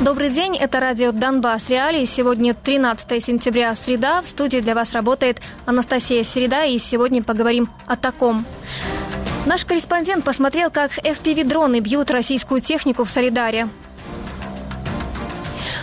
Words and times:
Добрый 0.00 0.30
день, 0.30 0.56
это 0.56 0.80
радио 0.80 1.12
«Донбасс 1.12 1.68
Реалии». 1.68 2.06
Сегодня 2.06 2.54
13 2.54 3.22
сентября, 3.22 3.74
среда. 3.74 4.22
В 4.22 4.26
студии 4.26 4.56
для 4.56 4.74
вас 4.74 4.94
работает 4.94 5.42
Анастасия 5.66 6.24
Середа, 6.24 6.64
и 6.64 6.78
сегодня 6.78 7.22
поговорим 7.22 7.68
о 7.84 7.96
таком. 7.96 8.46
Наш 9.44 9.66
корреспондент 9.66 10.24
посмотрел, 10.24 10.70
как 10.70 10.96
FPV-дроны 10.96 11.80
бьют 11.80 12.10
российскую 12.10 12.62
технику 12.62 13.04
в 13.04 13.10
Солидаре. 13.10 13.68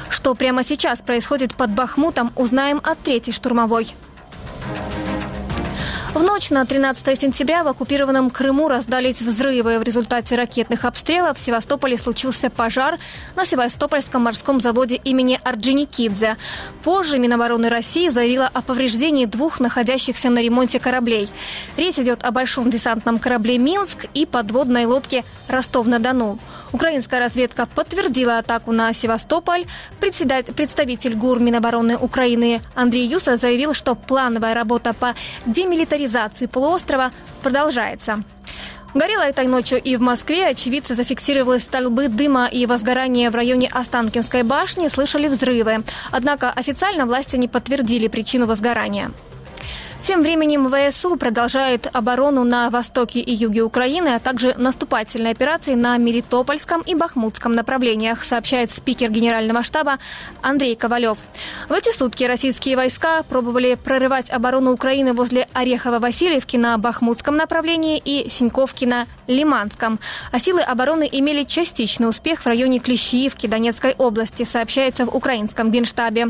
Что 0.09 0.33
прямо 0.33 0.63
сейчас 0.63 0.97
происходит 0.99 1.53
под 1.53 1.69
Бахмутом, 1.69 2.31
узнаем 2.35 2.81
от 2.83 2.97
третьей 2.97 3.33
штурмовой. 3.33 3.93
В 6.17 6.23
ночь 6.23 6.49
на 6.49 6.65
13 6.65 7.21
сентября 7.21 7.63
в 7.63 7.67
оккупированном 7.67 8.31
Крыму 8.31 8.69
раздались 8.69 9.21
взрывы. 9.21 9.77
В 9.77 9.83
результате 9.83 10.35
ракетных 10.35 10.83
обстрелов 10.83 11.37
в 11.37 11.39
Севастополе 11.39 11.95
случился 11.95 12.49
пожар 12.49 12.97
на 13.35 13.45
Севастопольском 13.45 14.23
морском 14.23 14.59
заводе 14.59 14.95
имени 14.95 15.39
Орджоникидзе. 15.43 16.37
Позже 16.81 17.19
Минобороны 17.19 17.69
России 17.69 18.09
заявила 18.09 18.49
о 18.51 18.63
повреждении 18.63 19.25
двух 19.25 19.59
находящихся 19.59 20.31
на 20.31 20.41
ремонте 20.41 20.79
кораблей. 20.79 21.29
Речь 21.77 21.99
идет 21.99 22.23
о 22.23 22.31
большом 22.31 22.71
десантном 22.71 23.19
корабле 23.19 23.59
«Минск» 23.59 24.07
и 24.15 24.25
подводной 24.25 24.85
лодке 24.85 25.23
«Ростов-на-Дону». 25.47 26.39
Украинская 26.71 27.19
разведка 27.19 27.65
подтвердила 27.65 28.37
атаку 28.37 28.71
на 28.71 28.93
Севастополь. 28.93 29.65
Представитель 29.99 31.15
ГУР 31.15 31.39
Минобороны 31.39 31.97
Украины 31.97 32.61
Андрей 32.75 33.07
Юса 33.07 33.37
заявил, 33.37 33.73
что 33.73 33.95
плановая 33.95 34.53
работа 34.53 34.93
по 34.93 35.15
демилитаризации 35.45 36.45
полуострова 36.45 37.11
продолжается. 37.41 38.23
Горело 38.93 39.21
этой 39.21 39.45
ночью 39.47 39.81
и 39.81 39.95
в 39.95 40.01
Москве. 40.01 40.47
Очевидцы 40.47 40.95
зафиксировали 40.95 41.59
столбы 41.59 42.07
дыма 42.07 42.47
и 42.47 42.65
возгорания 42.65 43.29
в 43.29 43.35
районе 43.35 43.67
Останкинской 43.67 44.43
башни, 44.43 44.87
слышали 44.87 45.27
взрывы. 45.27 45.83
Однако 46.11 46.49
официально 46.49 47.05
власти 47.05 47.35
не 47.35 47.47
подтвердили 47.47 48.07
причину 48.07 48.47
возгорания. 48.47 49.11
Тем 50.01 50.21
временем 50.21 50.71
ВСУ 50.71 51.17
продолжает 51.17 51.89
оборону 51.91 52.43
на 52.43 52.69
востоке 52.69 53.19
и 53.19 53.33
юге 53.33 53.61
Украины, 53.61 54.09
а 54.09 54.19
также 54.19 54.53
наступательные 54.55 55.31
операции 55.31 55.73
на 55.73 55.97
Мелитопольском 55.97 56.81
и 56.81 56.95
Бахмутском 56.95 57.53
направлениях, 57.53 58.23
сообщает 58.23 58.71
спикер 58.71 59.11
Генерального 59.11 59.63
штаба 59.63 59.97
Андрей 60.41 60.75
Ковалев. 60.75 61.17
В 61.67 61.73
эти 61.73 61.89
сутки 61.89 62.23
российские 62.23 62.77
войска 62.77 63.23
пробовали 63.23 63.75
прорывать 63.75 64.29
оборону 64.29 64.71
Украины 64.71 65.13
возле 65.13 65.47
Орехово-Васильевки 65.53 66.57
на 66.57 66.77
Бахмутском 66.77 67.35
направлении 67.35 68.01
и 68.03 68.29
Синьковки 68.29 68.85
на 68.85 69.07
Лиманском. 69.27 69.99
А 70.31 70.39
силы 70.39 70.61
обороны 70.61 71.09
имели 71.11 71.43
частичный 71.43 72.07
успех 72.07 72.41
в 72.41 72.47
районе 72.47 72.79
Клещиевки 72.79 73.47
Донецкой 73.47 73.93
области, 73.97 74.45
сообщается 74.45 75.05
в 75.05 75.13
украинском 75.13 75.69
генштабе. 75.69 76.27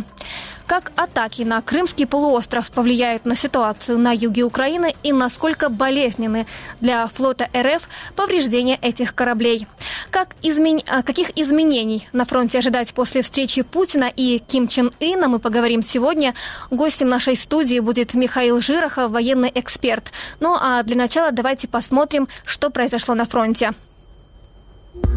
Как 0.67 0.91
атаки 0.97 1.43
на 1.43 1.61
Крымский 1.61 2.05
полуостров 2.05 2.69
повлияют 2.71 3.25
на 3.25 3.37
ситуацию 3.37 3.97
на 3.97 4.11
юге 4.11 4.43
Украины 4.43 4.93
и 5.01 5.13
насколько 5.13 5.69
болезненны 5.69 6.45
для 6.81 7.07
флота 7.07 7.49
РФ 7.55 7.87
повреждения 8.17 8.77
этих 8.81 9.15
кораблей? 9.15 9.65
Как 10.11 10.35
измен... 10.43 10.81
А, 10.87 11.03
каких 11.03 11.29
изменений 11.37 12.09
на 12.11 12.25
фронте 12.25 12.59
ожидать 12.59 12.93
после 12.93 13.21
встречи 13.21 13.61
Путина 13.61 14.11
и 14.13 14.39
Ким 14.39 14.67
Чен 14.67 14.91
Ына 14.99 15.29
мы 15.29 15.39
поговорим 15.39 15.81
сегодня. 15.81 16.33
Гостем 16.69 17.07
нашей 17.07 17.37
студии 17.37 17.79
будет 17.79 18.13
Михаил 18.13 18.59
Жирохов, 18.59 19.09
военный 19.09 19.51
эксперт. 19.55 20.11
Ну 20.41 20.57
а 20.59 20.83
для 20.83 20.97
начала 20.97 21.31
давайте 21.31 21.69
посмотрим, 21.69 22.27
что 22.45 22.69
произошло 22.69 23.15
на 23.15 23.25
фронте. 23.25 23.71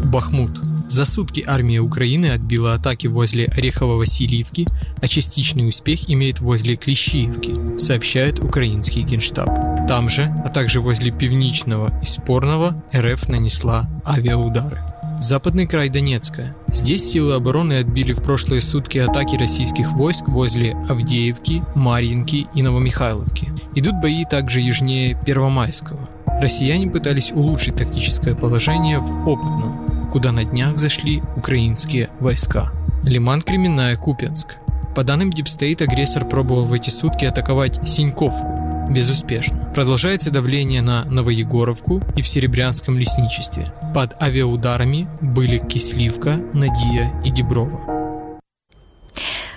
Бахмут. 0.05 0.51
За 0.91 1.05
сутки 1.05 1.41
армия 1.47 1.79
Украины 1.79 2.33
отбила 2.33 2.73
атаки 2.73 3.07
возле 3.07 3.45
Орехово-Васильевки, 3.45 4.67
а 5.01 5.07
частичный 5.07 5.65
успех 5.69 6.09
имеет 6.09 6.41
возле 6.41 6.75
Клещиевки, 6.75 7.79
сообщает 7.79 8.41
украинский 8.41 9.03
генштаб. 9.03 9.47
Там 9.87 10.09
же, 10.09 10.23
а 10.43 10.49
также 10.49 10.81
возле 10.81 11.11
Пивничного 11.11 11.97
и 12.01 12.05
Спорного, 12.05 12.83
РФ 12.93 13.29
нанесла 13.29 13.89
авиаудары. 14.05 14.81
Западный 15.21 15.65
край 15.65 15.87
Донецка. 15.87 16.53
Здесь 16.73 17.09
силы 17.09 17.35
обороны 17.35 17.75
отбили 17.79 18.11
в 18.11 18.21
прошлые 18.21 18.59
сутки 18.59 18.97
атаки 18.97 19.37
российских 19.37 19.93
войск 19.93 20.27
возле 20.27 20.73
Авдеевки, 20.89 21.63
Марьинки 21.73 22.47
и 22.53 22.61
Новомихайловки. 22.61 23.49
Идут 23.75 24.01
бои 24.01 24.25
также 24.25 24.59
южнее 24.59 25.17
Первомайского. 25.25 26.09
Россияне 26.41 26.89
пытались 26.89 27.31
улучшить 27.31 27.75
тактическое 27.75 28.35
положение 28.35 28.99
в 28.99 29.29
Опытном, 29.29 29.90
куда 30.11 30.31
на 30.31 30.43
днях 30.43 30.77
зашли 30.77 31.23
украинские 31.35 32.09
войска. 32.19 32.71
Лиман 33.03 33.41
Кременная, 33.41 33.95
Купянск. 33.95 34.57
По 34.95 35.03
данным 35.03 35.31
DeepState, 35.31 35.81
агрессор 35.81 36.25
пробовал 36.25 36.65
в 36.65 36.73
эти 36.73 36.89
сутки 36.89 37.25
атаковать 37.25 37.79
Синьковку. 37.87 38.45
Безуспешно. 38.89 39.71
Продолжается 39.73 40.31
давление 40.31 40.81
на 40.81 41.05
Новоегоровку 41.05 42.01
и 42.17 42.21
в 42.21 42.27
Серебрянском 42.27 42.97
лесничестве. 42.97 43.73
Под 43.95 44.21
авиаударами 44.21 45.07
были 45.21 45.59
Кисливка, 45.59 46.41
Надия 46.53 47.13
и 47.23 47.31
Диброва. 47.31 47.79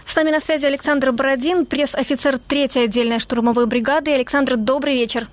С 0.07 0.15
нами 0.15 0.31
на 0.31 0.39
связи 0.39 0.67
Александр 0.67 1.11
Бородин, 1.11 1.67
пресс-офицер 1.67 2.37
3-й 2.37 2.85
отдельной 2.85 3.19
штурмовой 3.19 3.67
бригады. 3.67 4.15
Александр, 4.15 4.57
добрый 4.57 4.95
вечер. 4.95 5.27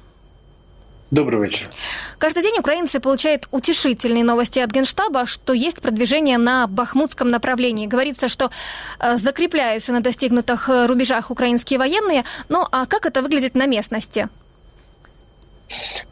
Добрый 1.12 1.40
вечер. 1.40 1.70
Каждый 2.18 2.42
день 2.42 2.58
украинцы 2.58 2.98
получают 2.98 3.46
утешительные 3.52 4.24
новости 4.24 4.58
от 4.58 4.72
Генштаба, 4.72 5.24
что 5.24 5.52
есть 5.52 5.80
продвижение 5.80 6.36
на 6.36 6.66
бахмутском 6.66 7.28
направлении. 7.28 7.86
Говорится, 7.86 8.26
что 8.26 8.50
э, 8.98 9.16
закрепляются 9.16 9.92
на 9.92 10.00
достигнутых 10.00 10.68
э, 10.68 10.86
рубежах 10.86 11.30
украинские 11.30 11.78
военные. 11.78 12.24
Ну 12.48 12.64
а 12.72 12.86
как 12.86 13.06
это 13.06 13.22
выглядит 13.22 13.54
на 13.54 13.66
местности? 13.66 14.28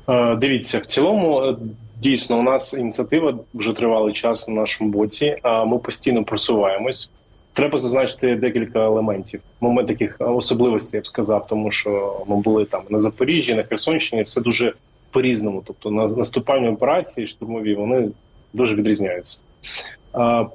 Э, 0.06 0.36
дивіться, 0.38 0.78
в 0.78 0.86
цілому, 0.86 1.56
дійсно, 1.96 2.38
у 2.38 2.42
нас 2.42 2.74
ініціатива 2.74 3.34
вже 3.54 3.72
тривалий 3.72 4.14
час 4.14 4.48
на 4.48 4.54
нашому 4.54 4.90
боці. 4.90 5.36
Ми 5.66 5.78
постійно 5.78 6.24
просуваємось. 6.24 7.10
Треба 7.54 7.78
зазначити 7.78 8.36
декілька 8.36 8.84
елементів. 8.84 9.40
Момент 9.60 9.88
таких 9.88 10.16
особливостей 10.18 10.98
я 10.98 11.02
б 11.02 11.06
сказав, 11.06 11.46
тому 11.46 11.70
що 11.70 12.20
ми 12.28 12.36
були 12.36 12.64
там 12.64 12.82
на 12.90 13.00
Запоріжжі, 13.00 13.54
на 13.54 13.62
Херсонщині. 13.62 14.22
Все 14.22 14.40
дуже 14.40 14.74
по-різному. 15.11 15.63
Тобто 15.65 15.91
на 15.91 16.07
наступальні 16.07 16.69
операції 16.69 17.27
штурмові 17.27 17.75
вони 17.75 18.09
дуже 18.53 18.75
відрізняються. 18.75 19.41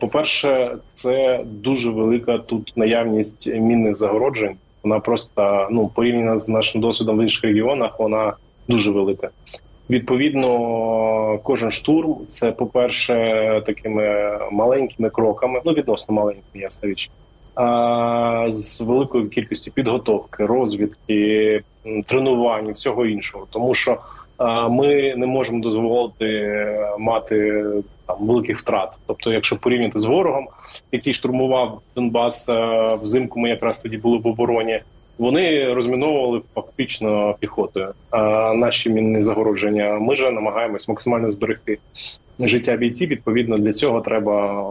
По-перше, 0.01 0.77
це 0.95 1.45
дуже 1.45 1.91
велика 1.91 2.39
тут 2.39 2.73
наявність 2.77 3.47
мінних 3.47 3.97
загороджень. 3.97 4.57
Вона 4.83 5.01
просто 5.01 5.69
ну 5.71 5.91
порівняно 5.95 6.39
з 6.39 6.49
нашим 6.49 6.81
досвідом 6.81 7.19
в 7.19 7.23
інших 7.23 7.45
регіонах, 7.45 7.99
вона 7.99 8.33
дуже 8.69 8.91
велика. 8.91 9.31
Відповідно, 9.91 11.39
кожен 11.43 11.71
штурм 11.71 12.17
це, 12.29 12.53
по-перше, 12.53 13.15
такими 13.67 14.39
маленькими 14.53 15.11
кроками, 15.11 15.61
ну 15.65 15.73
відносно 15.73 16.15
маленькими, 16.15 16.63
ясна 16.63 16.89
річ, 16.89 17.11
а, 17.55 18.49
з 18.51 18.81
великою 18.81 19.29
кількістю 19.29 19.71
підготовки, 19.71 20.47
розвідки, 20.47 21.61
тренувань, 22.07 22.73
всього 22.73 23.07
іншого, 23.07 23.47
тому 23.51 23.75
що 23.75 23.99
ми 24.71 25.15
не 25.17 25.27
можемо 25.27 25.61
дозволити 25.61 26.27
е, 26.27 26.91
мати 26.99 27.65
там 28.07 28.17
великих 28.21 28.59
втрат. 28.59 28.89
Тобто, 29.07 29.33
якщо 29.33 29.57
порівняти 29.57 29.99
з 29.99 30.05
ворогом, 30.05 30.47
який 30.93 31.13
штурмував 31.13 31.81
Донбас 31.97 32.49
е, 32.49 32.95
взимку, 33.03 33.41
ми 33.41 33.49
якраз 33.49 33.79
тоді 33.79 33.97
були 33.97 34.19
в 34.19 34.27
обороні. 34.27 34.81
Вони 35.19 35.75
розміновували 35.75 36.41
фактично 36.55 37.35
піхотою. 37.41 37.93
А 38.11 38.53
наші 38.55 38.91
мінні 38.91 39.23
загородження 39.23 39.99
ми 39.99 40.17
ж 40.17 40.31
намагаємось 40.31 40.89
максимально 40.89 41.31
зберегти 41.31 41.79
життя 42.41 42.77
бійців. 42.77 43.09
Відповідно, 43.09 43.59
для 43.59 43.73
цього 43.73 44.01
треба 44.01 44.63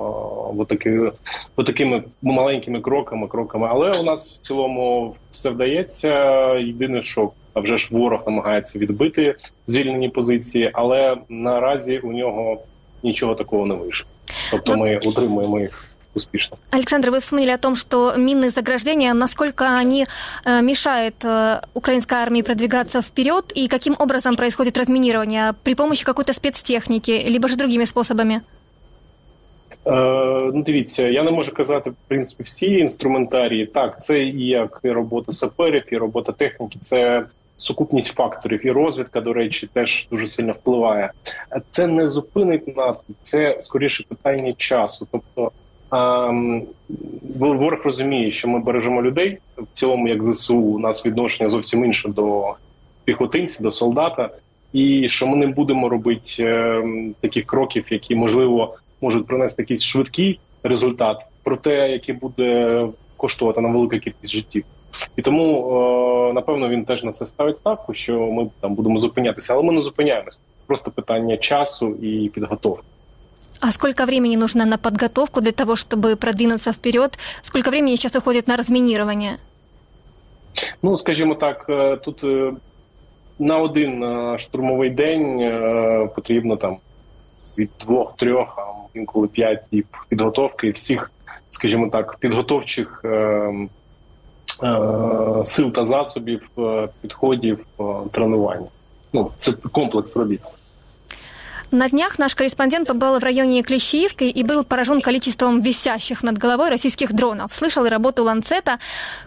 отаки, 0.58 1.12
отакими 1.56 2.04
маленькими 2.22 2.82
кроками, 2.82 3.28
кроками. 3.28 3.68
Але 3.72 3.92
у 4.00 4.04
нас 4.04 4.34
в 4.34 4.42
цілому 4.42 5.16
все 5.32 5.50
вдається. 5.50 6.44
Єдине, 6.54 7.02
що 7.02 7.32
вже 7.57 7.79
ж 7.79 7.89
ворог 7.91 8.23
намагається 8.27 8.79
відбити 8.79 9.35
звільнені 9.67 10.09
позиції, 10.09 10.71
але 10.73 11.17
наразі 11.29 11.99
у 11.99 12.13
нього 12.13 12.63
нічого 13.03 13.35
такого 13.35 13.67
не 13.67 13.75
вийшло. 13.75 14.09
Тобто, 14.51 14.77
ми 14.77 14.99
утримуємо 14.99 15.61
їх. 15.61 15.89
успешно. 16.15 16.59
Александр, 16.71 17.11
вы 17.11 17.21
вспомнили 17.21 17.53
о 17.53 17.59
том, 17.59 17.77
что 17.77 18.15
минные 18.17 18.51
заграждения, 18.51 19.15
насколько 19.15 19.65
они 19.65 20.07
э, 20.45 20.63
мешают 20.63 21.25
э, 21.25 21.61
украинской 21.75 22.15
армии 22.15 22.43
продвигаться 22.43 23.01
вперед 23.01 23.53
и 23.55 23.69
каким 23.69 23.95
образом 23.99 24.37
происходит 24.37 24.79
разминирование? 24.79 25.55
При 25.63 25.75
помощи 25.75 26.05
какой-то 26.05 26.33
спецтехники, 26.33 27.25
либо 27.29 27.49
же 27.49 27.57
другими 27.57 27.87
способами? 27.87 28.41
Е, 29.87 30.51
ну, 30.55 30.63
Дивіться, 30.63 31.09
я 31.09 31.23
не 31.23 31.31
можу 31.31 31.55
казати 31.55 31.91
в 31.91 31.97
принципі 32.09 32.43
всі 32.43 32.67
інструментарії. 32.67 33.67
Так, 33.67 34.03
це 34.03 34.23
і 34.23 34.47
як 34.47 34.81
і 34.83 34.91
робота 34.91 35.33
саперів, 35.33 35.83
і 35.93 35.97
робота 35.97 36.33
техніки, 36.33 36.79
це 36.81 37.25
сукупність 37.58 38.14
факторів, 38.14 38.66
і 38.66 38.72
розвідка, 38.72 39.22
до 39.22 39.34
речі, 39.34 39.70
теж 39.74 40.08
дуже 40.12 40.28
сильно 40.28 40.54
впливає. 40.54 41.12
Це 41.72 41.88
не 41.88 42.08
зупинить 42.08 42.78
нас, 42.78 43.02
це 43.24 43.58
скоріше 43.60 44.04
питання 44.10 44.54
часу. 44.54 45.08
Тобто 45.12 45.52
ворог 47.36 47.82
розуміє, 47.84 48.32
що 48.32 48.48
ми 48.48 48.60
бережемо 48.60 49.02
людей 49.02 49.38
в 49.58 49.66
цілому, 49.74 50.08
як 50.08 50.26
ЗСУ, 50.26 50.58
у 50.58 50.80
нас 50.80 51.06
відношення 51.06 51.50
зовсім 51.50 51.86
інше 51.86 52.10
до 52.10 52.54
піхотинців, 53.06 53.62
до 53.62 53.72
солдата, 53.72 54.30
і 54.74 55.10
що 55.10 55.28
ми 55.28 55.38
не 55.38 55.48
будемо 55.48 55.90
робити 55.90 56.30
е, 56.40 56.84
таких 57.22 57.46
кроків, 57.46 57.86
які 57.90 58.16
можливо 58.16 58.76
можуть 59.02 59.28
принести 59.28 59.62
якийсь 59.62 59.84
швидкий 59.84 60.40
результат, 60.64 61.18
проте 61.44 61.90
який 61.90 62.16
буде 62.16 62.82
коштувати 63.18 63.62
на 63.62 63.70
велика 63.70 64.00
кількість 64.00 64.32
життів. 64.32 64.64
І 65.16 65.22
тому 65.22 65.70
е, 66.30 66.34
напевно 66.34 66.70
він 66.70 66.86
теж 66.86 67.04
на 67.04 67.12
це 67.12 67.26
ставить 67.26 67.58
ставку, 67.58 67.94
що 67.94 68.20
ми 68.20 68.50
там 68.62 68.76
будемо 68.76 69.00
зупинятися, 69.00 69.54
але 69.54 69.64
ми 69.64 69.74
не 69.74 69.82
зупиняємось. 69.82 70.40
Просто 70.68 70.92
питання 70.92 71.38
часу 71.38 71.90
і 72.02 72.30
підготовки. 72.30 72.84
А 73.60 73.72
сколько 73.72 74.06
времени 74.06 74.38
нужно 74.38 74.66
на 74.66 74.78
подготовку 74.78 75.42
для 75.42 75.52
того, 75.52 75.76
чтобы 75.76 76.16
продвинуться 76.16 76.72
вперед? 76.72 77.18
Сколько 77.42 77.70
времени 77.70 77.96
сейчас 77.96 78.16
уходит 78.16 78.48
на 78.48 78.58
разминирование? 78.58 79.38
Ну, 80.84 80.98
скажімо 80.98 81.36
так, 81.36 81.66
е, 81.70 81.98
тут 81.98 82.24
е, 82.24 82.54
на 83.40 83.58
один 83.58 84.06
штурмовий 84.38 84.90
день 84.90 85.52
потрібно 86.16 86.56
там 86.56 86.78
від 87.58 87.70
двох-трьох, 87.80 88.58
а 88.58 88.98
інколи 88.98 89.28
п'ять 89.28 89.64
діб 89.72 89.86
підготовки 90.10 90.72
всіх, 90.72 91.12
скажімо 91.52 91.90
так, 91.90 92.18
підготовчих 92.20 93.06
сил 95.47 95.73
та 95.73 95.87
засобів, 95.87 96.51
підходів, 97.01 97.67
тренування. 98.13 98.67
Ну, 99.13 99.31
це 99.39 99.53
комплекс 99.53 100.17
робіт. 100.17 100.41
На 101.71 101.89
днях 101.89 102.19
наш 102.19 102.35
корреспондент 102.35 102.89
побывал 102.89 103.19
в 103.19 103.25
районе 103.25 103.63
Клещиевки 103.63 104.25
и 104.25 104.43
был 104.43 104.65
поражен 104.65 105.03
количеством 105.03 105.61
висящих 105.61 106.23
над 106.23 106.39
головой 106.39 106.71
российских 106.71 107.13
дронов. 107.13 107.53
Слышал 107.53 107.85
и 107.85 107.91
работу 107.91 108.25
Ланцета. 108.25 108.79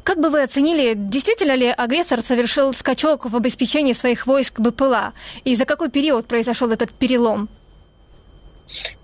Как 0.03 0.17
бы 0.17 0.31
вы 0.31 0.41
оценили, 0.41 0.95
действительно 0.95 1.55
ли 1.55 1.67
агрессор 1.67 2.23
совершил 2.23 2.73
скачок 2.73 3.25
в 3.25 3.35
обеспечении 3.35 3.93
своих 3.93 4.25
войск 4.25 4.59
БПЛА? 4.59 5.13
И 5.43 5.55
за 5.55 5.65
какой 5.65 5.89
период 5.89 6.25
произошел 6.25 6.71
этот 6.71 6.91
перелом? 6.91 7.47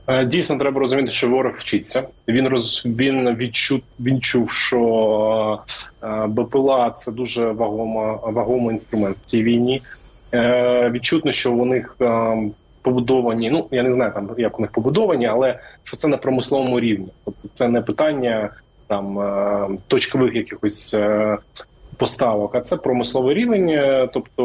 Е, 0.07 0.25
дійсно, 0.25 0.59
треба 0.59 0.81
розуміти, 0.81 1.11
що 1.11 1.29
ворог 1.29 1.55
вчиться. 1.59 2.03
Він 2.29 2.49
роз 2.49 2.83
він 2.87 3.37
відчув, 3.37 3.81
він 4.01 4.21
чув, 4.21 4.51
що 4.51 5.61
е, 6.03 6.27
БПЛА 6.27 6.91
це 6.91 7.13
дуже 7.13 7.51
вагома 7.51 8.19
вагомий 8.23 8.73
інструмент 8.73 9.17
в 9.17 9.25
цій 9.25 9.43
війні. 9.43 9.83
Е, 10.35 10.91
відчутно, 10.91 11.33
що 11.33 11.53
у 11.53 11.65
них 11.65 11.97
побудовані. 12.83 13.51
Ну 13.51 13.69
я 13.71 13.83
не 13.83 13.93
знаю 13.93 14.13
там, 14.15 14.31
як 14.39 14.59
у 14.59 14.63
них 14.63 14.71
побудовані, 14.71 15.27
але 15.27 15.59
що 15.85 15.97
це 15.97 16.09
на 16.09 16.17
промисловому 16.17 16.81
рівні, 16.81 17.09
тобто 17.25 17.49
це 17.53 17.69
не 17.69 17.81
питання 17.81 18.51
там 18.87 19.19
е, 19.19 19.69
точкових 19.89 20.35
якихось 20.35 20.95
е, 20.95 21.39
поставок, 22.03 22.55
а 22.55 22.61
це 22.61 22.77
промисловий 22.77 23.35
рівень. 23.35 23.69
Е, 23.69 24.09
тобто, 24.13 24.45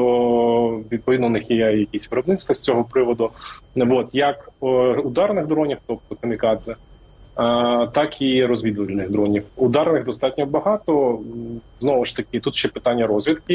відповідно, 0.91 1.27
у 1.27 1.29
них 1.29 1.51
є 1.51 1.71
якісь 1.71 2.11
виробництва 2.11 2.55
з 2.55 2.61
цього 2.61 2.83
приводу. 2.83 3.29
От 3.75 4.09
як 4.13 4.49
ударних 5.03 5.47
дронів, 5.47 5.77
тобто 5.87 6.15
камікадзе. 6.15 6.75
Так 7.93 8.21
і 8.21 8.45
розвідувальних 8.45 9.11
дронів. 9.11 9.43
Ударних 9.55 10.05
достатньо 10.05 10.45
багато. 10.45 11.19
Знову 11.79 12.05
ж 12.05 12.15
таки, 12.15 12.39
тут 12.39 12.55
ще 12.55 12.67
питання 12.67 13.07
розвідки. 13.07 13.53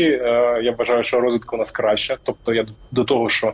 Я 0.62 0.74
вважаю, 0.78 1.04
що 1.04 1.20
розвідка 1.20 1.56
у 1.56 1.58
нас 1.58 1.70
краща. 1.70 2.16
Тобто, 2.22 2.54
я 2.54 2.66
до 2.90 3.04
того, 3.04 3.28
що 3.28 3.52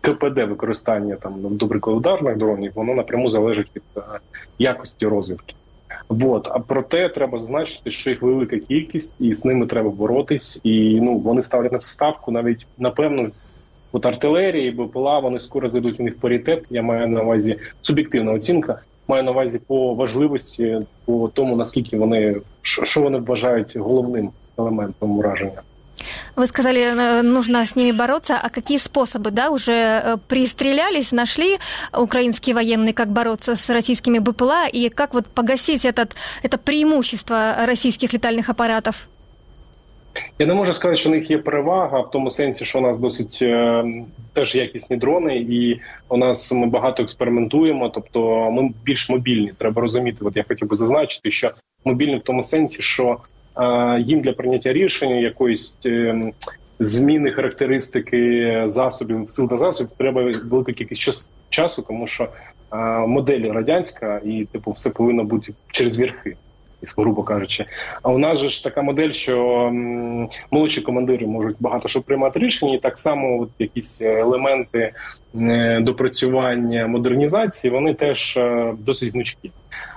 КПД 0.00 0.38
використання 0.38 1.16
там 1.16 1.34
до 1.38 1.68
прикладу 1.68 1.98
ударних 1.98 2.36
дронів, 2.36 2.72
воно 2.74 2.94
напряму 2.94 3.30
залежить 3.30 3.70
від 3.76 3.82
е, 3.96 4.00
якості 4.58 5.06
розвідки. 5.06 5.54
Вот. 6.08 6.48
А 6.50 6.58
проте 6.58 7.08
треба 7.08 7.38
зазначити, 7.38 7.90
що 7.90 8.10
їх 8.10 8.22
велика 8.22 8.58
кількість, 8.58 9.14
і 9.20 9.34
з 9.34 9.44
ними 9.44 9.66
треба 9.66 9.90
боротись. 9.90 10.60
І 10.64 11.00
ну 11.00 11.18
вони 11.18 11.42
ставлять 11.42 11.72
на 11.72 11.78
це 11.78 11.88
ставку. 11.88 12.30
Навіть 12.30 12.66
напевно, 12.78 13.28
от 13.92 14.06
артилерії, 14.06 14.70
БПЛА, 14.70 15.18
вони 15.18 15.40
скоро 15.40 15.68
зайдуть 15.68 16.00
у 16.00 16.02
них 16.02 16.18
паритет. 16.18 16.64
Я 16.70 16.82
маю 16.82 17.08
на 17.08 17.22
увазі 17.22 17.56
суб'єктивна 17.80 18.32
оцінка. 18.32 18.80
Маю 19.08 19.22
на 19.22 19.30
увазі 19.30 19.60
по 19.66 19.94
важливості, 19.94 20.80
по 21.04 21.30
тому 21.34 21.56
наскільки 21.56 21.96
вони 21.96 22.36
що 22.62 23.00
вони 23.02 23.18
вважають 23.18 23.76
головним 23.76 24.30
елементом 24.58 25.18
враження. 25.18 25.62
Вы 26.35 26.47
сказали, 26.47 26.81
э, 26.81 27.21
нужно 27.21 27.65
с 27.65 27.75
ними 27.75 27.91
бороться. 27.91 28.39
А 28.41 28.49
какие 28.49 28.77
способы, 28.77 29.31
да, 29.31 29.49
уже 29.49 29.73
э, 29.73 30.17
пристрелялись, 30.27 31.11
нашли 31.11 31.59
украинские 31.93 32.55
военные, 32.55 32.93
как 32.93 33.09
бороться 33.09 33.55
с 33.55 33.69
российскими 33.69 34.19
БПЛА 34.19 34.67
и 34.67 34.89
как 34.89 35.13
вот 35.13 35.27
погасить 35.27 35.85
этот, 35.85 36.15
это 36.43 36.57
преимущество 36.57 37.55
российских 37.65 38.13
летальных 38.13 38.49
аппаратов? 38.49 39.07
Я 40.39 40.45
не 40.45 40.53
можу 40.53 40.73
сказати, 40.73 40.99
що 40.99 41.09
у 41.09 41.13
них 41.13 41.31
є 41.31 41.37
перевага 41.37 41.99
в 41.99 42.11
тому 42.11 42.29
сенсі, 42.29 42.65
що 42.65 42.79
у 42.79 42.81
нас 42.81 42.99
досить 42.99 43.39
е, 43.41 43.83
теж 44.33 44.55
якісні 44.55 44.97
дрони, 44.97 45.37
і 45.37 45.79
у 46.09 46.17
нас 46.17 46.51
ми 46.51 46.67
багато 46.67 47.03
експериментуємо. 47.03 47.89
Тобто, 47.89 48.51
ми 48.51 48.71
більш 48.83 49.09
мобільні. 49.09 49.53
Треба 49.57 49.81
розуміти. 49.81 50.17
От 50.21 50.35
я 50.35 50.43
хотів 50.47 50.67
би 50.67 50.75
зазначити, 50.75 51.31
що 51.31 51.51
мобільні 51.85 52.17
в 52.17 52.21
тому 52.21 52.43
сенсі, 52.43 52.81
що 52.81 53.17
їм 53.98 54.20
для 54.20 54.32
прийняття 54.32 54.72
рішення 54.72 55.14
якоїсь 55.14 55.78
ем, 55.84 56.32
зміни 56.78 57.30
характеристики 57.30 58.62
засобів 58.66 59.28
сил 59.30 59.48
та 59.48 59.58
засобів 59.58 59.92
треба 59.98 60.22
велика 60.44 60.72
кількість 60.72 61.30
часу, 61.48 61.84
тому 61.88 62.06
що 62.06 62.28
модель 63.06 63.52
радянська 63.52 64.20
і 64.24 64.44
типу 64.52 64.70
все 64.70 64.90
повинно 64.90 65.24
бути 65.24 65.54
через 65.70 65.98
верхи. 65.98 66.36
Грубо 66.96 67.22
кажучи, 67.22 67.64
а 68.02 68.12
у 68.12 68.18
нас 68.18 68.38
же 68.38 68.48
ж 68.48 68.64
така 68.64 68.82
модель, 68.82 69.10
що 69.10 69.70
молодші 70.50 70.80
командири 70.80 71.26
можуть 71.26 71.56
багато 71.60 71.88
що 71.88 72.02
приймати 72.02 72.38
рішення, 72.38 72.74
і 72.74 72.78
так 72.78 72.98
само 72.98 73.40
от 73.40 73.50
якісь 73.58 74.02
елементи 74.02 74.92
е, 75.34 75.80
допрацювання 75.80 76.86
модернізації 76.86 77.70
вони 77.70 77.94
теж 77.94 78.36
е, 78.36 78.74
досить 78.78 79.12
гнучкі. 79.12 79.50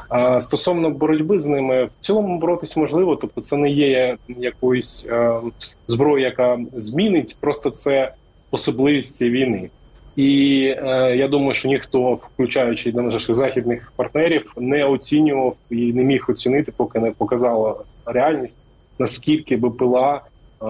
А 0.10 0.42
стосовно 0.42 0.90
боротьби 0.90 1.40
з 1.40 1.46
ними 1.46 1.86
в 1.86 1.90
цілому 2.00 2.40
боротись 2.40 2.78
можливо, 2.78 3.16
тобто 3.16 3.42
це 3.42 3.58
не 3.58 3.70
є 3.70 4.18
якоюсь 4.28 5.08
е, 5.10 5.40
зброєю, 5.88 6.30
яка 6.30 6.60
змінить, 6.74 7.38
просто 7.40 7.70
це 7.70 8.14
особливість 8.52 9.16
цієї 9.16 9.36
війни. 9.36 9.70
І 10.16 10.64
е, 10.78 11.16
я 11.16 11.28
думаю, 11.28 11.54
що 11.54 11.68
ніхто, 11.68 12.14
включаючи 12.14 12.94
на 12.94 13.02
наших 13.02 13.36
західних 13.36 13.94
партнерів, 13.96 14.54
не 14.58 14.86
оцінював 14.86 15.56
і 15.70 15.94
не 15.94 16.04
міг 16.04 16.26
оцінити, 16.30 16.74
поки 16.78 17.00
не 17.00 17.12
показала 17.12 17.76
реальність, 18.06 18.58
наскільки 19.00 19.58
БПЛА 19.58 20.16
е, 20.16 20.66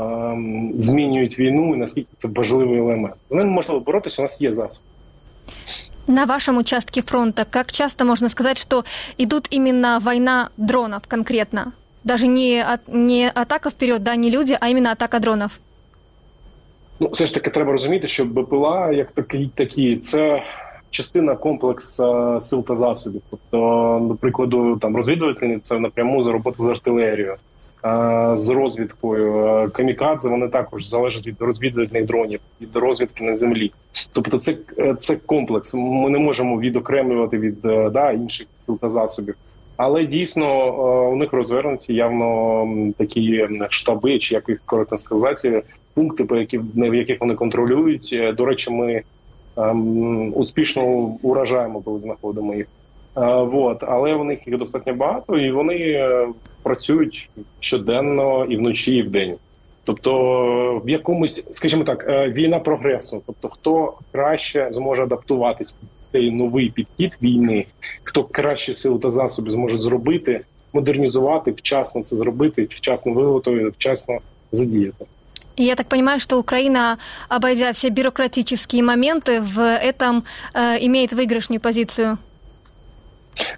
змінюють 0.78 1.40
війну 1.40 1.76
і 1.76 1.78
наскільки 1.78 2.10
це 2.18 2.28
важливий 2.28 2.80
елемент. 2.80 3.16
З 3.30 3.34
ним 3.34 3.48
можливо 3.48 3.82
боротися. 3.82 4.22
У 4.22 4.26
нас 4.26 4.42
є 4.42 4.54
засоби. 4.54 4.86
На 6.07 6.27
вашем 6.27 6.59
участке 6.59 7.03
фронта, 7.03 7.45
как 7.45 7.73
часто 7.73 8.05
можно 8.05 8.29
сказать, 8.29 8.59
что 8.59 8.85
идут 9.19 9.47
именно 9.51 10.01
война 10.01 10.51
дронов 10.57 11.03
конкретно? 11.09 11.73
Даже 12.05 12.27
не, 12.27 12.61
от, 12.61 12.81
не 12.89 13.31
атака 13.31 13.71
вперед, 13.71 14.03
да, 14.03 14.17
не 14.17 14.31
люди, 14.31 14.57
а 14.61 14.69
именно 14.69 14.91
атака 14.91 15.21
дронов? 15.21 15.61
Ну, 17.01 17.09
все 17.09 17.27
ж 17.27 17.35
таки, 17.35 17.51
треба 17.51 17.73
розуміти, 17.73 18.07
що 18.07 18.25
БПЛА, 18.25 18.93
як 18.93 19.13
такі, 19.13 19.51
такі 19.55 19.97
це 19.97 20.43
частина 20.91 21.37
комплексу 21.37 22.39
сил 22.41 22.65
та 22.65 22.77
засобів. 22.77 23.23
Тобто, 23.31 23.99
до 24.09 24.15
прикладу, 24.15 24.77
там 24.77 24.97
розвідувальні 24.97 25.59
це 25.59 25.79
напряму 25.79 26.25
за 26.25 26.33
роботу 26.33 26.65
з 26.65 26.69
артилерією 26.69 27.37
З 28.36 28.50
розвідкою. 28.50 29.72
Камікадзе 29.74 30.30
вони 30.30 30.48
також 30.48 30.90
залежать 30.90 31.28
від 31.28 31.42
розвідувальних 31.42 32.06
дронів 32.06 32.40
від 32.62 32.76
розвідки 32.76 33.24
на 33.24 33.36
землі. 33.36 33.72
Тобто, 34.12 34.40
це 34.40 34.58
це 35.00 35.16
комплекс. 35.16 35.74
Ми 35.74 36.10
не 36.10 36.20
можемо 36.20 36.60
відокремлювати 36.60 37.38
від 37.38 37.66
е, 37.66 37.90
да 37.90 38.12
інших 38.12 38.48
сил 38.66 38.80
та 38.80 38.92
засобів. 38.92 39.36
Але 39.78 40.06
дійсно 40.06 40.46
е, 40.46 41.08
у 41.08 41.16
них 41.16 41.34
розвернуті 41.34 41.94
явно 41.94 42.94
такі 42.98 43.48
штаби, 43.70 44.20
чи 44.20 44.36
як 44.36 44.50
їх 44.50 44.62
коротко 44.66 44.98
сказати, 44.98 45.64
пункти, 45.94 46.26
по 46.26 46.36
які 46.36 46.58
в 46.58 46.96
яких 46.96 47.22
вони 47.22 47.36
контролюють. 47.36 48.10
Е, 48.14 48.34
до 48.34 48.46
речі, 48.46 48.72
ми 48.72 49.02
ем, 49.58 50.34
успішно 50.34 50.84
уражаємо, 51.22 51.82
коли 51.82 52.00
знаходимо 52.00 52.54
їх. 52.54 52.68
Вот. 53.17 53.83
Але 53.83 54.15
в 54.15 54.25
них 54.25 54.47
їх 54.47 54.59
достатньо 54.59 54.95
багато, 54.95 55.39
і 55.39 55.51
вони 55.51 55.77
е, 55.77 56.29
працюють 56.63 57.31
щоденно 57.61 58.45
і 58.45 58.57
вночі, 58.57 58.95
і 58.95 59.03
вдень. 59.03 59.37
Тобто, 59.85 60.83
в 60.85 60.89
якомусь, 60.89 61.49
скажімо 61.53 61.85
так, 61.85 62.07
е, 62.09 62.29
війна 62.29 62.59
прогресу. 62.59 63.23
Тобто, 63.27 63.49
хто 63.49 63.95
краще 64.13 64.69
зможе 64.73 65.03
адаптуватись 65.03 65.73
під 65.73 65.89
цей 66.13 66.31
новий 66.31 66.71
підхід 66.71 67.19
війни, 67.23 67.67
хто 68.03 68.25
краще 68.25 68.75
сили 68.75 68.99
та 68.99 69.11
засоби 69.11 69.51
зможе 69.51 69.79
зробити, 69.79 70.41
модернізувати, 70.73 71.51
вчасно 71.51 72.03
це 72.03 72.17
зробити, 72.17 72.63
вчасно 72.63 73.13
виготовити, 73.13 73.69
вчасно 73.69 74.19
задіяти. 74.53 75.05
Я 75.57 75.75
так 75.75 75.89
понимаю, 75.89 76.21
что 76.21 76.39
Украина, 76.39 76.99
обойдя 77.29 77.73
все 77.73 77.91
бюрократические 77.91 78.83
моменты, 78.83 79.41
в 79.41 79.59
этом 79.61 80.23
э, 80.55 80.79
имеет 80.87 81.13
выигрышную 81.13 81.61
позицию. 81.61 82.19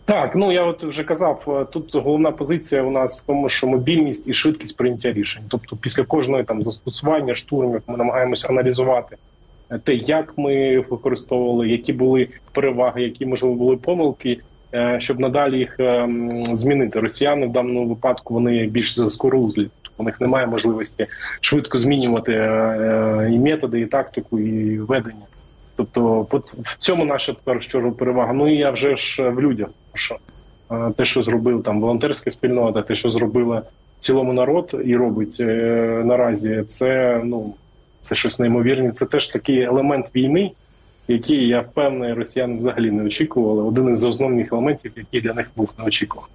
Так, 0.05 0.35
ну 0.35 0.51
я 0.51 0.63
от 0.63 0.83
вже 0.83 1.03
казав, 1.03 1.43
е, 1.47 1.65
тут 1.73 1.95
головна 1.95 2.31
позиція 2.31 2.81
у 2.81 2.91
нас 2.91 3.21
в 3.21 3.25
тому, 3.25 3.49
що 3.49 3.67
мобільність 3.67 4.27
і 4.27 4.33
швидкість 4.33 4.77
прийняття 4.77 5.11
рішень. 5.11 5.43
Тобто, 5.47 5.75
після 5.75 6.03
кожної 6.03 6.43
там 6.43 6.63
застосування 6.63 7.35
штурмів 7.35 7.81
ми 7.87 7.97
намагаємося 7.97 8.47
аналізувати 8.47 9.15
е, 9.71 9.79
те, 9.79 9.93
як 9.93 10.37
ми 10.37 10.55
їх 10.55 10.91
використовували, 10.91 11.69
які 11.69 11.93
були 11.93 12.27
переваги, 12.51 13.03
які 13.03 13.25
можливо 13.25 13.55
були 13.55 13.77
помилки, 13.77 14.39
е, 14.73 14.97
щоб 14.99 15.19
надалі 15.19 15.57
їх 15.57 15.77
змінити. 16.53 16.99
Росіяни 16.99 17.47
в 17.47 17.51
даному 17.51 17.85
випадку 17.85 18.33
вони 18.33 18.67
більш 18.67 18.95
заскорузлі. 18.95 19.69
У 19.97 20.03
них 20.03 20.21
немає 20.21 20.47
можливості 20.47 21.07
швидко 21.41 21.77
змінювати 21.77 22.33
і 23.31 23.39
методи, 23.39 23.81
і 23.81 23.85
тактику, 23.85 24.39
і 24.39 24.77
ведення. 24.79 25.28
Тобто, 25.79 26.27
в 26.63 26.77
цьому 26.77 27.05
наша 27.05 27.35
першу 27.43 27.91
перевага. 27.91 28.33
Ну 28.33 28.47
і 28.47 28.57
я 28.57 28.71
вже 28.71 28.97
ж 28.97 29.29
в 29.29 29.41
людях. 29.41 29.69
що 29.93 30.17
те, 30.97 31.05
що 31.05 31.23
зробив 31.23 31.63
там 31.63 31.81
волонтерська 31.81 32.31
спільнота, 32.31 32.81
те, 32.81 32.95
що 32.95 33.11
зробила 33.11 33.61
цілому 33.99 34.33
народ 34.33 34.81
і 34.85 34.95
робить 34.95 35.37
е, 35.39 35.45
наразі, 36.05 36.63
це 36.67 37.21
ну 37.23 37.55
це 38.01 38.15
щось 38.15 38.39
неймовірне. 38.39 38.91
Це 38.91 39.05
теж 39.05 39.27
такий 39.27 39.61
елемент 39.61 40.15
війни, 40.15 40.51
який 41.07 41.47
я 41.47 41.59
впевнений, 41.59 42.13
росіяни 42.13 42.57
взагалі 42.57 42.91
не 42.91 43.03
очікували. 43.03 43.63
Один 43.63 43.93
із 43.93 44.03
основних 44.03 44.53
елементів, 44.53 44.91
який 44.95 45.21
для 45.21 45.33
них 45.33 45.51
був 45.55 45.69
неочікуваний. 45.79 46.31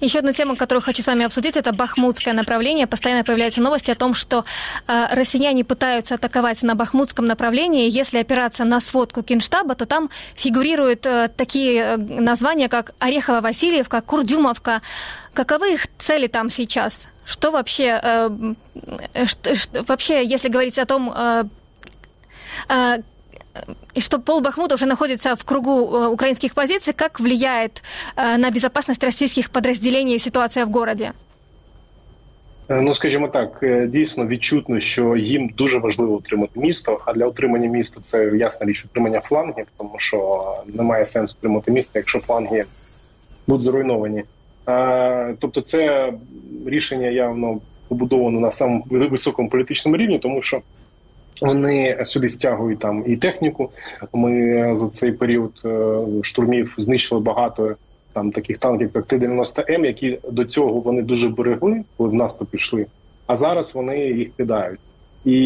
Еще 0.00 0.18
одну 0.18 0.32
тему, 0.32 0.56
которую 0.56 0.82
хочу 0.82 1.02
с 1.02 1.06
вами 1.06 1.24
обсудить, 1.24 1.56
это 1.56 1.72
бахмутское 1.72 2.34
направление. 2.34 2.86
Постоянно 2.86 3.24
появляются 3.24 3.60
новости 3.60 3.90
о 3.90 3.94
том, 3.94 4.14
что 4.14 4.44
э, 4.86 5.06
россияне 5.12 5.64
пытаются 5.64 6.16
атаковать 6.16 6.62
на 6.62 6.74
бахмутском 6.74 7.26
направлении. 7.26 7.88
Если 7.88 8.18
опираться 8.18 8.64
на 8.64 8.80
сводку 8.80 9.22
Кинштаба, 9.22 9.74
то 9.74 9.86
там 9.86 10.10
фигурируют 10.34 11.06
э, 11.06 11.28
такие 11.36 11.82
э, 11.82 11.96
названия, 11.96 12.68
как 12.68 12.92
Орехово-Васильевка, 13.00 14.02
Курдюмовка. 14.02 14.82
Каковы 15.32 15.74
их 15.74 15.86
цели 15.98 16.26
там 16.26 16.50
сейчас? 16.50 17.00
Что 17.24 17.50
вообще, 17.50 18.00
э, 18.02 18.30
э, 19.14 19.26
что, 19.26 19.84
вообще, 19.88 20.24
если 20.24 20.48
говорить 20.48 20.78
о 20.78 20.86
том, 20.86 21.12
э, 21.14 21.44
э, 22.68 22.98
и 23.93 24.01
что 24.01 24.19
пол 24.19 24.41
Бахмута 24.41 24.75
уже 24.75 24.85
находится 24.85 25.35
в 25.35 25.43
кругу 25.43 25.95
э, 25.95 26.07
украинских 26.07 26.53
позиций, 26.53 26.93
как 26.93 27.19
влияет 27.19 27.81
э, 28.15 28.37
на 28.37 28.51
безопасность 28.51 29.03
российских 29.03 29.49
подразделений 29.49 30.19
ситуация 30.19 30.65
в 30.65 30.71
городе? 30.71 31.13
Е, 32.69 32.81
ну, 32.81 32.93
скажімо 32.95 33.27
так, 33.27 33.59
е, 33.63 33.87
дійсно 33.87 34.27
відчутно, 34.27 34.79
що 34.79 35.15
їм 35.15 35.49
дуже 35.57 35.77
важливо 35.79 36.15
отримати 36.15 36.59
місто. 36.59 37.01
А 37.05 37.13
для 37.13 37.25
отримання 37.25 37.69
міста 37.69 38.01
це 38.01 38.25
ясна 38.25 38.67
річ 38.67 38.85
утримання 38.85 39.21
флангів, 39.21 39.65
тому 39.77 39.95
що 39.97 40.45
немає 40.67 41.05
сенсу 41.05 41.35
отримати 41.39 41.71
місто, 41.71 41.91
якщо 41.99 42.19
фланги 42.19 42.65
будуть 43.47 43.65
зруйновані. 43.65 44.23
А, 44.65 45.33
Тобто, 45.39 45.61
це 45.61 46.13
рішення 46.65 47.07
явно 47.07 47.59
побудовано 47.87 48.39
на 48.39 48.51
самому 48.51 48.85
високому 48.89 49.49
політичному 49.49 49.97
рівні, 49.97 50.19
тому 50.19 50.41
що 50.41 50.61
Вони 51.40 51.98
сюди 52.04 52.28
стягують 52.28 52.78
там 52.78 53.04
і 53.06 53.16
техніку. 53.16 53.70
Ми 54.12 54.76
за 54.76 54.88
цей 54.88 55.12
період 55.12 55.52
е, 55.64 55.98
штурмів 56.22 56.74
знищили 56.78 57.20
багато 57.20 57.76
там 58.12 58.32
таких 58.32 58.58
танків, 58.58 58.90
як 58.94 59.06
Т-90М, 59.06 59.84
які 59.86 60.18
до 60.30 60.44
цього 60.44 60.80
вони 60.80 61.02
дуже 61.02 61.28
берегли, 61.28 61.84
коли 61.96 62.10
в 62.10 62.14
наступ 62.14 62.50
пішли. 62.50 62.86
А 63.26 63.36
зараз 63.36 63.74
вони 63.74 63.98
їх 63.98 64.28
кидають 64.36 64.80
і 65.24 65.38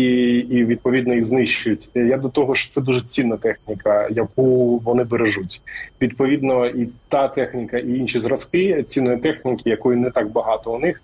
і 0.50 0.64
відповідно 0.64 1.14
їх 1.14 1.24
знищують. 1.24 1.88
Я 1.94 2.16
до 2.16 2.28
того, 2.28 2.54
що 2.54 2.70
це 2.70 2.80
дуже 2.80 3.00
цінна 3.00 3.36
техніка, 3.36 4.08
яку 4.10 4.78
вони 4.78 5.04
бережуть. 5.04 5.60
Відповідно, 6.00 6.66
і 6.66 6.88
та 7.08 7.28
техніка, 7.28 7.78
і 7.78 7.92
інші 7.92 8.20
зразки 8.20 8.82
цінної 8.82 9.18
техніки, 9.18 9.70
якої 9.70 9.98
не 9.98 10.10
так 10.10 10.32
багато 10.32 10.72
у 10.72 10.78
них. 10.78 11.02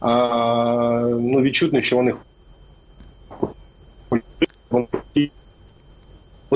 А, 0.00 1.10
Ну 1.20 1.40
відчутно, 1.40 1.80
що 1.80 1.96
вони 1.96 2.14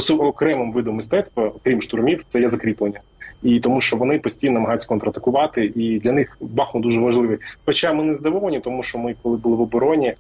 окремим 0.08 0.72
видом 0.72 0.96
мистецтва, 0.96 1.52
крім 1.62 1.82
штурмів, 1.82 2.24
це 2.28 2.40
є 2.40 2.48
закріплення. 2.48 3.00
І 3.42 3.60
тому, 3.60 3.80
що 3.80 3.96
вони 3.96 4.18
постійно 4.18 4.54
намагаються 4.54 4.88
контратакувати, 4.88 5.72
і 5.74 5.98
для 5.98 6.12
них 6.12 6.36
Бахмут 6.40 6.82
дуже 6.82 7.00
важливий. 7.00 7.38
Хоча 7.66 7.92
ми 7.92 8.04
не 8.04 8.16
здивовані, 8.16 8.60
тому 8.60 8.82
що 8.82 8.98
ми, 8.98 9.14
коли 9.22 9.36
були 9.36 9.56
в 9.56 9.60
обороні, 9.60 10.14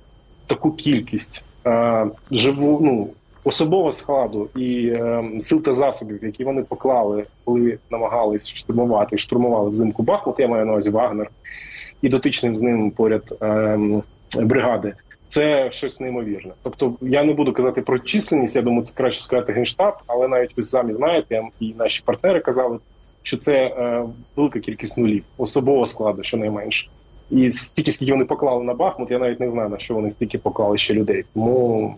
таку 0.46 0.72
кількість 0.72 1.44
е, 1.66 2.06
живу 2.30 2.78
ну 2.82 3.08
особового 3.44 3.92
складу 3.92 4.48
і 4.56 4.86
е, 4.86 5.24
сил 5.40 5.62
та 5.62 5.74
засобів, 5.74 6.24
які 6.24 6.44
вони 6.44 6.62
поклали, 6.62 7.24
коли 7.44 7.78
намагались 7.90 8.48
штурмувати, 8.48 9.18
штурмували 9.18 9.70
взимку 9.70 10.02
Бахмут, 10.02 10.40
я 10.40 10.48
маю 10.48 10.64
на 10.64 10.72
увазі 10.72 10.90
Вагнер, 10.90 11.30
і 12.02 12.08
дотичним 12.08 12.56
з 12.56 12.62
ним 12.62 12.90
поряд 12.90 13.34
е, 13.42 13.78
бригади 14.42 14.94
це 15.30 15.70
щось 15.70 16.00
неймовірне. 16.00 16.52
Тобто 16.62 16.94
я 17.00 17.24
не 17.24 17.32
буду 17.32 17.52
казати 17.52 17.82
про 17.82 17.98
численність. 17.98 18.56
Я 18.56 18.62
думаю, 18.62 18.84
це 18.84 18.92
краще 18.94 19.22
сказати 19.22 19.52
генштаб, 19.52 19.94
але 20.06 20.28
навіть 20.28 20.56
ви 20.56 20.62
самі 20.62 20.92
знаєте, 20.92 21.42
і 21.60 21.74
наші 21.78 22.02
партнери 22.04 22.40
казали, 22.40 22.78
що 23.22 23.36
це 23.36 23.54
е, 23.54 24.04
велика 24.36 24.60
кількість 24.60 24.98
нулів 24.98 25.24
особового 25.38 25.86
складу, 25.86 26.22
щонайменше. 26.22 26.88
І 27.30 27.52
стільки, 27.52 27.92
скільки 27.92 28.12
вони 28.12 28.24
поклали 28.24 28.64
на 28.64 28.74
Бахмут, 28.74 29.10
я 29.10 29.18
навіть 29.18 29.40
не 29.40 29.50
знаю 29.50 29.68
на 29.68 29.78
що 29.78 29.94
вони 29.94 30.10
стільки 30.10 30.38
поклали 30.38 30.78
ще 30.78 30.94
людей. 30.94 31.24
Тому 31.34 31.96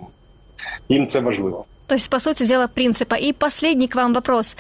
їм 0.89 1.07
це 1.07 1.21
важливо. 1.21 1.65
То 1.93 1.97
есть, 1.97 2.09
по 2.09 2.21
сути 2.21 2.47
дела, 2.47 2.69
принципа. 2.69 3.17
И 3.17 3.35
последний 3.35 3.87
к 3.87 3.97
вам 3.97 4.15
вопрос. 4.15 4.57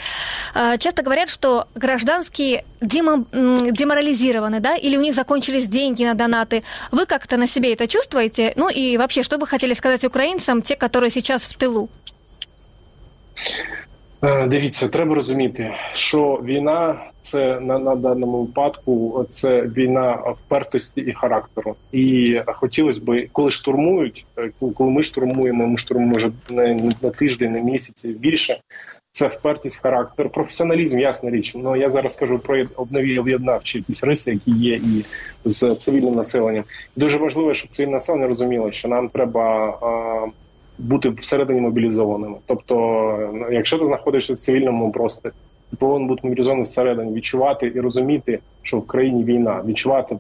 Часто 0.79 1.03
говорят, 1.03 1.31
что 1.31 1.67
гражданские 1.75 2.67
деморализированы, 2.83 4.61
да, 4.61 4.77
или 4.77 4.99
у 4.99 5.01
них 5.01 5.15
закончились 5.15 5.67
деньги 5.67 6.05
на 6.05 6.13
донаты. 6.13 6.63
Вы 6.91 7.07
как-то 7.07 7.39
на 7.39 7.47
себе 7.47 7.73
это 7.73 7.89
чувствуете? 7.89 8.53
Ну 8.57 8.69
и 8.69 8.99
вообще, 8.99 9.23
что 9.23 9.39
бы 9.39 9.47
хотели 9.47 9.73
сказать 9.73 10.05
украинцам, 10.05 10.61
те, 10.61 10.77
которые 10.77 11.09
сейчас 11.09 11.45
в 11.45 11.55
тылу? 11.55 11.89
Е, 14.25 14.47
дивіться, 14.47 14.89
треба 14.89 15.15
розуміти, 15.15 15.75
що 15.95 16.41
війна 16.45 17.05
це 17.23 17.61
на 17.61 17.79
на 17.79 17.97
даному 17.97 18.43
випадку 18.43 19.27
це 19.29 19.63
війна 19.63 20.13
впертості 20.13 21.01
і 21.01 21.13
характеру. 21.13 21.75
І 21.93 22.41
хотілося 22.47 23.01
б, 23.01 23.27
коли 23.33 23.51
штурмують, 23.51 24.27
е, 24.39 24.51
коли 24.75 24.91
ми 24.91 25.03
штурмуємо, 25.03 25.67
ми 25.67 25.79
штурмуємо 25.79 26.17
вже 26.17 26.31
не 26.51 26.93
на 27.03 27.11
тиждень, 27.11 27.53
на 27.53 27.61
місяці 27.61 28.09
більше. 28.09 28.61
Це 29.15 29.27
впертість 29.29 29.77
характер, 29.77 30.29
професіоналізм, 30.29 30.99
ясна 30.99 31.31
річ. 31.31 31.53
Ну 31.55 31.77
я 31.77 31.91
зараз 31.91 32.17
кажу 32.17 32.39
про 32.39 32.65
обнові 32.77 33.19
об'єднавчі 33.19 33.79
якісь 33.79 34.05
риси, 34.05 34.33
які 34.33 34.51
є 34.51 34.75
і 34.75 35.05
з 35.45 35.75
цивільним 35.75 36.15
населенням. 36.15 36.65
Дуже 36.97 37.19
важливо, 37.19 37.55
щоб 37.55 37.71
цивільне 37.71 37.93
населення 37.93 38.27
розуміло, 38.27 38.73
що 38.73 38.89
нам 38.89 39.09
треба. 39.09 39.67
А, 39.83 40.27
бути 40.79 41.09
всередині 41.09 41.61
мобілізованими. 41.61 42.37
Тобто, 42.47 43.47
якщо 43.51 43.79
ти 43.79 43.87
знаходишся 43.87 44.35
в 44.35 44.39
цивільному 44.39 44.93
просторі, 44.93 45.33
ти 45.71 45.77
повинен 45.77 46.09
бути 46.09 46.21
мобілізований 46.25 46.65
всередині, 46.65 47.15
відчувати 47.15 47.73
і 47.75 47.81
розуміти, 47.81 48.39
що 48.63 48.79
в 48.79 48.87
країні 48.87 49.25
війна, 49.25 49.63
відчувати 49.67 50.17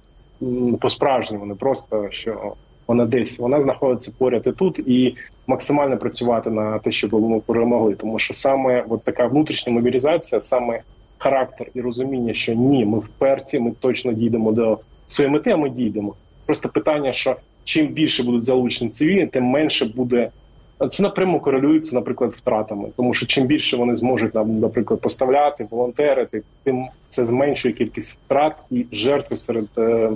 по 0.80 0.90
справжньому, 0.90 1.46
не 1.46 1.54
просто 1.54 2.06
що 2.10 2.54
вона 2.86 3.06
десь 3.06 3.38
вона 3.38 3.60
знаходиться 3.60 4.12
поряд 4.18 4.42
і 4.46 4.52
тут, 4.52 4.78
і 4.78 5.16
максимально 5.46 5.96
працювати 5.96 6.50
на 6.50 6.78
те, 6.78 6.92
щоб 6.92 7.12
ми 7.14 7.40
перемогли. 7.40 7.94
Тому 7.94 8.18
що 8.18 8.34
саме 8.34 8.84
от 8.88 9.04
така 9.04 9.26
внутрішня 9.26 9.72
мобілізація, 9.72 10.40
саме 10.40 10.80
характер 11.18 11.66
і 11.74 11.80
розуміння, 11.80 12.34
що 12.34 12.54
ні, 12.54 12.84
ми 12.84 12.98
вперті, 12.98 13.58
ми 13.58 13.72
точно 13.80 14.12
дійдемо 14.12 14.52
до 14.52 14.78
своєї 15.06 15.32
мети, 15.32 15.50
а 15.50 15.56
ми 15.56 15.70
дійдемо. 15.70 16.14
Просто 16.46 16.68
питання, 16.68 17.12
що 17.12 17.36
чим 17.64 17.86
більше 17.86 18.22
будуть 18.22 18.44
залучені 18.44 18.90
цивільні, 18.90 19.26
тим 19.26 19.44
менше 19.44 19.92
буде 19.96 20.30
це 20.88 21.02
напряму 21.02 21.40
корелюється, 21.40 21.94
наприклад, 21.94 22.32
втратами, 22.32 22.88
тому 22.96 23.14
що 23.14 23.26
чим 23.26 23.46
більше 23.46 23.76
вони 23.76 23.96
зможуть 23.96 24.34
нам, 24.34 24.58
наприклад, 24.58 25.00
поставляти, 25.00 25.68
волонтерити, 25.70 26.42
тим 26.64 26.86
це 27.10 27.26
зменшує 27.26 27.74
кількість 27.74 28.18
втрат 28.24 28.56
і 28.70 28.86
жертв 28.92 29.38
серед 29.38 29.66
е, 29.78 29.82
е, 29.82 30.10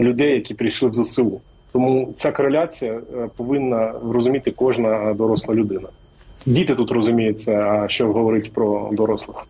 людей, 0.00 0.34
які 0.34 0.54
прийшли 0.54 0.88
в 0.88 0.94
ЗСУ. 0.94 1.40
Тому 1.72 2.12
ця 2.16 2.32
кореляція 2.32 2.92
е, 2.92 3.28
повинна 3.36 3.94
розуміти 4.12 4.50
кожна 4.50 5.14
доросла 5.14 5.54
людина. 5.54 5.88
Діти 6.46 6.74
тут 6.74 6.90
розуміють 6.90 7.40
це, 7.40 7.56
а 7.56 7.88
що 7.88 8.12
говорить 8.12 8.52
про 8.52 8.90
дорослих. 8.92 9.46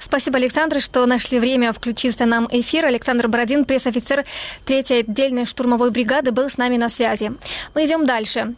Спасибо, 0.00 0.38
Александр, 0.38 0.80
что 0.80 1.04
нашли 1.06 1.38
время 1.38 1.72
включиться 1.72 2.24
нам 2.24 2.48
эфир. 2.50 2.86
Александр 2.86 3.28
Бородин, 3.28 3.64
пресс-офицер 3.64 4.24
3-й 4.66 5.00
отдельной 5.00 5.46
штурмовой 5.46 5.90
бригады, 5.90 6.32
был 6.32 6.48
с 6.48 6.56
нами 6.56 6.78
на 6.78 6.88
связи. 6.88 7.32
Мы 7.74 7.84
идем 7.84 8.06
дальше. 8.06 8.54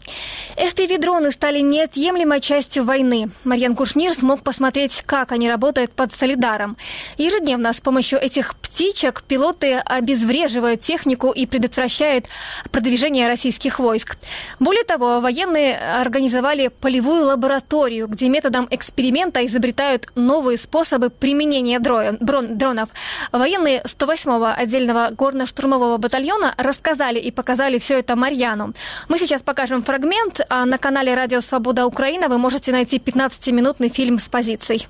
FPV-дроны 0.57 1.33
стали 1.33 1.61
неотъемлемой 1.61 2.41
частью 2.41 2.85
войны. 2.85 3.31
Марьян 3.45 3.75
Кушнир 3.75 4.15
смог 4.15 4.43
посмотреть, 4.43 5.03
как 5.05 5.33
они 5.33 5.51
работают 5.51 5.93
под 5.93 6.15
Солидаром. 6.15 6.77
Ежедневно 7.19 7.73
с 7.73 7.81
помощью 7.81 8.21
этих 8.21 8.55
птичек 8.57 9.23
пилоты 9.23 9.75
обезвреживают 9.75 10.81
технику 10.81 11.31
и 11.31 11.47
предотвращают 11.47 12.27
продвижение 12.71 13.29
российских 13.29 13.79
войск. 13.79 14.17
Более 14.61 14.85
того, 14.85 15.21
военные 15.21 15.77
организовали 15.77 16.69
полевую 16.69 17.27
лабораторию, 17.27 18.07
где 18.07 18.29
методом 18.29 18.67
эксперимента 18.71 19.45
изобретают 19.45 20.07
новые 20.15 20.57
способы 20.57 21.11
применения 21.33 21.79
дронов. 21.81 22.89
Военные 23.33 23.83
108-го 23.85 24.53
отдельного 24.55 25.11
горно-штурмового 25.11 25.97
батальона 25.97 26.55
рассказали 26.59 27.19
и 27.19 27.31
показали 27.31 27.79
все 27.79 27.99
это 27.99 28.17
Марьяну. 28.17 28.75
Мы 29.09 29.19
сейчас 29.19 29.43
покажем 29.43 29.83
фрагмент, 29.83 30.41
а 30.51 30.67
на 30.67 30.77
канале 30.77 31.15
Радио 31.15 31.41
Свобода 31.41 31.87
Украина 31.87 32.29
вы 32.29 32.37
можете 32.37 32.73
найти 32.73 32.99
15-минутный 32.99 33.89
фильм 33.89 34.19
с 34.19 34.29
позиций. 34.29 34.87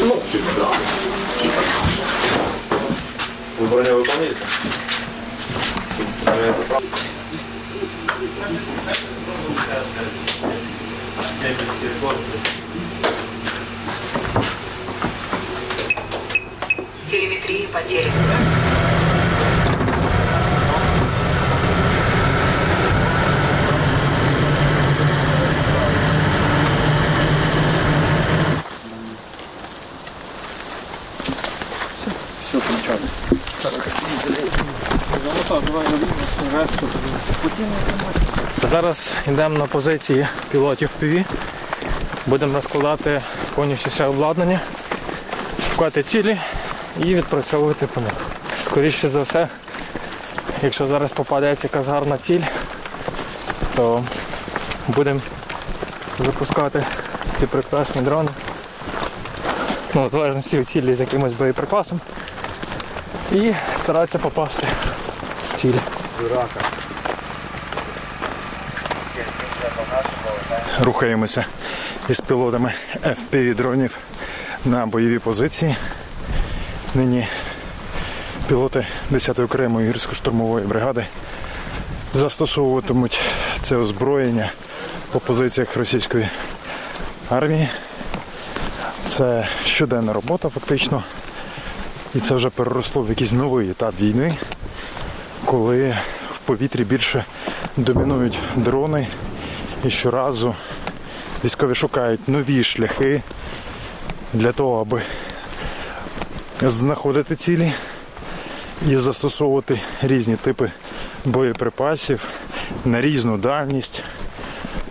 Ну, 0.00 0.22
типа, 0.32 0.50
да. 0.58 0.68
Типа. 1.38 1.62
Вы 3.58 3.66
броню 3.66 3.96
выполняете? 3.98 4.38
Телеметрия 17.12 17.68
потеряна. 17.68 18.12
Зараз 38.70 39.14
йдемо 39.26 39.58
на 39.58 39.66
позиції 39.66 40.26
пілотів 40.50 40.88
ПВ. 41.00 41.24
Будемо 42.26 42.54
розкладати 42.54 43.22
повністю 43.54 43.90
все 43.90 44.06
обладнання, 44.06 44.60
шукати 45.70 46.02
цілі 46.02 46.38
і 46.98 47.14
відпрацьовувати 47.14 47.86
по 47.86 48.00
них. 48.00 48.12
Скоріше 48.64 49.08
за 49.08 49.22
все, 49.22 49.48
якщо 50.62 50.86
зараз 50.86 51.12
попадеться 51.12 51.68
якась 51.72 51.86
гарна 51.86 52.18
ціль, 52.18 52.42
то 53.76 54.04
будемо 54.88 55.20
запускати 56.18 56.84
ці 57.40 57.46
прекрасні 57.46 58.02
дрони. 58.02 58.28
Ну, 59.94 60.06
в 60.06 60.10
залежності 60.10 60.58
від 60.58 60.68
цілі 60.68 60.94
з 60.94 61.00
якимось 61.00 61.32
боєприпасом. 61.32 62.00
І 63.32 63.52
старатися 63.82 64.18
попасти 64.18 64.66
в 65.54 65.60
ціль. 65.60 65.74
Рухаємося 70.80 71.44
із 72.08 72.20
пілотами 72.20 72.72
FPV 73.04 73.54
дронів 73.54 73.98
на 74.64 74.86
бойові 74.86 75.18
позиції. 75.18 75.76
Нині 76.94 77.26
пілоти 78.48 78.86
10-ї 79.10 79.44
окремої 79.44 79.92
гірсько-штурмової 79.92 80.66
бригади 80.66 81.06
застосовуватимуть 82.14 83.20
це 83.62 83.76
озброєння 83.76 84.50
по 85.12 85.20
позиціях 85.20 85.76
російської 85.76 86.28
армії. 87.30 87.68
Це 89.04 89.48
щоденна 89.64 90.12
робота 90.12 90.48
фактично. 90.48 91.02
І 92.14 92.20
це 92.20 92.34
вже 92.34 92.50
переросло 92.50 93.02
в 93.02 93.08
якийсь 93.08 93.32
новий 93.32 93.70
етап 93.70 93.94
війни, 94.00 94.34
коли 95.44 95.96
в 96.34 96.38
повітрі 96.38 96.84
більше 96.84 97.24
домінують 97.76 98.38
дрони 98.56 99.06
і 99.84 99.90
щоразу 99.90 100.54
військові 101.44 101.74
шукають 101.74 102.28
нові 102.28 102.64
шляхи 102.64 103.22
для 104.32 104.52
того, 104.52 104.80
аби 104.80 105.02
знаходити 106.70 107.36
цілі 107.36 107.72
і 108.88 108.96
застосовувати 108.96 109.80
різні 110.02 110.36
типи 110.36 110.70
боєприпасів 111.24 112.28
на 112.84 113.00
різну 113.00 113.38
дальність 113.38 114.02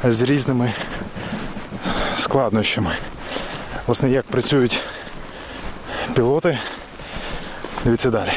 з 0.03 0.21
різними 0.21 0.73
складнощами. 2.17 2.91
Власне, 3.88 4.10
як 4.10 4.25
працюють 4.25 4.81
пілоти, 6.15 6.57
дивіться 7.84 8.10
далі. 8.10 8.31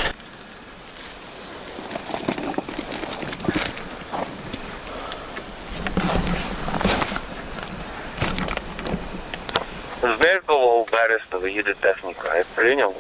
З 10.03 10.41
у 10.49 10.87
Берестово 10.93 11.49
їде 11.49 11.75
техніка. 11.81 12.37
Я 12.37 12.45
прийняв. 12.55 12.95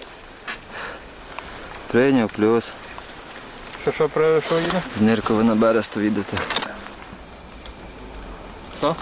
Прийняв, 1.94 2.30
плюс. 2.30 2.72
Що, 3.82 3.92
що, 3.92 4.08
про 4.08 4.40
що 4.40 4.54
їде? 4.54 4.82
З 4.98 5.00
Ниркови 5.00 5.44
на 5.44 5.54
Бересту 5.54 6.00
їдете. 6.00 6.36
О, 8.82 8.94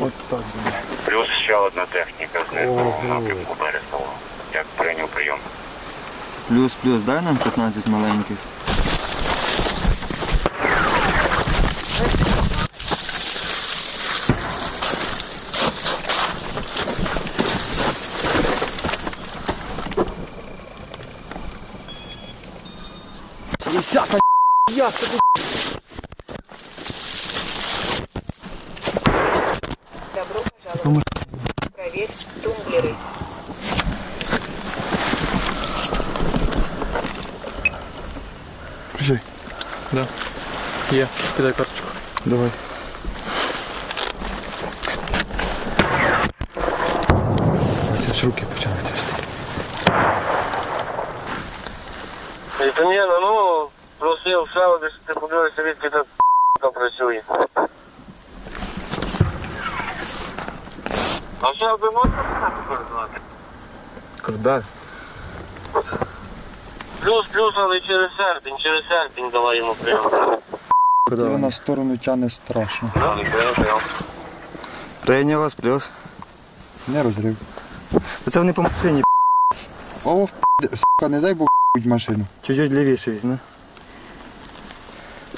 от 0.00 0.12
так 0.30 0.40
буде. 0.54 0.76
Плюс 1.04 1.28
ще 1.28 1.54
одна 1.54 1.86
техніка 1.86 2.40
з 2.50 2.54
Ниркового 2.54 3.02
напрямку 3.08 3.56
Берестового. 3.60 4.12
Як 4.54 4.66
прийняв 4.76 5.08
прийом. 5.08 5.38
Плюс, 6.48 6.72
плюс, 6.82 7.02
дай 7.02 7.22
нам 7.22 7.36
15 7.36 7.86
маленьких. 7.86 8.36
Добро 23.90 24.10
пожаловать. 30.62 31.04
Проверь 31.74 32.10
тумблеры. 32.42 32.94
Приїжджай. 38.92 39.20
Да. 39.92 40.06
Є, 40.92 41.08
кидай 41.36 41.52
карточку. 41.52 41.88
Давай. 42.26 42.50
Десь 54.80 54.92
ти 55.06 55.14
подивишся, 55.14 55.62
відки 55.62 55.90
так 55.90 56.06
працює. 56.74 57.22
А 61.40 61.54
що 61.54 61.76
ви 61.80 61.90
можете 61.90 62.16
координати? 62.68 63.20
Круда. 64.22 64.62
Плюс, 67.04 67.26
плюс, 67.32 67.54
але 67.56 67.80
через 67.80 68.10
серпень, 68.16 68.58
через 68.58 68.88
серпень 68.88 69.30
давай 69.30 69.58
йому 69.58 69.74
прийом. 69.74 70.38
Куди 71.08 71.22
на 71.22 71.50
сторону 71.50 71.96
тяне 71.96 72.30
страшно. 72.30 72.90
Прийняв 75.04 75.40
вас, 75.40 75.54
плюс. 75.54 75.90
Не 76.88 77.02
розрив. 77.02 77.36
Це 78.32 78.38
вони 78.38 78.52
по 78.52 78.62
машині. 78.62 79.02
О, 80.04 80.26
сука, 80.62 81.08
не 81.08 81.20
дай 81.20 81.34
Бог 81.34 81.48
будь 81.74 81.86
машину. 81.86 82.24
Чуть-чуть 82.42 82.72
лівіше 82.72 83.10
візьме. 83.10 83.38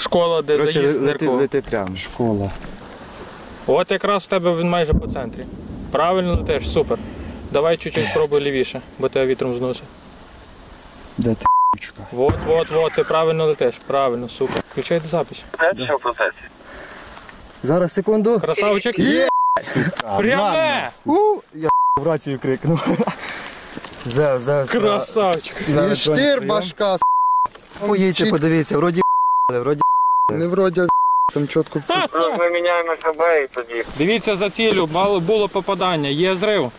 Школа, 0.01 0.43
де 0.43 0.57
Коротше, 0.57 0.73
заїзд 0.73 1.03
лети, 1.03 1.07
Ниркова. 1.25 1.41
лети 1.41 1.61
прямо. 1.61 1.97
Школа. 1.97 2.51
От 3.67 3.91
якраз 3.91 4.23
в 4.25 4.27
тебе 4.27 4.55
він 4.57 4.69
майже 4.69 4.95
по 4.95 5.07
центрі. 5.07 5.45
Правильно 5.91 6.35
летиш, 6.37 6.71
супер. 6.73 6.99
Давай 7.51 7.77
чуть-чуть 7.77 8.15
пробуй 8.15 8.41
лівіше, 8.41 8.81
бо 8.99 9.09
тебе 9.09 9.27
вітром 9.27 9.59
зносить. 9.59 9.83
Де 11.19 11.35
ти 11.35 11.45
***чка? 11.77 12.03
Вот, 12.13 12.35
вот, 12.47 12.71
вот, 12.71 12.93
ти 12.93 13.05
правильно 13.05 13.47
летиш, 13.47 13.75
правильно, 13.87 14.29
супер. 14.29 14.63
Включай 14.73 15.01
запись. 15.11 15.43
Це 15.59 15.85
що 15.85 15.97
в 15.97 16.01
процесі? 16.01 16.37
Зараз, 17.63 17.93
секунду. 17.93 18.41
Красавчик. 18.41 18.97
Пряме! 20.19 20.91
У, 21.05 21.37
я 21.55 21.69
в 21.97 22.07
рацію 22.07 22.39
крикнув. 22.39 22.87
Зев, 24.07 24.41
зев. 24.41 24.71
Красавчик. 24.71 25.57
І 25.91 25.95
штир 25.95 26.43
башка. 26.47 26.97
Поїдьте, 27.87 28.27
подивіться, 28.27 28.77
вроді 28.77 29.03
Але 29.51 29.61
вроді 29.61 29.81
Не 30.39 30.47
вроді, 30.47 30.83
там 31.35 31.49
чітко 31.49 31.79
в. 31.79 32.09
Плюс 32.11 32.39
ми 32.39 32.51
міняємо 32.51 32.95
СБ 33.03 33.45
і 33.45 33.47
тоді. 33.55 33.85
Дивіться 33.99 34.37
за 34.37 34.51
цілю, 34.51 34.89
мало 34.93 35.21
було 35.21 35.49
попадання, 35.49 36.09
є 36.09 36.35
зрив. 36.35 36.73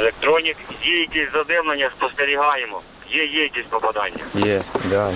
Електронік, 0.00 0.56
є 0.82 1.00
якісь 1.00 1.32
задимлення, 1.32 1.90
спостерігаємо. 1.96 2.80
Є, 3.10 3.26
є 3.26 3.42
якісь 3.42 3.66
попадання. 3.70 4.16
є, 4.34 4.62
да. 4.84 5.10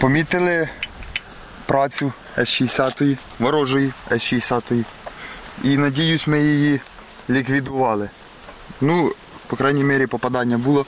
Помітили 0.00 0.68
працю 1.66 2.12
С-60, 2.38 3.16
ворожої 3.38 3.92
С-60. 4.12 4.84
І 5.64 5.76
надіюсь, 5.76 6.26
ми 6.26 6.40
її 6.40 6.80
ліквідували. 7.30 8.10
Ну, 8.80 9.12
по 9.46 9.56
крайній 9.56 9.84
мірі, 9.84 10.06
попадання 10.06 10.58
було, 10.58 10.86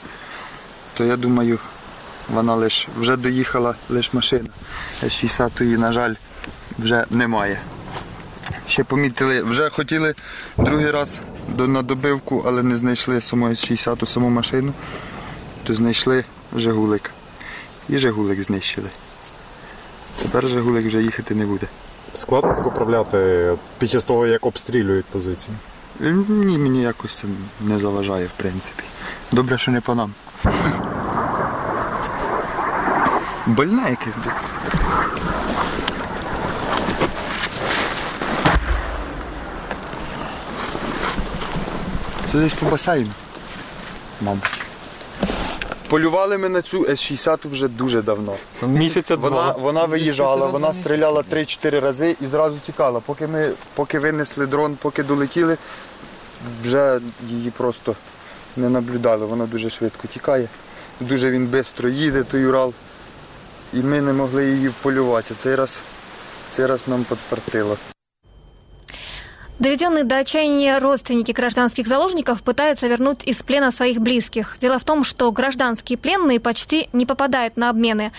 то 0.97 1.03
я 1.03 1.15
думаю, 1.17 1.59
вона 2.29 2.55
лиш 2.55 2.87
вже 2.99 3.17
доїхала 3.17 3.75
лише 3.89 4.09
машина. 4.13 4.49
С-60, 5.03 5.77
на 5.77 5.91
жаль, 5.91 6.13
вже 6.79 7.05
немає. 7.09 7.59
Ще 8.67 8.83
помітили, 8.83 9.41
вже 9.41 9.69
хотіли 9.69 10.15
другий 10.57 10.91
раз 10.91 11.19
до, 11.47 11.67
на 11.67 11.81
добивку, 11.81 12.43
але 12.47 12.63
не 12.63 12.77
знайшли 12.77 13.21
саму 13.21 13.49
С-60, 13.49 14.05
саму 14.05 14.29
машину, 14.29 14.73
то 15.63 15.73
знайшли 15.73 16.25
Жигулик. 16.55 17.11
І 17.89 17.97
Жигулик 17.97 18.43
знищили. 18.43 18.89
Тепер 20.21 20.47
Жигулик 20.47 20.85
вже 20.85 21.01
їхати 21.01 21.35
не 21.35 21.45
буде. 21.45 21.67
Складно 22.13 22.53
так 22.53 22.67
управляти 22.67 23.53
під 23.77 23.89
час 23.89 24.03
того, 24.03 24.27
як 24.27 24.45
обстрілюють 24.45 25.05
позиції. 25.05 25.55
Ні, 25.99 26.57
мені 26.57 26.81
якось 26.81 27.15
це 27.15 27.27
не 27.61 27.79
заважає, 27.79 28.25
в 28.25 28.31
принципі. 28.37 28.83
Добре, 29.31 29.57
що 29.57 29.71
не 29.71 29.81
по 29.81 29.95
нам. 29.95 30.13
Больна 33.47 33.89
якась. 33.89 34.15
бля. 34.23 34.31
Це 42.31 42.37
десь 42.37 42.53
по 42.53 42.65
басейну, 42.65 43.09
мабуть. 44.21 44.43
Полювали 45.89 46.37
ми 46.37 46.49
на 46.49 46.61
цю 46.61 46.85
С-60 46.85 47.49
вже 47.51 47.67
дуже 47.67 48.01
давно. 48.01 48.33
Місяця 48.61 49.15
Вона, 49.15 49.35
два. 49.35 49.51
вона 49.51 49.85
виїжджала, 49.85 50.45
вона 50.45 50.73
стріляла 50.73 51.23
3-4 51.33 51.79
рази 51.79 52.15
і 52.21 52.27
зразу 52.27 52.57
тікала. 52.65 52.99
Поки 52.99 53.27
ми 53.27 53.51
поки 53.75 53.99
винесли 53.99 54.45
дрон, 54.47 54.77
поки 54.81 55.03
долетіли, 55.03 55.57
вже 56.63 56.99
її 57.29 57.49
просто 57.51 57.95
не 58.57 58.69
наблюдали. 58.69 59.25
Вона 59.25 59.45
дуже 59.45 59.69
швидко 59.69 60.07
тікає. 60.07 60.47
Дуже 60.99 61.31
він 61.31 61.47
швидко 61.47 61.89
їде, 61.89 62.23
той 62.23 62.45
Урал. 62.45 62.73
І 63.74 63.82
ми 63.82 64.00
не 64.00 64.12
могли 64.12 64.46
її 64.46 64.68
вполювати. 64.68 65.34
Цей 65.42 65.54
раз, 65.54 65.78
цей 66.52 66.66
раз 66.66 66.80
нам 66.86 67.04
підфартило. 67.04 67.76
Доведенные 69.57 70.03
до 70.03 70.17
отчаяния 70.17 70.79
родственники 70.79 71.31
гражданских 71.31 71.87
заложников 71.87 72.43
пытаются 72.43 72.87
вернуть 72.87 73.23
из 73.25 73.41
плена 73.41 73.71
своих 73.71 74.01
близких. 74.01 74.57
Дело 74.59 74.79
в 74.79 74.83
том, 74.83 75.05
что 75.05 75.31
гражданские 75.31 75.97
пленные 75.97 76.41
почти 76.41 76.89
не 76.91 77.05
попадают 77.05 77.55
на 77.55 77.69
обмены. 77.69 78.11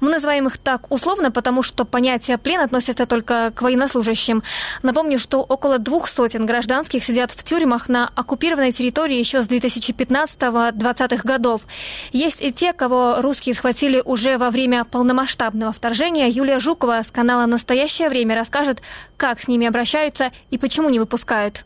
Мы 0.00 0.10
называем 0.10 0.46
их 0.46 0.56
так 0.56 0.90
условно, 0.90 1.30
потому 1.30 1.62
что 1.62 1.84
понятие 1.84 2.38
плен 2.38 2.60
относится 2.60 3.04
только 3.04 3.52
к 3.54 3.60
военнослужащим. 3.60 4.42
Напомню, 4.82 5.18
что 5.18 5.42
около 5.42 5.78
двух 5.78 6.08
сотен 6.08 6.46
гражданских 6.46 7.04
сидят 7.04 7.32
в 7.32 7.44
тюрьмах 7.44 7.90
на 7.90 8.10
оккупированной 8.14 8.72
территории 8.72 9.18
еще 9.18 9.42
с 9.42 9.48
2015-2020 9.48 11.20
годов. 11.22 11.66
Есть 12.12 12.40
и 12.40 12.50
те, 12.50 12.72
кого 12.72 13.16
русские 13.20 13.54
схватили 13.54 14.00
уже 14.02 14.38
во 14.38 14.50
время 14.50 14.86
полномасштабного 14.86 15.74
вторжения. 15.74 16.28
Юлия 16.28 16.58
Жукова 16.58 17.02
с 17.06 17.10
канала 17.10 17.44
«Настоящее 17.44 18.08
время» 18.08 18.34
расскажет, 18.34 18.80
как 19.18 19.42
с 19.42 19.48
ними 19.48 19.66
обращаются 19.66 20.32
и 20.50 20.56
почему 20.56 20.77
не 20.86 21.00
выпускают. 21.00 21.64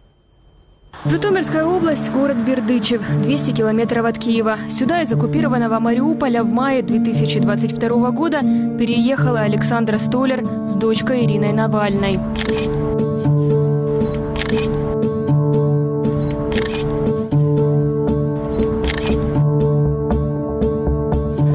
Житомирская 1.05 1.65
область, 1.65 2.13
город 2.13 2.37
Бердычев, 2.37 3.03
200 3.23 3.53
километров 3.53 4.07
от 4.07 4.19
Киева. 4.19 4.57
Сюда 4.71 5.03
из 5.03 5.13
оккупированного 5.13 5.81
Мариуполя 5.81 6.45
в 6.45 6.49
мае 6.49 6.83
2022 6.83 8.11
года 8.13 8.41
переехала 8.41 9.41
Александра 9.41 9.99
Столер 9.99 10.45
с 10.69 10.77
дочкой 10.77 11.27
Ириной 11.27 11.53
Навальной. 11.53 12.21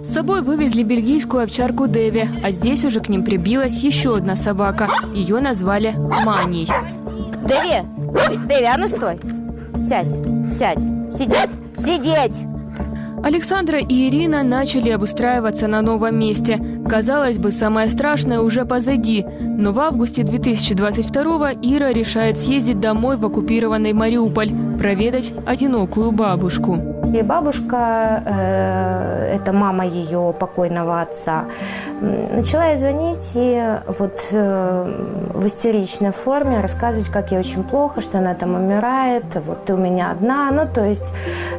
С 0.03 0.13
собой 0.13 0.41
вывезли 0.41 0.83
бельгийскую 0.83 1.43
овчарку 1.43 1.87
Деви, 1.87 2.27
а 2.43 2.51
здесь 2.51 2.83
уже 2.83 2.99
к 2.99 3.07
ним 3.07 3.23
прибилась 3.23 3.81
еще 3.81 4.17
одна 4.17 4.35
собака. 4.35 4.89
Ее 5.13 5.39
назвали 5.39 5.95
Маней. 6.25 6.67
Дэви, 7.47 7.81
Дэви, 8.47 8.65
а 8.65 8.77
ну 8.77 8.87
стой. 8.87 9.19
Сядь, 9.81 10.11
сядь, 10.57 10.79
сидеть, 11.11 11.49
сидеть. 11.77 12.35
Александра 13.23 13.79
и 13.79 14.09
Ирина 14.09 14.43
начали 14.43 14.89
обустраиваться 14.89 15.67
на 15.67 15.81
новом 15.81 16.19
месте. 16.19 16.59
Казалось 16.87 17.37
бы, 17.37 17.51
самое 17.51 17.89
страшное 17.89 18.41
уже 18.41 18.65
позади. 18.65 19.25
Но 19.39 19.71
в 19.71 19.79
августе 19.79 20.23
2022 20.23 21.53
Ира 21.61 21.93
решает 21.93 22.37
съездить 22.37 22.79
домой 22.79 23.17
в 23.17 23.25
оккупированный 23.25 23.93
Мариуполь, 23.93 24.51
проведать 24.77 25.31
одинокую 25.45 26.11
бабушку. 26.11 26.96
И 27.13 27.21
бабушка, 27.21 28.21
э, 28.25 29.35
это 29.35 29.53
мама 29.53 29.85
ее 29.85 30.33
покойного 30.37 31.01
отца, 31.01 31.45
начала 32.01 32.67
ей 32.67 32.77
звонить 32.77 33.31
и 33.33 33.77
вот 33.99 34.19
э, 34.31 34.93
в 35.33 35.47
истеричной 35.47 36.11
форме 36.11 36.59
рассказывать, 36.59 37.07
как 37.09 37.31
ей 37.31 37.39
очень 37.39 37.63
плохо, 37.63 38.01
что 38.01 38.17
она 38.17 38.33
там 38.33 38.55
умирает, 38.55 39.25
вот 39.35 39.65
ты 39.65 39.73
у 39.73 39.77
меня 39.77 40.11
одна. 40.11 40.51
Ну, 40.51 40.67
то 40.73 40.85
есть 40.85 41.13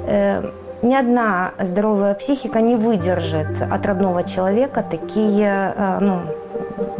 э, 0.07 0.51
ни 0.83 0.95
одна 0.95 1.53
здоровая 1.61 2.15
психика 2.15 2.61
не 2.61 2.77
выдержит 2.77 3.63
от 3.63 3.87
родного 3.87 4.25
человека 4.25 4.85
такие, 4.89 5.75
э, 5.77 5.99
ну, 6.01 6.21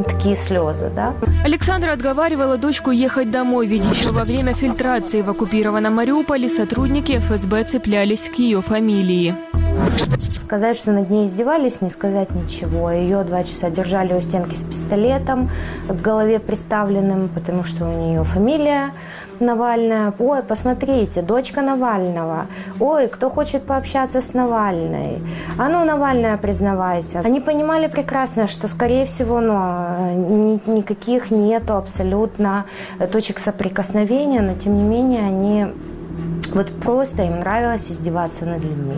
такие 0.05 0.37
слезы, 0.37 0.91
да. 0.95 1.15
Александра 1.45 1.93
отговаривала 1.93 2.57
дочку 2.57 2.91
ехать 2.91 3.31
домой, 3.31 3.67
ведь 3.67 3.85
еще 3.85 4.11
во 4.11 4.25
время 4.25 4.55
фильтрации 4.55 5.23
в 5.23 5.31
оккупированном 5.31 5.95
Мариуполе 5.95 6.49
сотрудники 6.49 7.19
ФСБ 7.19 7.65
цеплялись 7.65 8.29
к 8.29 8.35
ее 8.35 8.63
фамилии. 8.63 9.35
Сказать, 10.19 10.77
что 10.77 10.93
над 10.93 11.11
ней 11.11 11.27
издевались, 11.27 11.81
не 11.81 11.91
сказать 11.91 12.31
ничего. 12.31 12.91
Ее 12.91 13.23
два 13.23 13.45
часа 13.45 13.71
держали 13.71 14.15
у 14.15 14.21
стенки 14.21 14.55
с 14.57 14.63
пистолетом 14.63 15.51
к 15.89 16.01
голове 16.01 16.39
приставленным, 16.39 17.29
потому 17.29 17.65
что 17.65 17.85
у 17.85 18.09
нее 18.09 18.25
фамилия 18.25 18.93
Навальная. 19.41 20.13
Ой, 20.19 20.43
посмотрите, 20.43 21.23
дочка 21.23 21.63
Навального. 21.63 22.47
Ой, 22.81 23.09
кто 23.09 23.31
хочет 23.31 23.63
пообщаться 23.63 24.21
с 24.21 24.35
Навальной? 24.35 25.23
А 25.59 25.69
ну, 25.69 25.85
Навальная, 25.85 26.37
признавайся. 26.37 27.21
Они 27.25 27.41
понимали 27.41 27.87
прекрасно, 27.89 28.47
что, 28.49 28.69
скорее 28.69 29.05
всего, 29.05 29.41
ну, 29.41 29.55
ни- 30.67 30.71
никаких 30.77 31.31
нету 31.31 31.75
абсолютно 31.77 32.65
точек 33.13 33.39
соприкосновения, 33.39 34.41
но, 34.41 34.55
тем 34.55 34.75
не 34.77 34.83
менее, 34.83 35.21
они 35.27 35.67
вот 36.55 36.69
просто 36.81 37.23
им 37.23 37.41
нравилось 37.41 37.91
издеваться 37.91 38.47
над 38.47 38.63
людьми. 38.63 38.97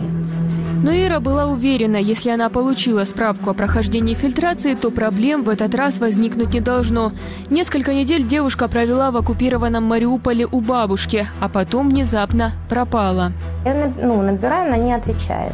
Но 0.83 0.91
Ира 0.91 1.19
была 1.19 1.45
уверена, 1.45 1.97
если 1.97 2.31
она 2.31 2.49
получила 2.49 3.05
справку 3.05 3.51
о 3.51 3.53
прохождении 3.53 4.15
фильтрации, 4.15 4.73
то 4.73 4.89
проблем 4.89 5.43
в 5.43 5.49
этот 5.49 5.75
раз 5.75 5.99
возникнуть 5.99 6.53
не 6.53 6.59
должно. 6.59 7.11
Несколько 7.51 7.93
недель 7.93 8.27
девушка 8.27 8.67
провела 8.67 9.11
в 9.11 9.17
оккупированном 9.17 9.83
Мариуполе 9.83 10.47
у 10.51 10.59
бабушки, 10.59 11.27
а 11.39 11.49
потом 11.49 11.89
внезапно 11.89 12.53
пропала. 12.67 13.31
Я 13.63 13.91
ну, 14.01 14.23
набираю, 14.23 14.69
она 14.69 14.77
не 14.77 14.93
отвечает. 14.93 15.53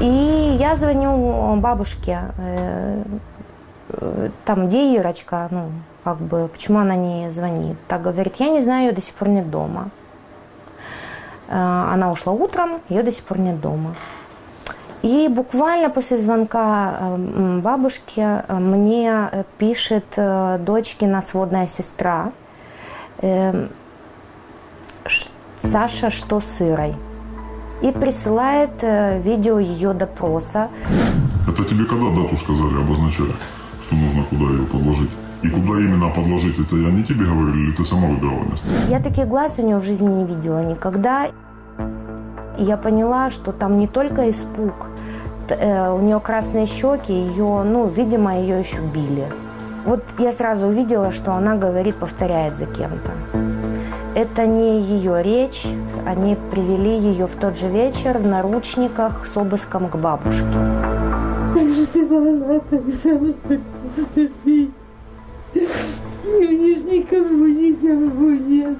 И 0.00 0.56
я 0.58 0.74
звоню 0.76 1.56
бабушке, 1.56 2.20
э, 2.38 3.02
э, 3.90 4.30
там, 4.46 4.68
где 4.68 4.96
Ирочка, 4.96 5.48
ну, 5.50 5.70
как 6.02 6.18
бы, 6.18 6.48
почему 6.48 6.78
она 6.78 6.96
не 6.96 7.30
звонит. 7.30 7.76
Так 7.88 8.02
говорит, 8.02 8.36
я 8.38 8.48
не 8.48 8.62
знаю, 8.62 8.86
ее 8.86 8.92
до 8.92 9.02
сих 9.02 9.14
пор 9.14 9.28
нет 9.28 9.50
дома. 9.50 9.90
Э, 11.48 11.92
Она 11.94 12.10
ушла 12.10 12.32
утром, 12.32 12.80
ее 12.88 13.02
до 13.02 13.12
сих 13.12 13.24
пор 13.24 13.38
нет 13.38 13.60
дома. 13.60 13.94
И 15.02 15.28
буквально 15.28 15.90
после 15.90 16.16
звонка 16.18 16.96
э, 17.00 17.14
м, 17.14 17.60
бабушки 17.60 18.20
э, 18.20 18.54
мне 18.58 19.28
э, 19.32 19.44
пишет 19.58 20.04
дочкина 20.16 21.20
сводная 21.22 21.66
сестра, 21.66 22.32
э, 23.22 23.66
Ш- 25.06 25.28
Саша, 25.62 26.10
что 26.10 26.40
с 26.40 26.60
Ирой? 26.62 26.94
И 27.82 27.90
присылает 27.90 28.70
видео 29.24 29.58
ее 29.58 29.92
допроса. 29.92 30.68
Это 31.48 31.64
тебе 31.64 31.84
когда 31.84 32.08
дату 32.10 32.36
сказали, 32.36 32.78
обозначали, 32.80 33.32
что 33.86 33.94
нужно 33.96 34.22
куда 34.30 34.44
ее 34.44 34.62
подложить? 34.64 35.10
И 35.44 35.48
куда 35.50 35.78
именно 35.78 36.08
подложить, 36.08 36.58
это 36.58 36.76
я 36.76 36.90
не 36.90 37.04
тебе 37.04 37.26
говорил, 37.26 37.54
или 37.54 37.72
ты 37.72 37.84
сама 37.84 38.08
выбирала 38.08 38.44
место? 38.44 38.66
Я 38.88 38.98
таких 38.98 39.28
глаз 39.28 39.58
у 39.58 39.62
нее 39.62 39.76
в 39.76 39.84
жизни 39.84 40.08
не 40.08 40.24
видела 40.24 40.64
никогда. 40.64 41.26
И 42.58 42.64
я 42.64 42.78
поняла, 42.78 43.28
что 43.28 43.52
там 43.52 43.78
не 43.78 43.86
только 43.86 44.30
испуг, 44.30 44.72
э, 45.48 45.90
у 45.92 46.00
нее 46.00 46.18
красные 46.20 46.66
щеки, 46.66 47.12
ее, 47.12 47.62
ну, 47.62 47.88
видимо, 47.88 48.38
ее 48.38 48.60
еще 48.60 48.80
били. 48.80 49.26
Вот 49.84 50.02
я 50.18 50.32
сразу 50.32 50.68
увидела, 50.68 51.12
что 51.12 51.34
она 51.34 51.56
говорит, 51.56 51.96
повторяет 51.96 52.56
за 52.56 52.64
кем-то. 52.64 53.12
Это 54.14 54.46
не 54.46 54.80
ее 54.80 55.22
речь, 55.22 55.66
они 56.06 56.38
привели 56.50 56.96
ее 56.96 57.26
в 57.26 57.34
тот 57.34 57.58
же 57.58 57.68
вечер 57.68 58.16
в 58.16 58.26
наручниках 58.26 59.26
с 59.26 59.36
обыском 59.36 59.88
к 59.88 59.96
бабушке. 59.96 60.46
Как 61.52 61.68
же 61.68 61.86
ты 61.86 62.06
могла 62.06 62.60
так 62.60 62.82
со 63.02 63.08
мной 63.08 63.34
поступить? 63.96 64.70
Ж 66.44 66.82
никому, 66.84 67.46
никому 67.46 68.30
нет. 68.30 68.78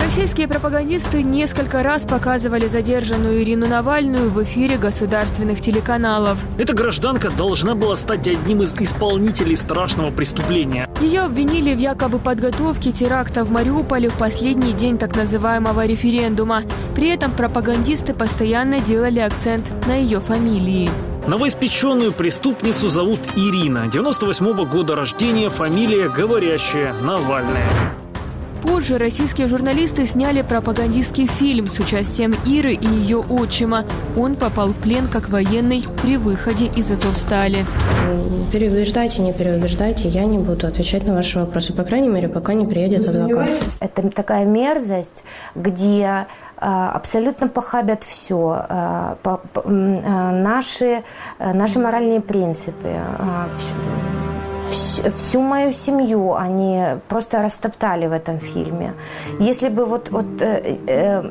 Российские 0.00 0.48
пропагандисты 0.48 1.22
несколько 1.22 1.82
раз 1.82 2.02
показывали 2.02 2.66
задержанную 2.66 3.42
Ирину 3.42 3.68
Навальную 3.68 4.30
в 4.30 4.42
эфире 4.42 4.76
государственных 4.76 5.60
телеканалов. 5.60 6.38
Эта 6.58 6.74
гражданка 6.74 7.30
должна 7.30 7.74
была 7.74 7.96
стать 7.96 8.26
одним 8.26 8.62
из 8.62 8.74
исполнителей 8.74 9.56
страшного 9.56 10.10
преступления. 10.10 10.88
Ее 11.00 11.20
обвинили 11.20 11.74
в 11.74 11.78
якобы 11.78 12.18
подготовке 12.18 12.92
теракта 12.92 13.44
в 13.44 13.50
Мариуполе 13.50 14.08
в 14.08 14.14
последний 14.14 14.72
день 14.72 14.98
так 14.98 15.14
называемого 15.16 15.86
референдума. 15.86 16.62
При 16.94 17.08
этом 17.08 17.30
пропагандисты 17.32 18.14
постоянно 18.14 18.80
делали 18.80 19.20
акцент 19.20 19.70
на 19.86 19.94
ее 19.94 20.20
фамилии. 20.20 20.90
Новоиспеченную 21.26 22.12
преступницу 22.12 22.88
зовут 22.88 23.20
Ирина, 23.36 23.88
98 23.92 24.52
-го 24.52 24.66
года 24.66 24.96
рождения, 24.96 25.50
фамилия 25.50 26.08
говорящая 26.08 26.94
Навальная. 26.94 27.92
Позже 28.62 28.98
российские 28.98 29.46
журналисты 29.46 30.06
сняли 30.06 30.42
пропагандистский 30.42 31.26
фильм 31.26 31.68
с 31.68 31.78
участием 31.78 32.34
Иры 32.44 32.74
и 32.74 32.86
ее 32.86 33.18
отчима. 33.18 33.84
Он 34.16 34.36
попал 34.36 34.68
в 34.68 34.80
плен 34.80 35.08
как 35.08 35.30
военный 35.30 35.84
при 36.02 36.18
выходе 36.18 36.66
из 36.66 36.90
Азовстали. 36.90 37.64
Переубеждайте, 38.52 39.22
не 39.22 39.32
переубеждайте, 39.32 40.08
я 40.08 40.24
не 40.24 40.38
буду 40.38 40.66
отвечать 40.66 41.04
на 41.04 41.14
ваши 41.14 41.38
вопросы, 41.38 41.72
по 41.72 41.84
крайней 41.84 42.08
мере, 42.08 42.28
пока 42.28 42.52
не 42.52 42.66
приедет 42.66 43.08
адвокат. 43.08 43.48
Это 43.80 44.10
такая 44.10 44.44
мерзость, 44.44 45.22
где 45.54 46.26
абсолютно 46.60 47.48
похабят 47.48 48.02
все. 48.04 48.36
а, 48.68 49.16
а, 49.24 50.30
Наши, 50.32 51.02
а, 51.38 51.52
наши 51.54 51.78
моральные 51.78 52.20
принципы, 52.20 52.88
а, 53.18 53.48
вс- 53.58 55.04
вс- 55.04 55.10
всю 55.10 55.40
мою 55.40 55.72
семью 55.72 56.34
они 56.34 56.84
просто 57.08 57.42
растоптали 57.42 58.06
в 58.06 58.12
этом 58.12 58.38
фильме. 58.38 58.92
Если 59.38 59.68
бы 59.68 59.84
вот, 59.84 60.10
вот 60.10 60.26
э, 60.40 60.76
э, 60.86 61.30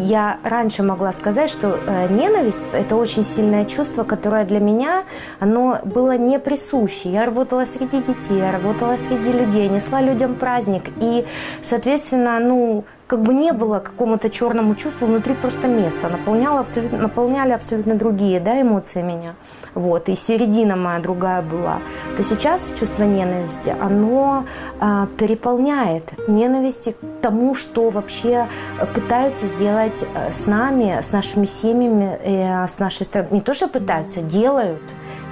я 0.00 0.38
раньше 0.44 0.82
могла 0.84 1.12
сказать, 1.12 1.50
что 1.50 1.76
э, 1.86 2.06
ненависть– 2.10 2.60
это 2.72 2.94
очень 2.94 3.24
сильное 3.24 3.64
чувство, 3.64 4.04
которое 4.04 4.44
для 4.44 4.60
меня, 4.60 5.02
оно 5.40 5.80
было 5.84 6.16
не 6.16 6.38
присуще. 6.38 7.08
Я 7.10 7.24
работала 7.24 7.64
среди 7.66 7.98
детей, 8.00 8.38
я 8.38 8.52
работала 8.52 8.96
среди 8.96 9.32
людей, 9.32 9.68
несла 9.68 10.00
людям 10.00 10.36
праздник. 10.36 10.84
И, 11.00 11.26
соответственно, 11.64 12.38
ну, 12.38 12.84
как 13.08 13.22
бы 13.22 13.32
не 13.32 13.52
было 13.52 13.78
какому-то 13.80 14.28
черному 14.28 14.74
чувству 14.74 15.06
внутри 15.06 15.34
просто 15.34 15.66
места. 15.66 16.08
Наполняло 16.10 16.60
абсолютно, 16.60 16.98
наполняли 16.98 17.52
абсолютно 17.52 17.94
другие 17.94 18.38
да, 18.38 18.60
эмоции 18.60 19.00
меня. 19.02 19.34
Вот, 19.74 20.08
и 20.10 20.16
середина 20.16 20.76
моя 20.76 21.00
другая 21.00 21.40
была. 21.40 21.78
То 22.16 22.22
сейчас 22.22 22.70
чувство 22.78 23.04
ненависти, 23.04 23.74
оно 23.80 24.44
а, 24.78 25.06
переполняет 25.16 26.04
ненависти 26.28 26.92
к 26.92 27.22
тому, 27.22 27.54
что 27.54 27.88
вообще 27.88 28.46
э, 28.78 28.86
пытаются 28.86 29.46
сделать 29.46 30.04
э, 30.14 30.30
с 30.30 30.46
нами, 30.46 31.00
с 31.00 31.10
нашими 31.10 31.46
семьями, 31.46 32.18
э, 32.22 32.68
с 32.68 32.78
нашей 32.78 33.06
страной. 33.06 33.30
Не 33.30 33.40
то, 33.40 33.54
что 33.54 33.68
пытаются, 33.68 34.20
делают. 34.20 34.82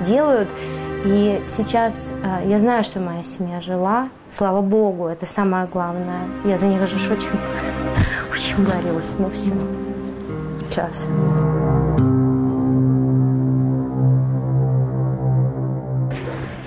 Делают. 0.01 0.49
И 1.05 1.43
сейчас 1.47 1.95
э, 2.23 2.49
я 2.49 2.59
знаю, 2.59 2.85
что 2.85 3.01
моя 3.01 3.23
семья 3.23 3.61
жила. 3.61 4.09
Слава 4.37 4.61
Богу, 4.61 5.07
это 5.07 5.25
самое 5.25 5.67
главное. 5.67 6.29
Я 6.45 6.59
за 6.59 6.67
них 6.67 6.87
же 6.87 6.97
очень, 7.11 7.39
очень 8.31 8.57
боролась. 8.59 9.15
Ну 9.19 9.31
все. 9.31 9.51
Сейчас. 10.69 11.09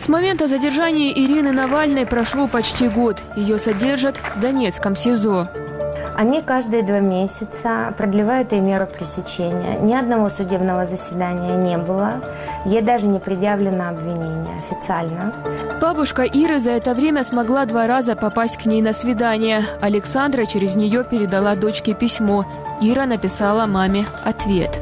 С 0.03 0.07
момента 0.07 0.47
задержания 0.47 1.11
Ирины 1.11 1.51
Навальной 1.51 2.07
прошел 2.07 2.47
почти 2.47 2.87
год. 2.87 3.21
Ее 3.35 3.59
содержат 3.59 4.17
в 4.17 4.39
Донецком 4.39 4.95
СИЗО. 4.95 5.47
Они 6.19 6.41
каждые 6.41 6.83
два 6.83 6.99
месяца 6.99 7.93
продлевают 7.97 8.51
ей 8.51 8.59
меру 8.59 8.87
пресечения. 8.87 9.79
Ни 9.79 9.93
одного 9.93 10.29
судебного 10.29 10.85
заседания 10.85 11.55
не 11.55 11.77
было. 11.77 12.15
Ей 12.65 12.81
даже 12.81 13.07
не 13.07 13.19
предъявлено 13.19 13.87
обвинение 13.87 14.59
официально. 14.59 15.33
Бабушка 15.79 16.23
Иры 16.23 16.59
за 16.59 16.71
это 16.71 16.93
время 16.93 17.23
смогла 17.23 17.65
два 17.65 17.87
раза 17.87 18.17
попасть 18.17 18.57
к 18.57 18.65
ней 18.65 18.81
на 18.81 18.91
свидание. 18.91 19.61
Александра 19.79 20.45
через 20.45 20.75
нее 20.75 21.05
передала 21.05 21.55
дочке 21.55 21.93
письмо. 21.93 22.45
Ира 22.81 23.05
написала 23.05 23.65
маме 23.65 24.05
ответ. 24.25 24.81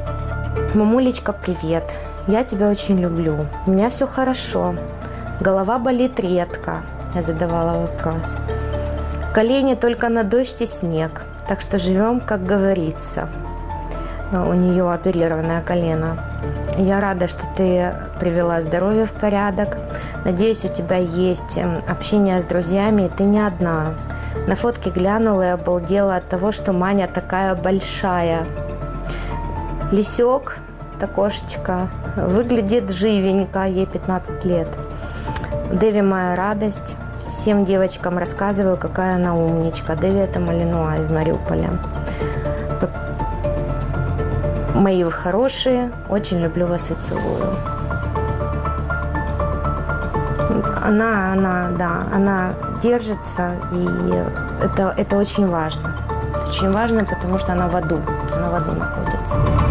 Мамулечка, 0.73 1.33
привет. 1.33 1.83
Я 2.27 2.45
тебя 2.45 2.67
очень 2.67 2.99
люблю. 2.99 3.45
У 3.67 3.69
меня 3.69 3.91
все 3.91 4.07
хорошо. 4.07 4.73
Голова 5.39 5.77
болит 5.77 6.19
редко. 6.19 6.81
Я 7.13 7.21
задавала 7.21 7.77
вопрос. 7.77 8.35
Колени 9.35 9.75
только 9.75 10.09
на 10.09 10.23
дождь 10.23 10.63
и 10.63 10.65
снег. 10.65 11.26
Так 11.47 11.61
что 11.61 11.79
живем, 11.79 12.19
как 12.19 12.43
говорится. 12.43 13.29
У 14.31 14.53
нее 14.53 14.91
оперированное 14.91 15.61
колено. 15.61 16.17
Я 16.77 16.99
рада, 16.99 17.27
что 17.29 17.43
ты 17.55 17.93
привела 18.19 18.61
здоровье 18.61 19.05
в 19.05 19.11
порядок. 19.11 19.77
Надеюсь, 20.25 20.65
у 20.65 20.67
тебя 20.67 20.97
есть 20.97 21.57
эм, 21.57 21.81
общение 21.87 22.41
с 22.41 22.45
друзьями, 22.45 23.03
и 23.03 23.09
ты 23.09 23.23
не 23.23 23.39
одна. 23.39 23.93
На 24.45 24.55
фотке 24.55 24.89
глянула 24.89 25.43
и 25.43 25.51
обалдела 25.51 26.17
от 26.17 26.27
того, 26.27 26.51
что 26.51 26.73
Маня 26.73 27.07
такая 27.07 27.55
большая. 27.55 28.45
Лисек, 29.91 30.57
та 30.99 31.07
кошечка, 31.07 31.87
выглядит 32.17 32.91
живенько, 32.91 33.63
ей 33.63 33.85
15 33.85 34.43
лет. 34.43 34.67
Дэви 35.71 36.01
моя 36.01 36.35
радость. 36.35 36.95
Всем 37.47 37.63
девочкам 37.63 38.17
рассказываю, 38.17 38.75
какая 38.75 39.15
она 39.15 39.33
умничка. 39.33 39.93
Это 39.93 40.37
Малинуа 40.37 40.97
из 40.97 41.09
Мариуполя. 41.09 41.79
Мои 44.75 45.01
вы 45.05 45.11
хорошие, 45.13 45.93
очень 46.09 46.41
люблю 46.41 46.67
вас 46.67 46.91
и 46.91 46.95
целую. 46.95 47.55
Она, 50.83 51.31
она, 51.31 51.69
да, 51.77 52.03
она 52.13 52.53
держится, 52.81 53.53
и 53.71 53.87
это, 54.61 54.93
это 54.97 55.15
очень 55.15 55.47
важно. 55.47 55.95
Это 56.35 56.47
очень 56.49 56.69
важно, 56.69 57.05
потому 57.05 57.39
что 57.39 57.53
она 57.53 57.69
в 57.69 57.77
аду, 57.77 58.01
она 58.35 58.49
в 58.49 58.55
аду 58.55 58.73
находится. 58.73 59.66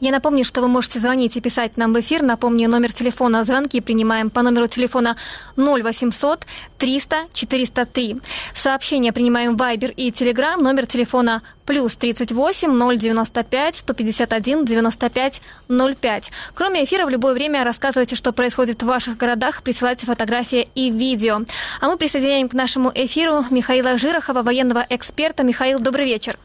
Я 0.00 0.12
напомню, 0.12 0.46
что 0.46 0.62
вы 0.62 0.68
можете 0.68 0.98
звонить 0.98 1.36
и 1.36 1.42
писать 1.42 1.76
нам 1.76 1.92
в 1.92 2.00
эфир. 2.00 2.22
Напомню, 2.22 2.70
номер 2.70 2.90
телефона 2.90 3.44
звонки 3.44 3.82
принимаем 3.82 4.30
по 4.30 4.40
номеру 4.40 4.66
телефона 4.66 5.16
0800 5.58 6.46
300 6.78 7.16
403. 7.34 8.16
Сообщения 8.54 9.12
принимаем 9.12 9.56
в 9.56 9.60
Viber 9.60 9.92
и 9.92 10.10
Telegram. 10.10 10.56
Номер 10.56 10.86
телефона 10.86 11.42
плюс 11.66 11.96
38 11.96 12.98
095 12.98 13.76
151 13.76 14.64
95 14.64 15.42
05. 15.68 16.30
Кроме 16.54 16.84
эфира, 16.84 17.04
в 17.04 17.10
любое 17.10 17.34
время 17.34 17.62
рассказывайте, 17.62 18.16
что 18.16 18.32
происходит 18.32 18.82
в 18.82 18.86
ваших 18.86 19.18
городах, 19.18 19.62
присылайте 19.62 20.06
фотографии 20.06 20.66
и 20.74 20.90
видео. 20.90 21.40
А 21.82 21.88
мы 21.88 21.98
присоединяем 21.98 22.48
к 22.48 22.54
нашему 22.54 22.90
эфиру 22.94 23.44
Михаила 23.50 23.98
Жирохова, 23.98 24.40
военного 24.40 24.86
эксперта. 24.88 25.42
Михаил, 25.42 25.78
добрый 25.78 26.06
вечер. 26.06 26.38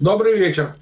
Добрый 0.00 0.38
вечер. 0.38 0.74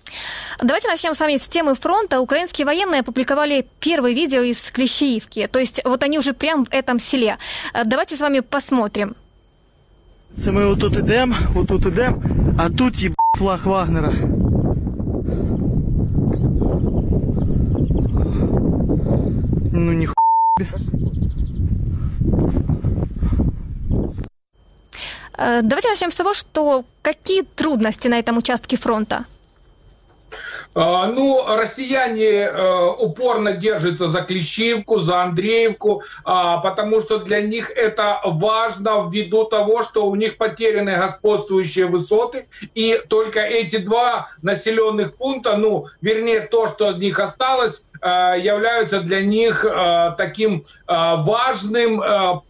Давайте 0.62 0.88
начнем 0.88 1.14
с 1.14 1.20
вами 1.20 1.36
с 1.36 1.48
темы 1.48 1.74
фронта. 1.74 2.20
Украинские 2.20 2.66
военные 2.66 3.00
опубликовали 3.00 3.66
первое 3.80 4.12
видео 4.12 4.42
из 4.42 4.70
Клещеевки. 4.70 5.48
То 5.50 5.58
есть 5.58 5.82
вот 5.84 6.02
они 6.02 6.18
уже 6.18 6.32
прямо 6.32 6.64
в 6.64 6.68
этом 6.70 6.98
селе. 6.98 7.36
Э, 7.74 7.84
Давайте 7.84 8.16
с 8.16 8.20
вами 8.20 8.40
посмотрим. 8.40 9.14
Це 10.44 10.50
ми 10.50 10.64
отут 10.64 10.94
ідемо, 10.96 11.36
отут 11.54 11.86
ідемо, 11.86 12.22
а 12.58 12.70
тут 12.70 12.98
є 12.98 13.10
флаг 13.38 13.66
Вагнера. 13.66 14.12
Ну 19.72 19.92
ніхуя. 19.92 20.14
Э, 25.37 25.61
Давайте 25.61 25.89
начнем 25.89 26.11
с 26.11 26.15
того, 26.15 26.33
что 26.33 26.83
какие 27.01 27.43
трудности 27.43 28.07
на 28.07 28.19
этом 28.19 28.37
участке 28.37 28.77
фронта? 28.77 29.25
А, 30.79 31.07
ну, 31.07 31.43
россияне 31.47 32.23
э, 32.23 32.85
упорно 32.99 33.53
держатся 33.53 34.09
за 34.09 34.21
Клещивку, 34.21 34.99
за 34.99 35.23
Андреевку, 35.23 36.03
а, 36.23 36.57
потому 36.57 37.01
что 37.01 37.17
для 37.17 37.41
них 37.41 37.71
это 37.71 38.21
важно 38.23 39.09
ввиду 39.11 39.45
того, 39.45 39.81
что 39.81 40.05
у 40.05 40.15
них 40.15 40.37
потеряны 40.37 40.95
господствующие 40.95 41.87
высоты, 41.87 42.47
и 42.75 43.01
только 43.09 43.39
эти 43.39 43.77
два 43.77 44.27
населенных 44.43 45.15
пункта, 45.15 45.57
ну, 45.57 45.87
вернее, 46.01 46.41
то, 46.41 46.67
что 46.67 46.89
от 46.89 46.99
них 46.99 47.19
осталось, 47.19 47.81
являются 48.03 49.01
для 49.01 49.21
них 49.21 49.65
э, 49.65 50.13
таким 50.17 50.63
важным 50.87 52.01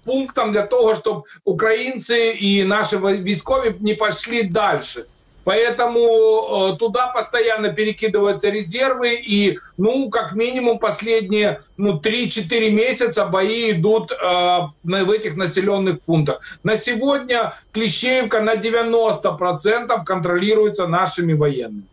пунктом 0.03 0.51
для 0.51 0.63
того, 0.63 0.95
чтобы 0.95 1.23
украинцы 1.45 2.31
и 2.31 2.63
наши 2.63 2.97
військові 2.97 3.75
не 3.79 3.95
пошли 3.95 4.43
дальше. 4.43 5.05
Поэтому 5.47 6.73
э, 6.73 6.77
туда 6.77 7.07
постоянно 7.07 7.69
перекидываются 7.71 8.49
резервы, 8.49 9.15
и, 9.15 9.59
ну, 9.77 10.09
как 10.09 10.33
минимум 10.33 10.77
последние 10.77 11.61
ну, 11.77 12.01
3-4 12.01 12.69
месяца 12.69 13.25
бои 13.25 13.71
идут 13.71 14.11
э, 14.11 14.15
в 14.83 15.09
этих 15.09 15.37
населенных 15.37 16.01
пунктах. 16.01 16.41
На 16.63 16.75
сегодня 16.75 17.53
Клещеевка 17.71 18.41
на 18.41 18.55
90% 18.55 20.03
контролируется 20.03 20.85
нашими 20.85 21.31
военными. 21.31 21.85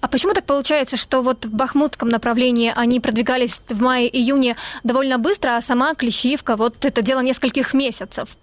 А 0.00 0.08
почему 0.08 0.34
так 0.34 0.44
получается, 0.44 0.96
что 0.96 1.22
вот 1.22 1.44
в 1.44 1.54
Бахмутском 1.54 2.08
направлении 2.08 2.72
они 2.74 3.00
продвигались 3.00 3.60
в 3.68 3.82
мае-июне 3.82 4.56
довольно 4.84 5.18
быстро, 5.18 5.56
а 5.56 5.60
сама 5.60 5.94
Клещеевка 5.94 6.56
вот 6.56 6.84
это 6.84 7.02
дело 7.02 7.20
нескольких 7.20 7.74
месяцев? 7.74 8.36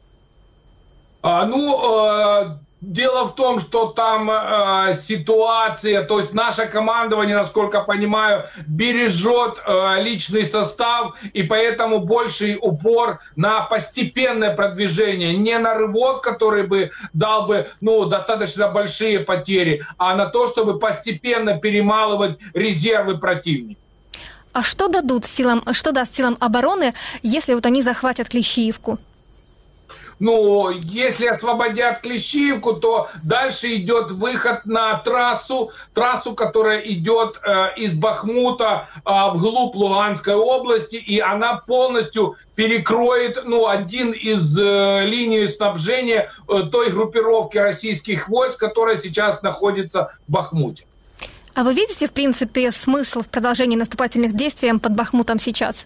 А, 1.22 1.46
ну, 1.46 1.80
э, 1.82 2.58
Дело 2.82 3.26
в 3.26 3.36
том, 3.36 3.60
что 3.60 3.88
там 3.88 4.30
э, 4.30 4.96
ситуация, 5.08 6.04
то 6.04 6.20
есть 6.20 6.34
наше 6.34 6.68
командование, 6.68 7.36
насколько 7.36 7.82
понимаю, 7.82 8.46
бережет 8.68 9.62
э, 9.66 10.04
личный 10.04 10.46
состав, 10.46 11.16
и 11.34 11.44
поэтому 11.44 12.00
больший 12.00 12.58
упор 12.62 13.22
на 13.38 13.62
постепенное 13.62 14.54
продвижение, 14.54 15.36
не 15.36 15.58
на 15.58 15.74
рывок, 15.74 16.22
который 16.22 16.68
бы 16.68 16.92
дал 17.14 17.48
бы 17.48 17.70
ну, 17.80 18.06
достаточно 18.06 18.68
большие 18.68 19.20
потери, 19.20 19.84
а 19.98 20.14
на 20.14 20.26
то, 20.26 20.46
чтобы 20.46 20.78
постепенно 20.78 21.58
перемалывать 21.58 22.40
резервы 22.54 23.18
противника. 23.18 23.80
А 24.52 24.64
что 24.64 24.90
дадут 24.90 25.26
силам, 25.26 25.64
что 25.72 25.92
даст 25.92 26.16
силам 26.16 26.38
обороны, 26.40 26.94
если 27.24 27.54
вот 27.54 27.66
они 27.66 27.82
захватят 27.82 28.30
Клещиевку? 28.30 29.00
Ну, 30.20 30.70
если 30.70 31.28
освободят 31.28 32.00
Клещиевку, 32.00 32.74
то 32.74 33.10
дальше 33.24 33.76
идет 33.76 34.12
выход 34.12 34.66
на 34.66 34.98
трассу, 35.00 35.72
трассу, 35.94 36.34
которая 36.34 36.80
идет 36.80 37.40
э, 37.44 37.76
из 37.78 37.94
Бахмута 37.94 38.88
э, 39.06 39.10
вглубь 39.34 39.76
Луганской 39.76 40.36
области, 40.36 40.96
и 40.96 41.20
она 41.20 41.58
полностью 41.58 42.36
перекроет, 42.56 43.44
ну, 43.46 43.68
один 43.68 44.12
из 44.12 44.58
э, 44.58 45.06
линий 45.06 45.48
снабжения 45.48 46.32
э, 46.48 46.64
той 46.72 46.90
группировки 46.92 47.58
российских 47.58 48.30
войск, 48.30 48.60
которая 48.60 48.98
сейчас 48.98 49.42
находится 49.42 50.12
в 50.28 50.32
Бахмуте. 50.32 50.86
А 51.54 51.64
вы 51.64 51.74
видите, 51.74 52.08
в 52.08 52.12
принципе, 52.12 52.72
смысл 52.72 53.22
в 53.22 53.28
продолжении 53.28 53.78
наступательных 53.78 54.36
действий 54.36 54.78
под 54.78 54.94
Бахмутом 54.94 55.40
сейчас? 55.40 55.86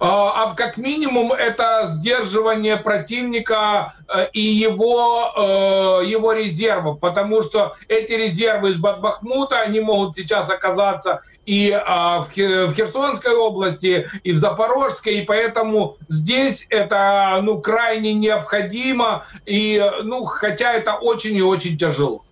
А, 0.00 0.44
а 0.44 0.54
как 0.54 0.78
минимум 0.78 1.30
это 1.30 1.86
сдерживание 1.86 2.78
противника 2.78 3.92
э, 4.08 4.28
и 4.32 4.40
его, 4.40 5.30
э, 5.36 6.06
его 6.06 6.32
резервов, 6.32 7.00
потому 7.00 7.42
что 7.42 7.74
эти 7.86 8.12
резервы 8.12 8.70
из 8.70 8.76
Бахмута, 8.76 9.60
они 9.60 9.80
могут 9.80 10.16
сейчас 10.16 10.48
оказаться 10.48 11.20
и 11.44 11.70
а, 11.72 12.20
в 12.20 12.30
Херсонской 12.32 13.34
области, 13.34 14.08
и 14.22 14.32
в 14.32 14.36
Запорожской, 14.36 15.18
и 15.18 15.22
поэтому 15.22 15.96
здесь 16.08 16.66
это 16.70 17.38
ну, 17.42 17.60
крайне 17.60 18.14
необходимо, 18.14 19.24
и, 19.44 19.84
ну, 20.02 20.24
хотя 20.24 20.72
это 20.74 20.94
очень 20.94 21.36
и 21.36 21.42
очень 21.42 21.76
тяжело. 21.76 22.22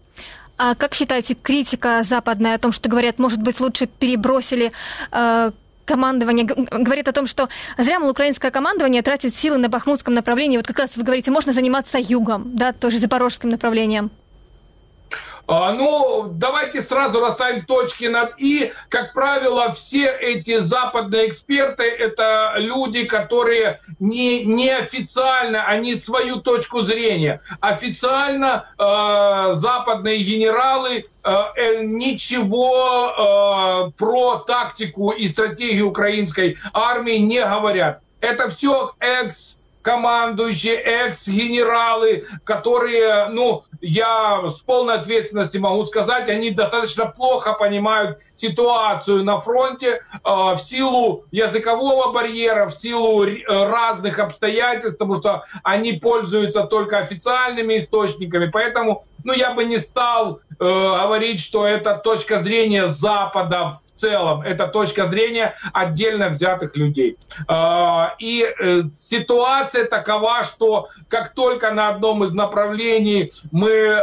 А 0.57 0.75
как 0.75 0.95
считаете, 0.95 1.35
критика 1.35 2.03
западная 2.03 2.55
о 2.55 2.59
том, 2.59 2.73
что 2.73 2.89
говорят, 2.89 3.19
может 3.19 3.41
быть, 3.43 3.61
лучше 3.61 3.87
перебросили 3.87 4.73
э, 5.13 5.51
командование 5.89 6.45
говорит 6.45 7.09
о 7.09 7.13
том, 7.13 7.27
что 7.27 7.49
зря, 7.79 7.99
мол, 7.99 8.11
украинское 8.11 8.51
командование 8.51 9.03
тратит 9.03 9.35
силы 9.35 9.57
на 9.57 9.69
бахмутском 9.69 10.15
направлении. 10.15 10.59
Вот 10.59 10.67
как 10.67 10.79
раз 10.79 10.97
вы 10.97 11.03
говорите, 11.03 11.31
можно 11.31 11.53
заниматься 11.53 11.99
югом, 11.99 12.55
да, 12.55 12.73
тоже 12.73 12.99
запорожским 12.99 13.49
направлением. 13.49 14.11
А, 15.51 15.73
ну, 15.73 16.31
давайте 16.35 16.83
сразу 16.83 17.21
расставим 17.21 17.65
точки 17.65 18.05
над 18.05 18.35
«и». 18.37 18.71
Как 18.91 19.15
правило, 19.15 19.71
все 19.71 20.07
эти 20.07 20.59
западные 20.59 21.31
эксперты– 21.31 21.85
это 21.85 22.53
люди, 22.59 23.05
которые 23.05 23.81
не, 23.99 24.45
неофициально, 24.45 25.65
они 25.65 25.95
свою 25.95 26.43
точку 26.43 26.81
зрения. 26.81 27.41
Официально 27.61 28.67
э, 28.79 29.55
западные 29.55 30.23
генералы 30.23 31.07
э, 31.25 31.35
э 31.57 31.83
ничего 31.83 33.89
э, 33.89 33.93
про 33.97 34.41
тактику 34.41 35.13
и 35.13 35.27
стратегию 35.29 35.89
украинской 35.89 36.59
армии 36.75 37.17
не 37.17 37.43
говорят. 37.43 38.03
Это 38.21 38.51
все 38.51 38.93
экс 39.01 39.58
командующие, 39.89 40.75
экс-генералы, 40.75 42.27
которые, 42.45 43.29
ну, 43.31 43.65
я 43.81 44.47
с 44.47 44.61
полной 44.61 44.97
ответственностью 44.97 45.63
могу 45.63 45.87
сказать, 45.87 46.29
они 46.29 46.51
достаточно 46.51 47.07
плохо 47.07 47.55
понимают 47.55 48.19
ситуацию 48.37 49.25
на 49.25 49.41
фронте 49.41 50.03
э, 50.13 50.19
в 50.23 50.59
силу 50.59 51.25
языкового 51.31 52.13
барьера, 52.13 52.69
в 52.69 52.75
силу 52.75 53.25
э, 53.25 53.41
разных 53.47 54.19
обстоятельств, 54.19 54.99
потому 54.99 55.15
что 55.15 55.45
они 55.63 55.95
пользуются 55.95 56.65
только 56.65 56.99
официальными 56.99 57.79
источниками. 57.79 58.51
Поэтому, 58.51 59.07
ну, 59.25 59.33
я 59.33 59.53
бы 59.53 59.65
не 59.65 59.79
стал 59.79 60.41
э, 60.51 60.65
говорить, 60.65 61.41
что 61.41 61.67
это 61.67 61.97
точка 61.97 62.41
зрения 62.41 62.89
Запада 62.89 63.71
в 63.71 63.89
целом. 63.99 64.43
Это 64.43 64.67
точка 64.69 65.09
зрения 65.09 65.55
отдельно 65.73 66.29
взятых 66.29 66.77
людей. 66.77 67.17
А, 67.47 68.15
и 68.19 68.43
э, 68.43 68.83
ситуация 68.93 69.85
такова, 69.85 70.45
что 70.45 70.89
как 71.09 71.35
только 71.35 71.73
на 71.73 71.89
одном 71.89 72.25
из 72.25 72.33
направлений 72.33 73.33
мы 73.51 73.71
э, 73.71 74.03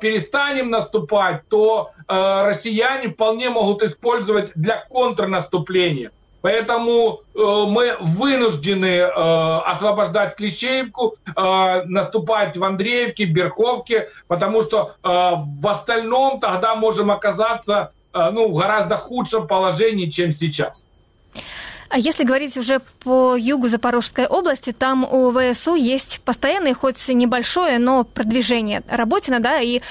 перестанем 0.00 0.70
наступать, 0.70 1.48
то 1.48 1.90
э, 2.08 2.42
россияне 2.46 3.08
вполне 3.08 3.50
могут 3.50 3.82
использовать 3.82 4.52
для 4.54 4.84
контрнаступления. 4.88 6.10
Поэтому 6.42 7.22
э, 7.34 7.38
мы 7.38 7.96
вынуждены 8.00 8.86
э, 8.86 9.08
освобождать 9.10 10.36
Клещеевку, 10.36 11.16
э, 11.34 11.82
наступать 11.86 12.56
в 12.56 12.64
Андреевке, 12.64 13.24
Берховке, 13.24 14.08
потому 14.28 14.60
что 14.60 14.94
э, 15.02 15.08
в 15.08 15.66
остальном 15.66 16.40
тогда 16.40 16.74
можем 16.74 17.10
оказаться 17.10 17.92
Э, 18.12 18.30
ну, 18.30 18.50
в 18.50 18.58
гораздо 18.58 18.96
худшем 18.96 19.46
положении, 19.46 20.10
чем 20.10 20.32
сейчас. 20.32 20.86
А 21.92 21.98
если 21.98 22.24
говорить 22.24 22.56
уже 22.56 22.80
по 23.04 23.36
югу 23.36 23.68
Запорожской 23.68 24.26
области, 24.26 24.72
там 24.72 25.04
у 25.04 25.30
ВСУ 25.30 25.74
есть 25.74 26.22
постоянное, 26.24 26.72
хоть 26.72 27.06
небольшое, 27.08 27.78
но 27.78 28.04
продвижение. 28.04 28.82
Работина, 28.88 29.40
да, 29.40 29.60
и 29.60 29.82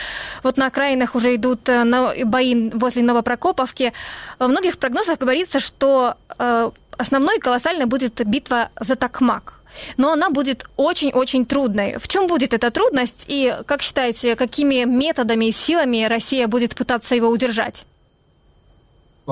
вот 0.41 0.57
на 0.57 0.65
окраинах 0.65 1.13
уже 1.13 1.35
идут 1.35 1.69
э, 1.69 2.25
бои 2.25 2.71
возле 2.71 3.03
Новопрокоповки. 3.03 3.93
Во 4.39 4.47
многих 4.47 4.79
прогнозах 4.79 5.19
говорится, 5.19 5.59
что 5.59 6.15
э, 6.39 6.71
основной 6.97 7.37
колоссальной 7.37 7.85
будет 7.85 8.25
битва 8.25 8.69
за 8.79 8.95
Токмак. 8.95 9.59
Но 9.97 10.11
она 10.11 10.31
будет 10.31 10.65
очень-очень 10.77 11.45
трудной. 11.45 11.97
В 11.99 12.07
чем 12.07 12.25
будет 12.25 12.55
эта 12.55 12.71
трудность 12.71 13.25
и, 13.27 13.55
как 13.67 13.83
считаете, 13.83 14.35
какими 14.35 14.85
методами 14.85 15.45
и 15.45 15.51
силами 15.51 16.05
Россия 16.05 16.47
будет 16.47 16.73
пытаться 16.73 17.13
его 17.13 17.27
удержать? 17.27 17.85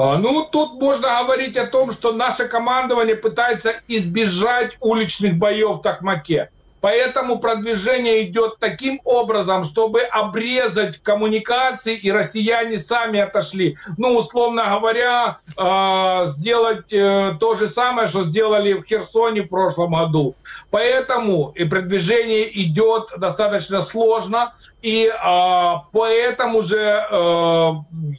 А, 0.02 0.18
ну, 0.18 0.46
тут 0.50 0.80
можно 0.80 1.22
говорить 1.24 1.58
о 1.58 1.68
том, 1.68 1.92
что 1.92 2.14
наше 2.14 2.48
командование 2.48 3.18
пытается 3.18 3.74
избежать 3.90 4.78
уличных 4.80 5.38
боев 5.38 5.78
в 5.78 5.82
Токмаке. 5.82 6.50
Поэтому 6.82 7.40
продвижение 7.40 8.24
идет 8.24 8.60
таким 8.60 9.02
образом, 9.04 9.66
чтобы 9.66 10.02
обрезать 10.04 11.04
коммуникации, 11.04 11.98
и 11.98 12.10
россияне 12.10 12.80
сами 12.80 13.20
отошли. 13.20 13.78
Ну, 13.98 14.16
условно 14.16 14.64
говоря, 14.70 15.40
э, 15.58 16.26
сделать 16.28 16.94
э, 16.94 17.34
то 17.38 17.56
же 17.56 17.68
самое, 17.68 18.08
что 18.08 18.24
сделали 18.24 18.72
в 18.72 18.86
Херсоне 18.86 19.42
в 19.42 19.50
прошлом 19.50 19.92
году. 19.92 20.36
Поэтому 20.72 21.52
и 21.56 21.66
продвижение 21.66 22.50
идет 22.64 23.10
достаточно 23.18 23.82
сложно, 23.82 24.54
и 24.82 25.08
э, 25.08 25.74
поэтому 25.92 26.62
же 26.62 26.78
э, 26.78 27.72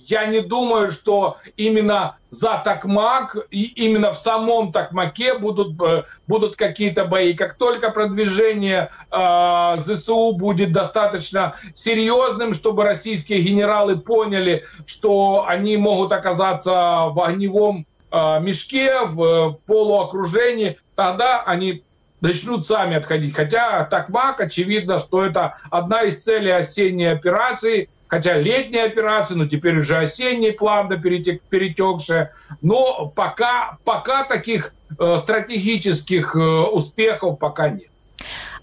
я 0.07 0.27
не 0.27 0.41
думаю, 0.41 0.91
что 0.91 1.39
именно 1.57 2.17
за 2.29 2.61
Токмак, 2.63 3.37
и 3.51 3.65
именно 3.65 4.13
в 4.13 4.19
самом 4.19 4.71
Токмаке 4.71 5.39
будут, 5.39 5.81
э, 5.81 6.05
будут 6.27 6.57
какие-то 6.57 7.07
бои. 7.07 7.33
Как 7.33 7.55
только 7.55 7.91
продвижение 7.91 8.91
э, 9.11 9.77
ЗСУ 9.85 10.33
будет 10.33 10.73
достаточно 10.73 11.55
серьезным, 11.75 12.53
чтобы 12.53 12.85
российские 12.85 13.41
генералы 13.41 13.97
поняли, 13.97 14.65
что 14.87 15.47
они 15.49 15.79
могут 15.79 16.13
оказаться 16.13 17.07
в 17.09 17.25
огневом 17.25 17.87
э, 18.13 18.41
мешке, 18.41 19.07
в 19.07 19.57
полуокружении, 19.67 20.79
тогда 20.95 21.43
они 21.43 21.83
начнут 22.21 22.67
сами 22.67 22.97
отходить. 22.97 23.35
Хотя 23.35 23.85
Токмак, 23.85 24.41
очевидно, 24.41 24.99
что 24.99 25.25
это 25.25 25.55
одна 25.71 26.03
из 26.03 26.23
целей 26.23 26.51
осенней 26.51 27.13
операции– 27.13 27.89
хотя 28.11 28.37
летняя 28.37 28.87
операция, 28.87 29.37
но 29.37 29.47
теперь 29.47 29.79
уже 29.79 29.97
осенний 29.97 30.51
плавно 30.51 30.97
перетек, 30.99 31.43
перетекшая. 31.43 32.33
Но 32.61 33.07
пока, 33.15 33.79
пока 33.85 34.25
таких 34.25 34.75
э, 34.99 35.17
стратегических 35.19 36.35
э, 36.35 36.39
успехов 36.39 37.39
пока 37.39 37.69
нет. 37.69 37.87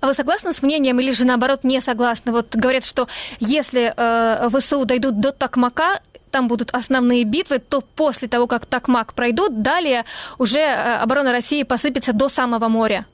А 0.02 0.08
вы 0.08 0.14
согласны 0.14 0.54
с 0.54 0.62
мнением 0.62 1.00
или 1.00 1.12
же 1.12 1.26
наоборот 1.26 1.64
не 1.64 1.82
согласны? 1.82 2.32
Вот 2.32 2.56
говорят, 2.56 2.86
что 2.86 3.08
если 3.40 3.94
э, 3.96 4.50
ВСУ 4.50 4.86
дойдут 4.86 5.20
до 5.22 5.32
Токмака, 5.32 6.02
там 6.30 6.50
будут 6.50 6.72
основные 6.74 7.24
битвы, 7.24 7.60
то 7.60 7.82
после 7.82 8.28
того, 8.28 8.48
как 8.48 8.66
Токмак 8.66 9.14
пройдут, 9.14 9.62
далее 9.62 10.04
уже 10.38 10.60
э, 10.60 10.98
оборона 10.98 11.32
России 11.32 11.64
посыпется 11.64 12.12
до 12.12 12.28
самого 12.28 12.68
моря. 12.68 13.06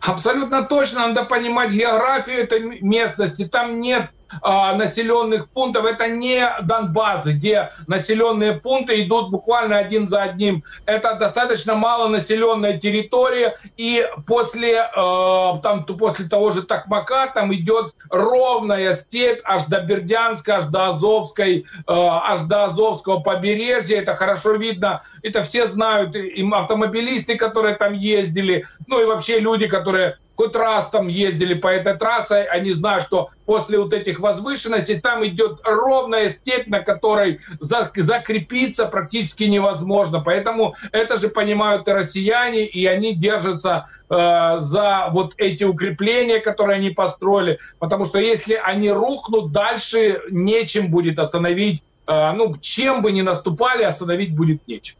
Абсолютно 0.00 0.62
точно 0.64 1.08
надо 1.08 1.24
понимать 1.24 1.70
географию 1.70 2.38
этой 2.38 2.80
местности. 2.80 3.46
Там 3.46 3.80
нет 3.80 4.10
населенных 4.42 5.48
пунктов. 5.48 5.84
Это 5.84 6.08
не 6.08 6.46
Донбасс, 6.62 7.24
где 7.24 7.70
населенные 7.86 8.54
пункты 8.54 9.02
идут 9.02 9.30
буквально 9.30 9.78
один 9.78 10.08
за 10.08 10.22
одним. 10.22 10.62
Это 10.84 11.14
достаточно 11.14 11.74
малонаселенная 11.74 12.78
территория. 12.78 13.56
И 13.76 14.06
после, 14.26 14.74
э, 14.74 15.52
там, 15.62 15.84
после 15.84 16.28
того 16.28 16.50
же 16.50 16.62
Токмака 16.62 17.28
там 17.28 17.54
идет 17.54 17.94
ровная 18.10 18.94
степь 18.94 19.40
аж 19.44 19.64
до 19.64 19.80
Бердянска, 19.80 20.56
аж 20.56 20.66
до 20.66 20.90
Азовской, 20.90 21.60
э, 21.60 21.64
аж 21.86 22.40
до 22.40 22.64
Азовского 22.64 23.20
побережья. 23.20 23.98
Это 23.98 24.14
хорошо 24.14 24.52
видно. 24.52 25.02
Это 25.22 25.42
все 25.42 25.66
знают. 25.66 26.14
И 26.16 26.46
автомобилисты, 26.52 27.36
которые 27.36 27.74
там 27.74 27.92
ездили, 27.92 28.66
ну 28.86 29.00
и 29.00 29.04
вообще 29.04 29.38
люди, 29.38 29.66
которые 29.66 30.16
хоть 30.36 30.54
раз 30.54 30.88
там 30.90 31.08
ездили 31.08 31.54
по 31.54 31.68
этой 31.68 31.94
трассе, 31.94 32.42
они 32.50 32.72
знают, 32.72 33.04
что 33.04 33.30
после 33.46 33.78
вот 33.78 33.92
этих 33.92 34.20
возвышенностей 34.20 35.00
там 35.00 35.26
идет 35.26 35.60
ровная 35.64 36.30
степь, 36.30 36.68
на 36.68 36.80
которой 36.80 37.40
закрепиться 37.60 38.86
практически 38.86 39.44
невозможно. 39.44 40.20
Поэтому 40.20 40.74
это 40.92 41.16
же 41.16 41.28
понимают 41.28 41.88
и 41.88 41.92
россияне, 41.92 42.66
и 42.66 42.86
они 42.86 43.14
держатся 43.14 43.88
э, 44.10 44.58
за 44.60 45.08
вот 45.10 45.34
эти 45.38 45.64
укрепления, 45.64 46.40
которые 46.40 46.76
они 46.76 46.90
построили. 46.90 47.58
Потому 47.78 48.04
что 48.04 48.18
если 48.18 48.54
они 48.54 48.90
рухнут, 48.90 49.52
дальше 49.52 50.20
нечем 50.30 50.90
будет 50.90 51.18
остановить, 51.18 51.82
э, 52.06 52.32
ну, 52.32 52.56
чем 52.60 53.02
бы 53.02 53.12
ни 53.12 53.22
наступали, 53.22 53.84
остановить 53.84 54.36
будет 54.36 54.66
нечем. 54.66 54.96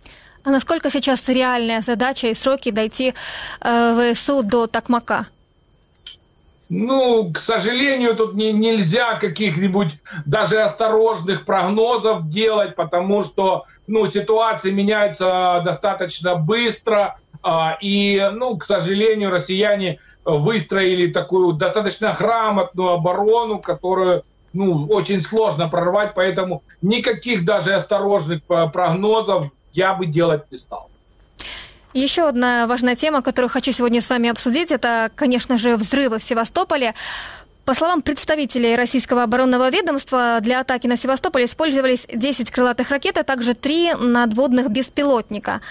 А 0.46 0.50
насколько 0.50 0.90
сейчас 0.90 1.28
реальная 1.28 1.80
задача 1.80 2.28
и 2.28 2.34
сроки 2.34 2.70
дойти 2.70 3.14
э, 3.60 4.12
ВСУ 4.14 4.44
до 4.44 4.68
Токмака? 4.68 5.26
Ну, 6.68 7.32
к 7.32 7.38
сожалению, 7.38 8.14
тут 8.14 8.34
не, 8.34 8.52
нельзя 8.52 9.18
каких-нибудь 9.18 9.98
даже 10.24 10.60
осторожных 10.62 11.44
прогнозов 11.44 12.28
делать, 12.28 12.76
потому 12.76 13.24
что 13.24 13.64
ну, 13.88 14.06
ситуация 14.08 14.70
меняется 14.70 15.62
достаточно 15.64 16.36
быстро. 16.36 17.18
А, 17.42 17.76
и, 17.80 18.30
ну, 18.32 18.56
к 18.56 18.62
сожалению, 18.62 19.30
россияне 19.30 19.98
выстроили 20.24 21.10
такую 21.10 21.54
достаточно 21.54 22.14
грамотную 22.16 22.90
оборону, 22.90 23.58
которую 23.58 24.22
ну, 24.52 24.86
очень 24.90 25.22
сложно 25.22 25.68
прорвать, 25.68 26.12
поэтому 26.14 26.62
никаких 26.82 27.44
даже 27.44 27.74
осторожных 27.74 28.44
прогнозов 28.44 29.50
я 29.76 29.94
бы 29.94 30.06
делать 30.06 30.42
не 30.50 30.58
стал. 30.58 30.90
Еще 31.92 32.28
одна 32.28 32.66
важная 32.66 32.96
тема, 32.96 33.22
которую 33.22 33.50
хочу 33.50 33.72
сегодня 33.72 34.02
с 34.02 34.10
вами 34.10 34.28
обсудить, 34.28 34.70
это, 34.70 35.10
конечно 35.14 35.56
же, 35.56 35.76
взрывы 35.76 36.18
в 36.18 36.22
Севастополе. 36.22 36.94
По 37.64 37.74
словам 37.74 38.02
представителей 38.02 38.76
российского 38.76 39.22
оборонного 39.22 39.70
ведомства, 39.70 40.38
для 40.40 40.60
атаки 40.60 40.86
на 40.86 40.96
Севастополь 40.96 41.46
использовались 41.46 42.06
10 42.12 42.50
крылатых 42.50 42.90
ракет, 42.90 43.18
а 43.18 43.22
также 43.22 43.54
3 43.54 43.94
надводных 43.94 44.70
беспилотника. 44.70 45.62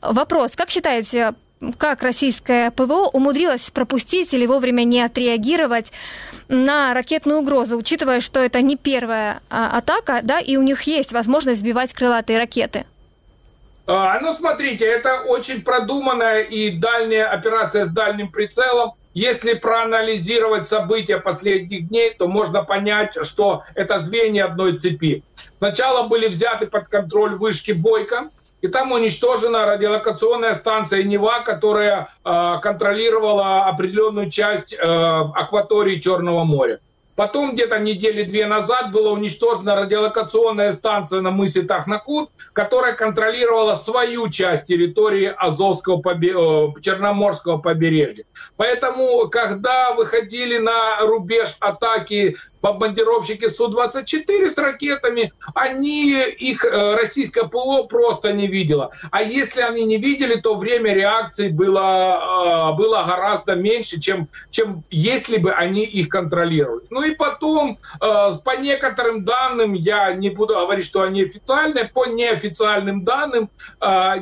Вопрос, 0.00 0.56
как 0.56 0.70
считаете, 0.70 1.34
как 1.78 2.02
российское 2.02 2.70
ПВО 2.70 3.08
умудрилось 3.12 3.70
пропустить 3.70 4.32
или 4.34 4.46
вовремя 4.46 4.84
не 4.84 5.00
отреагировать 5.00 5.92
на 6.48 6.94
ракетную 6.94 7.40
угрозу, 7.40 7.76
учитывая, 7.76 8.20
что 8.20 8.40
это 8.40 8.60
не 8.62 8.76
первая 8.76 9.40
а, 9.50 9.78
атака, 9.78 10.20
да, 10.22 10.40
и 10.40 10.56
у 10.56 10.62
них 10.62 10.82
есть 10.82 11.12
возможность 11.12 11.60
сбивать 11.60 11.92
крылатые 11.92 12.38
ракеты? 12.38 12.86
А, 13.86 14.18
ну, 14.20 14.32
смотрите, 14.32 14.84
это 14.84 15.20
очень 15.20 15.62
продуманная 15.62 16.40
и 16.40 16.70
дальняя 16.70 17.28
операция 17.28 17.86
с 17.86 17.88
дальним 17.88 18.30
прицелом. 18.30 18.92
Если 19.14 19.54
проанализировать 19.54 20.66
события 20.66 21.18
последних 21.18 21.88
дней, 21.88 22.12
то 22.12 22.26
можно 22.26 22.64
понять, 22.64 23.16
что 23.24 23.62
это 23.74 24.00
звенья 24.00 24.46
одной 24.46 24.76
цепи. 24.76 25.22
Сначала 25.58 26.08
были 26.08 26.26
взяты 26.26 26.66
под 26.66 26.88
контроль 26.88 27.34
вышки 27.34 27.72
Бойко, 27.72 28.30
и 28.60 28.68
там 28.68 28.90
уничтожена 28.92 29.64
радиолокационная 29.64 30.54
станция 30.56 31.04
Нева, 31.04 31.40
которая 31.44 32.08
э, 32.24 32.54
контролировала 32.60 33.66
определенную 33.66 34.30
часть 34.30 34.72
э, 34.72 34.78
акватории 34.78 36.00
Черного 36.00 36.44
моря. 36.44 36.80
Потом 37.16 37.54
где-то 37.54 37.78
недели 37.78 38.22
две 38.24 38.46
назад 38.46 38.92
была 38.92 39.12
уничтожена 39.12 39.74
радиолокационная 39.74 40.72
станция 40.72 41.22
на 41.22 41.30
мысе 41.30 41.62
Тахнакут, 41.62 42.30
которая 42.52 42.92
контролировала 42.92 43.74
свою 43.74 44.28
часть 44.28 44.66
территории 44.66 45.34
Азовского 45.36 45.96
побе... 45.96 46.34
Э, 46.36 46.66
Черноморского 46.82 47.56
побережья. 47.56 48.24
Поэтому, 48.56 49.28
когда 49.28 49.94
выходили 49.94 50.58
на 50.58 51.00
рубеж 51.00 51.56
атаки 51.60 52.36
бомбардировщики 52.66 53.48
Су-24 53.48 54.50
с 54.50 54.58
ракетами, 54.58 55.32
они, 55.54 56.12
их 56.38 56.64
э, 56.64 56.94
российское 56.96 57.44
ПЛО 57.44 57.84
просто 57.84 58.32
не 58.32 58.46
видело. 58.46 58.90
А 59.10 59.22
если 59.22 59.60
они 59.60 59.84
не 59.84 59.98
видели, 59.98 60.40
то 60.40 60.56
время 60.56 60.92
реакции 60.94 61.48
было, 61.48 62.72
э, 62.72 62.76
было 62.76 63.04
гораздо 63.06 63.54
меньше, 63.54 64.00
чем, 64.00 64.28
чем 64.50 64.82
если 64.90 65.36
бы 65.36 65.52
они 65.52 65.84
их 65.84 66.08
контролировали. 66.08 66.82
Ну 66.90 67.02
и 67.02 67.14
потом, 67.14 67.78
э, 68.00 68.30
по 68.44 68.56
некоторым 68.58 69.24
данным, 69.24 69.74
я 69.74 70.12
не 70.12 70.30
буду 70.30 70.54
говорить, 70.54 70.84
что 70.84 71.02
они 71.02 71.22
официальные, 71.22 71.90
по 71.92 72.06
неофициальным 72.06 73.04
данным, 73.04 73.48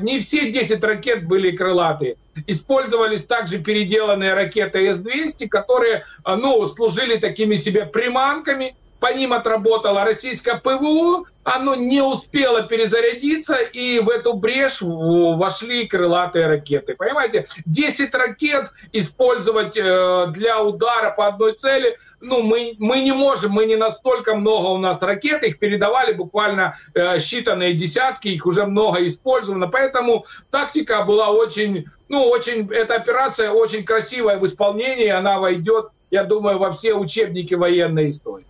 не 0.00 0.18
все 0.20 0.50
10 0.50 0.82
ракет 0.84 1.26
были 1.26 1.54
крылатые. 1.56 2.16
Использовались 2.46 3.24
также 3.24 3.58
переделанные 3.58 4.34
ракеты 4.34 4.86
С-200, 4.92 5.48
которые 5.48 6.04
ну, 6.26 6.66
служили 6.66 7.16
такими 7.16 7.56
себе 7.56 7.86
приманками. 7.86 8.76
По 9.00 9.12
ним 9.12 9.32
отработала 9.32 10.04
российская 10.04 10.56
ПВО, 10.56 11.24
оно 11.44 11.74
не 11.74 12.00
успело 12.00 12.62
перезарядиться, 12.62 13.56
и 13.56 14.00
в 14.00 14.08
эту 14.08 14.32
брешь 14.32 14.78
вошли 14.80 15.86
крылатые 15.86 16.46
ракеты. 16.46 16.94
Понимаете, 16.96 17.46
10 17.66 18.14
ракет 18.14 18.72
использовать 18.92 19.76
э, 19.76 20.26
для 20.30 20.62
удара 20.62 21.10
по 21.10 21.26
одной 21.26 21.52
цели, 21.52 21.98
ну, 22.20 22.42
мы, 22.42 22.74
мы 22.78 23.00
не 23.02 23.12
можем, 23.12 23.52
мы 23.52 23.66
не 23.66 23.76
настолько 23.76 24.34
много 24.34 24.68
у 24.68 24.78
нас 24.78 25.02
ракет, 25.02 25.42
их 25.42 25.58
передавали 25.58 26.14
буквально 26.14 26.76
э, 26.94 27.18
считанные 27.18 27.74
десятки, 27.74 28.28
их 28.28 28.46
уже 28.46 28.64
много 28.64 29.06
использовано, 29.06 29.68
поэтому 29.68 30.24
тактика 30.50 31.02
была 31.02 31.30
очень, 31.30 31.86
ну, 32.08 32.24
очень, 32.24 32.72
эта 32.72 32.94
операция 32.94 33.50
очень 33.50 33.84
красивая 33.84 34.38
в 34.38 34.46
исполнении, 34.46 35.08
она 35.08 35.38
войдет, 35.38 35.88
я 36.10 36.24
думаю, 36.24 36.58
во 36.58 36.72
все 36.72 36.94
учебники 36.94 37.52
военной 37.52 38.08
истории. 38.08 38.46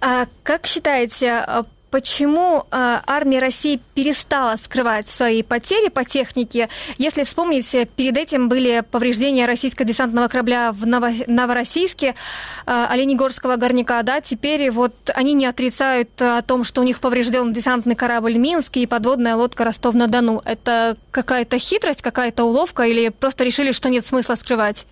А 0.00 0.26
как 0.42 0.66
считаете, 0.66 1.64
почему 1.90 2.66
э, 2.70 2.98
армия 3.06 3.38
России 3.38 3.80
перестала 3.94 4.56
скрывать 4.56 5.08
свои 5.08 5.42
потери 5.42 5.88
по 5.88 6.04
технике. 6.04 6.68
Если 6.98 7.22
вспомнить, 7.22 7.70
перед 7.96 8.16
этим 8.18 8.50
были 8.50 8.82
повреждения 8.90 9.46
российско-десантного 9.46 10.28
корабля 10.28 10.72
в 10.72 10.86
Ново- 10.86 11.24
Новороссийске, 11.26 12.14
э, 12.66 12.86
Оленегорского 12.90 13.56
горняка, 13.56 14.02
да, 14.02 14.20
теперь 14.20 14.70
вот 14.70 14.92
они 15.14 15.32
не 15.32 15.46
отрицают 15.46 16.10
о 16.20 16.42
том, 16.42 16.64
что 16.64 16.82
у 16.82 16.84
них 16.84 17.00
поврежден 17.00 17.52
десантный 17.52 17.94
корабль 17.94 18.36
Минск 18.36 18.76
и 18.76 18.86
подводная 18.86 19.36
лодка 19.36 19.64
Ростов-на-Дону. 19.64 20.42
Это 20.44 20.98
какая-то 21.10 21.58
хитрость, 21.58 22.02
какая-то 22.02 22.44
уловка 22.44 22.82
или 22.82 23.08
просто 23.08 23.44
решили, 23.44 23.72
что 23.72 23.88
нет 23.88 24.04
смысла 24.04 24.34
скрывать? 24.34 24.86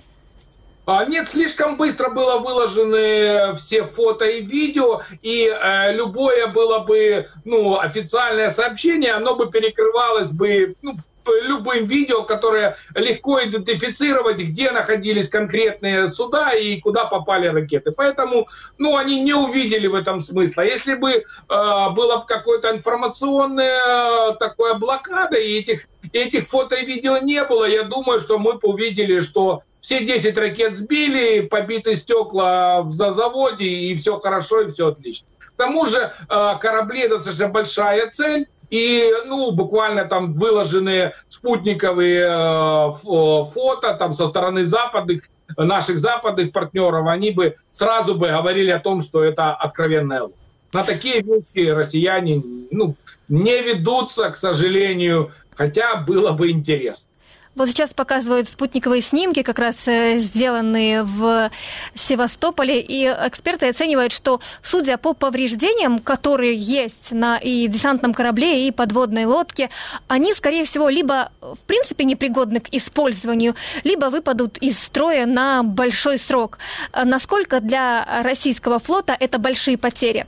А, 0.86 1.04
Нет, 1.06 1.28
слишком 1.28 1.76
быстро 1.76 2.10
было 2.10 2.38
выложены 2.38 3.54
все 3.56 3.82
фото 3.84 4.26
и 4.26 4.42
видео, 4.42 5.00
и 5.22 5.48
э, 5.48 5.92
любое 5.94 6.46
было 6.48 6.80
бы, 6.80 7.26
ну, 7.44 7.78
официальное 7.80 8.50
сообщение, 8.50 9.12
оно 9.12 9.34
бы 9.34 9.50
перекрывалось 9.50 10.30
бы, 10.30 10.74
ну, 10.82 10.96
любым 11.42 11.86
видео, 11.86 12.22
которое 12.22 12.76
легко 12.94 13.42
идентифицировать, 13.42 14.38
где 14.38 14.72
находились 14.72 15.30
конкретные 15.30 16.08
суда 16.08 16.52
и 16.52 16.78
куда 16.80 17.06
попали 17.06 17.46
ракеты. 17.46 17.90
Поэтому, 17.92 18.48
ну, 18.76 18.98
они 18.98 19.20
не 19.20 19.32
увидели 19.32 19.86
в 19.86 19.94
этом 19.94 20.20
смысла. 20.20 20.62
Если 20.62 20.94
бы 20.96 21.12
э, 21.12 21.22
было 21.48 22.18
бы 22.18 22.26
какое-то 22.26 22.72
информационное 22.72 24.32
э, 24.32 24.36
такое 24.38 24.74
блокада, 24.74 25.38
и 25.38 25.60
этих, 25.60 25.86
этих 26.12 26.46
фото 26.46 26.74
и 26.74 26.84
видео 26.84 27.16
не 27.18 27.42
было, 27.44 27.64
я 27.64 27.84
думаю, 27.84 28.20
что 28.20 28.38
мы 28.38 28.54
бы 28.54 28.68
увидели, 28.68 29.20
что 29.20 29.62
все 29.84 30.02
10 30.02 30.38
ракет 30.38 30.74
сбили, 30.74 31.42
побиты 31.42 31.94
стекла 31.94 32.84
за- 32.86 33.12
заводе, 33.12 33.66
и 33.66 33.94
все 33.96 34.18
хорошо, 34.18 34.62
и 34.62 34.70
все 34.70 34.88
отлично. 34.88 35.26
К 35.38 35.52
тому 35.58 35.84
же 35.84 35.98
э, 35.98 36.52
корабли 36.58 37.06
достаточно 37.06 37.48
большая 37.48 38.10
цель, 38.10 38.46
и, 38.70 39.12
ну, 39.26 39.50
буквально 39.52 40.06
там 40.06 40.32
выложены 40.32 41.12
спутниковые 41.28 42.20
э, 42.22 42.28
фо- 42.28 43.44
фото 43.44 43.92
там 43.98 44.14
со 44.14 44.26
стороны 44.28 44.64
западных, 44.64 45.24
наших 45.58 45.98
западных 45.98 46.52
партнеров, 46.52 47.06
они 47.06 47.30
бы 47.32 47.56
сразу 47.70 48.14
бы 48.14 48.28
говорили 48.28 48.70
о 48.70 48.80
том, 48.80 49.02
что 49.02 49.22
это 49.22 49.52
откровенная 49.52 50.22
ложь. 50.22 50.32
На 50.72 50.82
такие 50.84 51.20
вещи 51.20 51.68
россияне, 51.68 52.42
ну, 52.70 52.94
не 53.28 53.60
ведутся, 53.60 54.30
к 54.30 54.38
сожалению, 54.38 55.30
хотя 55.54 55.96
было 55.96 56.32
бы 56.32 56.50
интересно. 56.50 57.10
Вот 57.54 57.68
сейчас 57.68 57.94
показывают 57.94 58.48
спутниковые 58.48 59.00
снимки, 59.00 59.42
как 59.42 59.60
раз 59.60 59.86
э, 59.86 60.18
сделанные 60.18 61.04
в 61.04 61.50
Севастополе, 61.94 62.80
и 62.80 63.06
эксперты 63.06 63.68
оценивают, 63.68 64.12
что, 64.12 64.40
судя 64.60 64.98
по 64.98 65.14
повреждениям, 65.14 66.00
которые 66.00 66.56
есть 66.56 67.12
на 67.12 67.38
и 67.38 67.68
десантном 67.68 68.12
корабле, 68.12 68.66
и 68.66 68.72
подводной 68.72 69.26
лодке, 69.26 69.70
они, 70.08 70.34
скорее 70.34 70.64
всего, 70.64 70.88
либо 70.88 71.30
в 71.40 71.58
принципе 71.66 72.04
непригодны 72.04 72.58
к 72.58 72.68
использованию, 72.72 73.54
либо 73.84 74.06
выпадут 74.06 74.58
из 74.58 74.76
строя 74.78 75.24
на 75.24 75.62
большой 75.62 76.18
срок. 76.18 76.58
А 76.92 77.04
Насколько 77.04 77.60
для 77.60 78.22
российского 78.24 78.80
флота 78.80 79.16
это 79.18 79.38
большие 79.38 79.78
потери? 79.78 80.26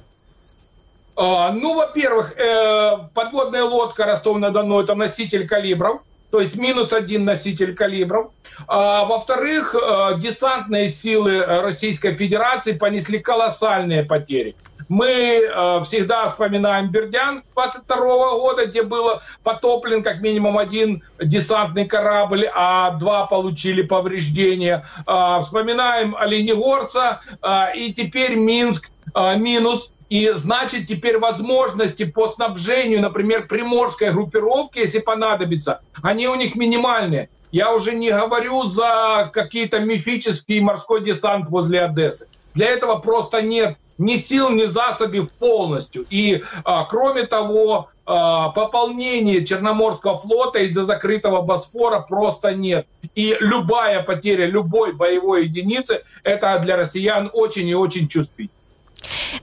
А, 1.17 1.51
Ну, 1.51 1.75
во-первых, 1.75 2.39
э, 2.39 2.99
подводная 3.15 3.65
лодка 3.65 4.05
Ростов-на-Дону– 4.05 4.81
это 4.83 4.95
носитель 4.95 5.49
калибров, 5.49 6.03
то 6.37 6.43
есть 6.43 6.57
минус 6.57 6.93
один 6.93 7.25
носитель 7.25 7.75
калибров. 7.75 8.31
А, 8.69 9.07
во-вторых, 9.07 9.75
э, 9.75 10.19
десантные 10.19 10.91
силы 10.91 11.43
Российской 11.43 12.13
Федерации 12.13 12.73
понесли 12.73 13.21
колоссальные 13.21 14.05
потери. 14.05 14.55
Мы 14.91 15.09
э, 15.09 15.81
всегда 15.85 16.29
вспоминаем 16.29 16.91
Бердянск 16.91 17.43
22 17.55 17.97
года, 18.33 18.67
где 18.67 18.83
было 18.83 19.23
потоплен 19.45 20.03
как 20.03 20.21
минимум 20.21 20.59
один 20.59 21.03
десантный 21.19 21.87
корабль, 21.87 22.47
а 22.55 22.91
два 22.99 23.25
получили 23.25 23.81
повреждения. 23.81 24.85
А, 25.07 25.41
вспоминаем 25.41 26.15
Оленегорца 26.15 27.23
а, 27.41 27.71
и 27.75 27.95
теперь 27.95 28.35
Минск 28.35 28.91
минус. 29.15 29.91
И 30.09 30.31
значит, 30.35 30.87
теперь 30.87 31.19
возможности 31.19 32.05
по 32.05 32.29
снабжению, 32.29 33.03
например, 33.03 33.47
приморской 33.47 34.13
группировки, 34.13 34.79
если 34.79 35.01
понадобится, 35.01 35.81
они 36.03 36.29
у 36.29 36.35
них 36.37 36.55
минимальные. 36.55 37.29
Я 37.51 37.73
уже 37.73 37.95
не 37.95 38.11
говорю 38.11 38.65
за 38.65 39.31
какие-то 39.33 39.81
мифический 39.81 40.61
морской 40.61 41.03
десант 41.03 41.49
возле 41.49 41.83
Одессы. 41.83 42.29
Для 42.55 42.69
этого 42.69 42.99
просто 42.99 43.43
нет 43.43 43.77
ни 43.99 44.17
сил, 44.17 44.51
ни 44.51 44.65
засобов 44.65 45.33
полностью. 45.33 46.05
И 46.11 46.43
а, 46.65 46.85
кроме 46.85 47.25
того, 47.25 47.89
а, 48.05 48.51
пополнения 48.51 49.45
Черноморского 49.45 50.19
флота 50.19 50.59
из-за 50.61 50.85
закрытого 50.85 51.43
Босфора 51.43 52.01
просто 52.01 52.55
нет. 52.55 52.87
И 53.15 53.37
любая 53.41 54.03
потеря 54.03 54.47
любой 54.47 54.93
боевой 54.93 55.45
единицы, 55.45 56.03
это 56.23 56.59
для 56.59 56.77
россиян 56.77 57.31
очень 57.33 57.69
и 57.69 57.75
очень 57.75 58.09
чувствительно. 58.09 58.56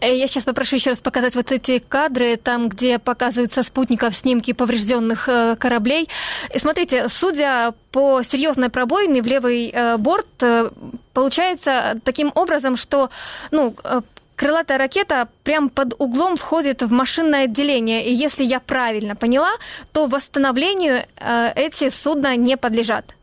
Э, 0.02 0.16
Я 0.16 0.28
сейчас 0.28 0.44
попрошу 0.44 0.76
еще 0.76 0.92
раз 0.92 1.02
показать 1.02 1.36
вот 1.36 1.52
эти 1.52 1.80
кадры, 1.80 2.38
там, 2.38 2.70
где 2.70 3.00
показывают 3.00 3.52
со 3.52 3.64
спутников 3.64 4.16
снимки 4.16 4.54
поврежденных 4.54 5.30
э, 5.30 5.56
кораблей. 5.58 6.10
И 6.54 6.60
смотрите, 6.60 7.10
судя 7.10 7.74
по 7.92 8.24
серьезной 8.24 8.70
пробоине 8.70 9.22
в 9.22 9.28
левый 9.28 9.70
э, 9.70 9.98
борт, 9.98 10.28
получается 11.14 12.00
таким 12.04 12.32
образом, 12.36 12.76
что 12.76 13.10
ну, 13.52 13.76
крылатая 14.36 14.78
ракета 14.78 15.28
прям 15.44 15.70
под 15.70 15.94
углом 16.00 16.36
входит 16.36 16.82
в 16.82 16.92
машинное 16.92 17.46
отделение. 17.46 18.06
И 18.06 18.14
если 18.14 18.44
я 18.44 18.60
правильно 18.60 19.16
поняла, 19.16 19.52
то 19.92 20.08
восстановлению 20.08 21.06
эти 21.56 21.90
судна 21.90 22.36
не 22.36 22.58
подлежат. 22.58 23.16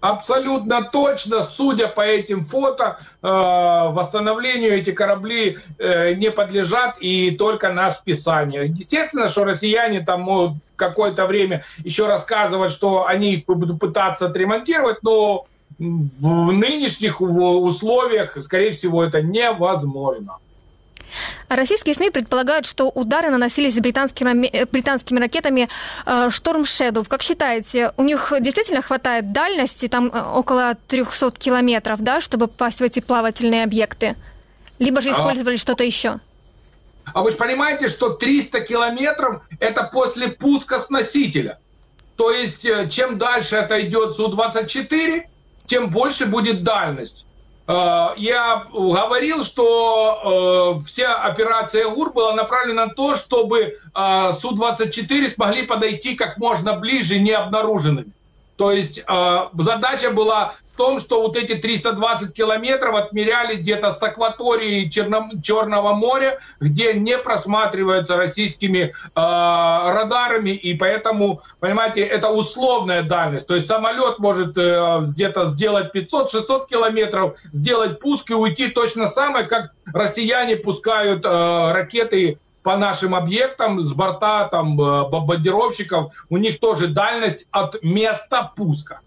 Абсолютно 0.00 0.82
точно, 0.82 1.44
судя 1.44 1.86
по 1.88 2.00
этим 2.00 2.44
фото, 2.44 2.98
э, 3.22 3.26
восстановлению 3.26 4.72
эти 4.72 4.92
корабли 4.92 5.58
э, 5.78 6.14
не 6.14 6.30
подлежат 6.30 6.96
и 7.00 7.32
только 7.32 7.70
на 7.70 7.90
списание. 7.90 8.66
Естественно, 8.66 9.28
что 9.28 9.44
россияне 9.44 10.00
там 10.00 10.22
могут 10.22 10.56
какое-то 10.76 11.26
время 11.26 11.62
еще 11.84 12.06
рассказывать, 12.06 12.72
что 12.72 13.06
они 13.06 13.34
их 13.34 13.44
будут 13.44 13.78
пытаться 13.78 14.26
отремонтировать, 14.26 15.02
но 15.02 15.46
в 15.78 16.52
нынешних 16.52 17.20
условиях, 17.20 18.36
скорее 18.40 18.72
всего, 18.72 19.04
это 19.04 19.20
невозможно. 19.20 20.38
Российские 21.48 21.94
СМИ 21.94 22.10
предполагают, 22.10 22.66
что 22.66 22.88
удары 22.88 23.30
наносились 23.30 23.74
британскими, 23.78 24.46
э, 24.46 24.66
британскими 24.66 25.18
ракетами 25.18 25.68
э, 26.06 26.30
Шторм 26.30 26.62
Shadow. 26.62 27.06
Как 27.06 27.22
считаете, 27.22 27.92
у 27.96 28.02
них 28.02 28.32
действительно 28.40 28.82
хватает 28.82 29.32
дальности, 29.32 29.88
там 29.88 30.08
э, 30.08 30.22
около 30.22 30.76
300 30.88 31.32
километров, 31.32 32.00
да, 32.00 32.20
чтобы 32.20 32.48
попасть 32.48 32.80
в 32.80 32.82
эти 32.82 33.00
плавательные 33.00 33.64
объекты? 33.64 34.16
Либо 34.78 35.00
же 35.00 35.10
А. 35.10 35.12
использовали 35.12 35.56
что-то 35.56 35.84
еще? 35.84 36.20
А 37.12 37.22
вы 37.22 37.30
же 37.30 37.36
понимаете, 37.36 37.88
что 37.88 38.10
300 38.10 38.60
километров 38.60 39.42
это 39.58 39.84
после 39.84 40.28
пуска 40.28 40.78
с 40.78 40.90
носителя. 40.90 41.58
То 42.16 42.30
есть, 42.30 42.64
э, 42.64 42.88
чем 42.88 43.18
дальше 43.18 43.56
это 43.56 43.80
идет 43.80 44.14
Су-24, 44.14 45.22
тем 45.66 45.90
больше 45.90 46.26
будет 46.26 46.62
дальность. 46.62 47.24
Э, 47.70 48.14
Я 48.16 48.66
говорил, 48.72 49.44
что 49.44 50.80
э, 50.82 50.86
вся 50.86 51.14
операция 51.22 51.88
ГУР 51.88 52.12
была 52.12 52.32
направлена 52.32 52.86
на 52.86 52.94
то, 52.94 53.14
чтобы 53.14 53.60
э, 53.60 53.72
Су-24 53.94 55.28
смогли 55.28 55.66
подойти 55.66 56.16
как 56.16 56.38
можно 56.38 56.74
ближе 56.74 57.20
необнаруженными. 57.20 58.12
То 58.56 58.72
есть 58.72 59.02
задача 59.54 60.10
была 60.10 60.52
том, 60.80 60.98
что 60.98 61.20
вот 61.20 61.36
эти 61.36 61.56
320 61.56 62.32
километров 62.32 62.94
отмеряли 62.94 63.56
где-то 63.56 63.92
с 63.92 64.02
акватории 64.02 64.88
Черно- 64.88 65.28
Черного 65.42 65.92
моря, 65.92 66.38
где 66.58 66.94
не 66.94 67.18
просматривается 67.18 68.16
российскими 68.16 68.78
э, 68.78 68.92
радарами, 69.14 70.52
и 70.52 70.72
поэтому, 70.72 71.42
понимаете, 71.60 72.00
это 72.00 72.30
условная 72.30 73.02
дальность. 73.02 73.46
То 73.46 73.56
есть 73.56 73.66
самолет 73.66 74.18
может 74.20 74.56
э, 74.56 75.00
где-то 75.02 75.50
сделать 75.50 75.94
500-600 75.94 76.68
километров, 76.70 77.34
сделать 77.52 78.00
пуск 78.00 78.30
и 78.30 78.34
уйти 78.34 78.68
точно 78.68 79.08
самое, 79.08 79.44
как 79.44 79.72
россияне 79.92 80.56
пускают 80.56 81.26
э, 81.26 81.72
ракеты 81.72 82.38
по 82.62 82.78
нашим 82.78 83.14
объектам 83.14 83.82
с 83.82 83.92
борта 83.92 84.48
там 84.48 84.80
э, 84.80 85.08
бомбардировщиков, 85.10 86.14
у 86.30 86.38
них 86.38 86.58
тоже 86.58 86.86
дальность 86.86 87.44
от 87.50 87.82
места 87.82 88.50
пуска. 88.56 89.00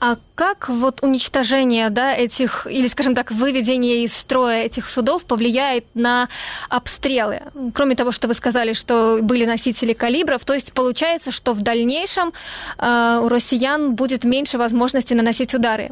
А 0.00 0.16
как 0.36 0.68
вот 0.68 1.02
уничтожение 1.02 1.90
да, 1.90 2.14
этих, 2.14 2.68
или, 2.70 2.86
скажем 2.86 3.16
так, 3.16 3.32
выведение 3.32 4.04
из 4.04 4.16
строя 4.16 4.62
этих 4.62 4.88
судов 4.88 5.24
повлияет 5.24 5.86
на 5.94 6.28
обстрелы? 6.68 7.42
Кроме 7.74 7.96
того, 7.96 8.12
что 8.12 8.28
вы 8.28 8.34
сказали, 8.34 8.74
что 8.74 9.18
были 9.22 9.44
носители 9.44 9.94
калибров, 9.94 10.44
то 10.44 10.54
есть 10.54 10.72
получается, 10.72 11.32
что 11.32 11.52
в 11.52 11.62
дальнейшем 11.62 12.32
э, 12.78 13.20
у 13.24 13.28
россиян 13.28 13.96
будет 13.96 14.22
меньше 14.22 14.56
возможности 14.56 15.14
наносить 15.14 15.52
удары. 15.54 15.90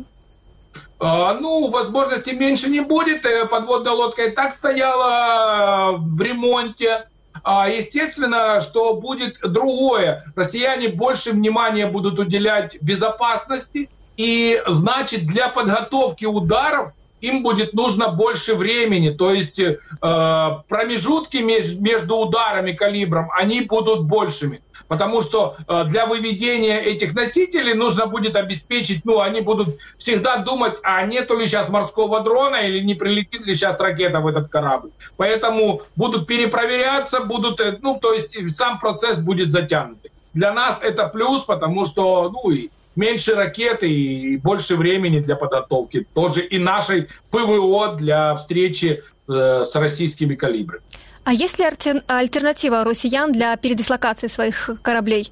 А, 1.00 1.34
Ну, 1.34 1.68
возможности 1.70 2.30
меньше 2.30 2.70
не 2.70 2.80
будет. 2.80 3.26
Э, 3.26 3.46
Подводная 3.46 3.92
лодка 3.92 4.26
и 4.26 4.30
так 4.30 4.52
стояла 4.52 5.94
э, 5.94 5.96
в 5.98 6.20
ремонте. 6.20 7.09
А, 7.42 7.68
Естественно, 7.68 8.61
что 8.61 8.94
будет 8.94 9.38
другое. 9.40 10.24
Россияне 10.36 10.88
больше 10.88 11.32
внимания 11.32 11.86
будут 11.86 12.20
уделять 12.20 12.80
безопасности. 12.80 13.90
И 14.17 14.62
значит, 14.67 15.27
для 15.27 15.49
подготовки 15.49 16.25
ударов 16.25 16.93
им 17.21 17.43
будет 17.43 17.73
нужно 17.73 18.09
больше 18.09 18.55
времени. 18.55 19.11
То 19.11 19.33
есть 19.33 19.59
э, 19.59 19.79
промежутки 20.01 21.39
меж, 21.39 21.75
между 21.75 22.17
ударами 22.17 22.73
калибром, 22.73 23.31
они 23.33 23.62
будут 23.62 24.05
большими. 24.05 24.61
Потому 24.89 25.21
что 25.21 25.57
э, 25.67 25.85
для 25.87 26.07
выведения 26.07 26.79
этих 26.79 27.14
носителей 27.14 27.75
нужно 27.75 28.07
будет 28.07 28.37
обеспечить, 28.37 29.05
ну, 29.05 29.21
они 29.21 29.41
будут 29.41 29.69
всегда 29.99 30.39
думать, 30.39 30.75
а 30.83 31.03
нету 31.03 31.37
ли 31.37 31.47
сейчас 31.47 31.69
морского 31.69 32.21
дрона 32.21 32.57
или 32.57 32.81
не 32.81 32.95
прилетит 32.95 33.45
ли 33.45 33.55
сейчас 33.55 33.81
ракета 33.81 34.21
в 34.21 34.27
этот 34.29 34.49
корабль. 34.49 34.91
Поэтому 35.17 35.83
будут 35.97 36.29
перепроверяться, 36.29 37.21
будут, 37.21 37.61
э, 37.61 37.79
ну, 37.83 37.99
то 38.01 38.12
есть 38.12 38.57
сам 38.57 38.79
процесс 38.79 39.19
будет 39.19 39.51
затянутый. 39.51 40.12
Для 40.35 40.53
нас 40.53 40.79
это 40.83 41.09
плюс, 41.09 41.43
потому 41.43 41.85
что, 41.85 42.31
ну, 42.31 42.51
и 42.51 42.69
меньше 42.97 43.34
ракеты 43.34 43.90
и 43.90 44.36
больше 44.38 44.76
времени 44.76 45.20
для 45.20 45.36
подготовки. 45.36 46.07
Тоже 46.14 46.42
и 46.42 46.59
нашей 46.59 47.09
ПВО 47.30 47.94
для 47.94 48.34
встречи 48.34 49.05
э, 49.28 49.62
с 49.64 49.74
российскими 49.76 50.34
калибрами. 50.34 50.82
А 51.24 51.32
есть 51.32 51.59
ли 51.59 51.66
альтернатива 52.07 52.84
россиян 52.84 53.32
для 53.32 53.57
передислокации 53.57 54.28
своих 54.28 54.70
кораблей? 54.82 55.30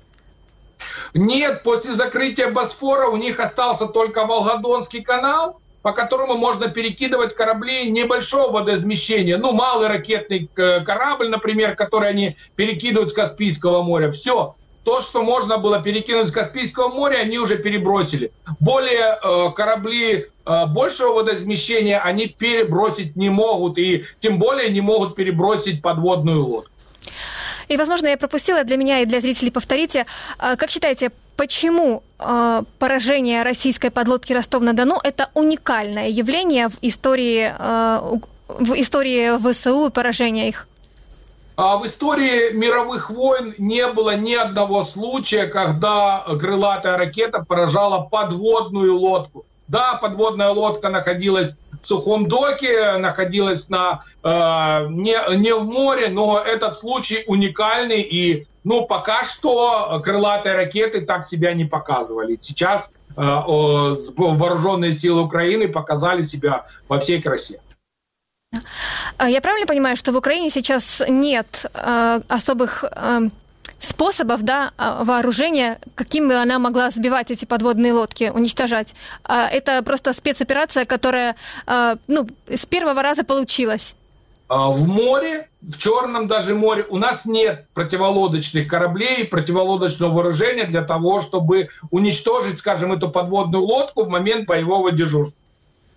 Нет, 1.15 1.63
после 1.63 1.95
закрытия 1.95 2.51
Босфора 2.51 3.07
у 3.07 3.17
них 3.17 3.39
остался 3.41 3.87
только 3.87 4.27
Волгодонский 4.27 5.03
канал, 5.03 5.61
по 5.83 5.93
которому 5.93 6.37
можно 6.37 6.69
перекидывать 6.69 7.37
корабли 7.37 7.91
небольшого 7.91 8.51
водоизмещения. 8.51 9.37
Ну, 9.37 9.53
малый 9.53 9.89
ракетный 9.89 10.51
э, 10.57 10.81
корабль, 10.81 11.29
например, 11.29 11.77
который 11.77 12.09
они 12.09 12.37
перекидывают 12.57 13.11
с 13.11 13.15
Каспийского 13.15 13.83
моря. 13.83 14.11
Все 14.11 14.57
то, 14.85 15.01
что 15.01 15.23
можно 15.23 15.59
было 15.59 15.83
перекинуть 15.83 16.29
с 16.29 16.31
Каспийского 16.31 16.89
моря, 16.89 17.19
они 17.19 17.39
уже 17.39 17.57
перебросили. 17.57 18.31
Более 18.61 19.19
э, 19.23 19.51
корабли 19.55 20.27
э, 20.47 20.67
большего 20.67 21.15
водоизмещения 21.15 22.01
они 22.01 22.27
перебросить 22.27 23.17
не 23.17 23.31
могут, 23.31 23.79
и 23.79 24.05
тем 24.21 24.39
более 24.39 24.71
не 24.71 24.81
могут 24.81 25.17
перебросить 25.17 25.83
подводную 25.83 26.45
лодку. 26.45 26.71
И, 27.69 27.77
возможно, 27.77 28.09
я 28.09 28.17
пропустила 28.17 28.65
для 28.65 28.77
меня 28.77 29.01
и 29.01 29.07
для 29.07 29.21
зрителей 29.21 29.51
повторите. 29.51 30.07
Э, 30.39 30.57
как 30.57 30.71
считаете, 30.71 31.11
почему 31.37 32.03
э, 32.19 32.63
поражение 32.79 33.43
российской 33.43 33.91
подлодки 33.91 34.33
Ростов-на-Дону 34.33 35.01
это 35.03 35.31
уникальное 35.35 36.09
явление 36.09 36.69
в 36.69 36.75
истории, 36.83 37.53
э, 37.59 38.19
в 38.49 38.81
истории 38.81 39.39
ВСУ 39.39 39.87
и 39.87 39.91
поражения 39.91 40.49
их? 40.49 40.69
А 41.57 41.77
в 41.77 41.87
истории 41.87 42.53
мировых 42.53 43.11
войн 43.11 43.55
не 43.59 43.87
было 43.87 44.17
ни 44.17 44.35
одного 44.35 44.83
случая, 44.83 45.47
когда 45.47 46.25
крылатая 46.41 46.97
ракета 46.97 47.45
поражала 47.47 48.03
подводную 48.03 48.97
лодку. 48.97 49.45
Да, 49.69 49.95
подводная 49.95 50.51
лодка 50.51 50.89
находилась 50.89 51.55
в 51.83 51.87
сухом 51.87 52.27
доке, 52.29 52.97
находилась 52.97 53.69
на, 53.69 54.03
э, 54.23 54.29
не, 54.89 55.37
не 55.37 55.55
в 55.55 55.65
море, 55.65 56.09
но 56.09 56.41
этот 56.41 56.77
случай 56.77 57.23
уникальный. 57.29 58.03
И 58.03 58.47
ну, 58.65 58.87
пока 58.87 59.25
что 59.25 60.01
крылатые 60.03 60.57
ракеты 60.57 61.03
так 61.03 61.25
себя 61.25 61.55
не 61.55 61.65
показывали. 61.65 62.37
Сейчас 62.41 62.91
э, 63.17 63.23
э, 63.23 63.97
вооруженные 64.17 64.93
силы 64.93 65.23
Украины 65.23 65.69
показали 65.69 66.23
себя 66.23 66.67
во 66.89 66.99
всей 66.99 67.23
красе. 67.23 67.61
А 69.17 69.29
я 69.29 69.41
правильно 69.41 69.67
понимаю, 69.67 69.97
что 69.97 70.13
в 70.13 70.17
Украине 70.17 70.51
сейчас 70.51 71.03
нет 71.09 71.67
э, 71.75 72.21
особых 72.29 72.85
э, 72.85 73.29
способов 73.79 74.43
да, 74.43 74.73
а, 74.77 75.05
вооружения, 75.05 75.79
какими 75.95 76.35
она 76.35 76.59
могла 76.59 76.91
сбивать 76.91 77.31
эти 77.31 77.45
подводные 77.45 77.93
лодки, 77.93 78.33
уничтожать? 78.35 78.95
А 79.25 79.49
это 79.49 79.83
просто 79.83 80.13
спецоперация, 80.13 80.85
которая 80.85 81.37
э, 81.67 81.97
ну, 82.07 82.27
с 82.49 82.67
первого 82.67 83.03
раза 83.03 83.25
получилась. 83.25 83.97
В 84.49 84.87
море, 84.87 85.49
в 85.63 85.79
Черном 85.79 86.29
даже 86.29 86.55
море, 86.55 86.85
у 86.89 86.99
нас 86.99 87.25
нет 87.25 87.67
противолодочных 87.73 88.69
кораблей, 88.69 89.25
противолодочного 89.25 90.13
вооружения 90.13 90.65
для 90.65 90.83
того, 90.83 91.21
чтобы 91.21 91.71
уничтожить, 91.91 92.59
скажем, 92.59 92.93
эту 92.93 93.09
подводную 93.09 93.65
лодку 93.65 94.05
в 94.05 94.09
момент 94.09 94.47
боевого 94.47 94.93
дежурства. 94.93 95.39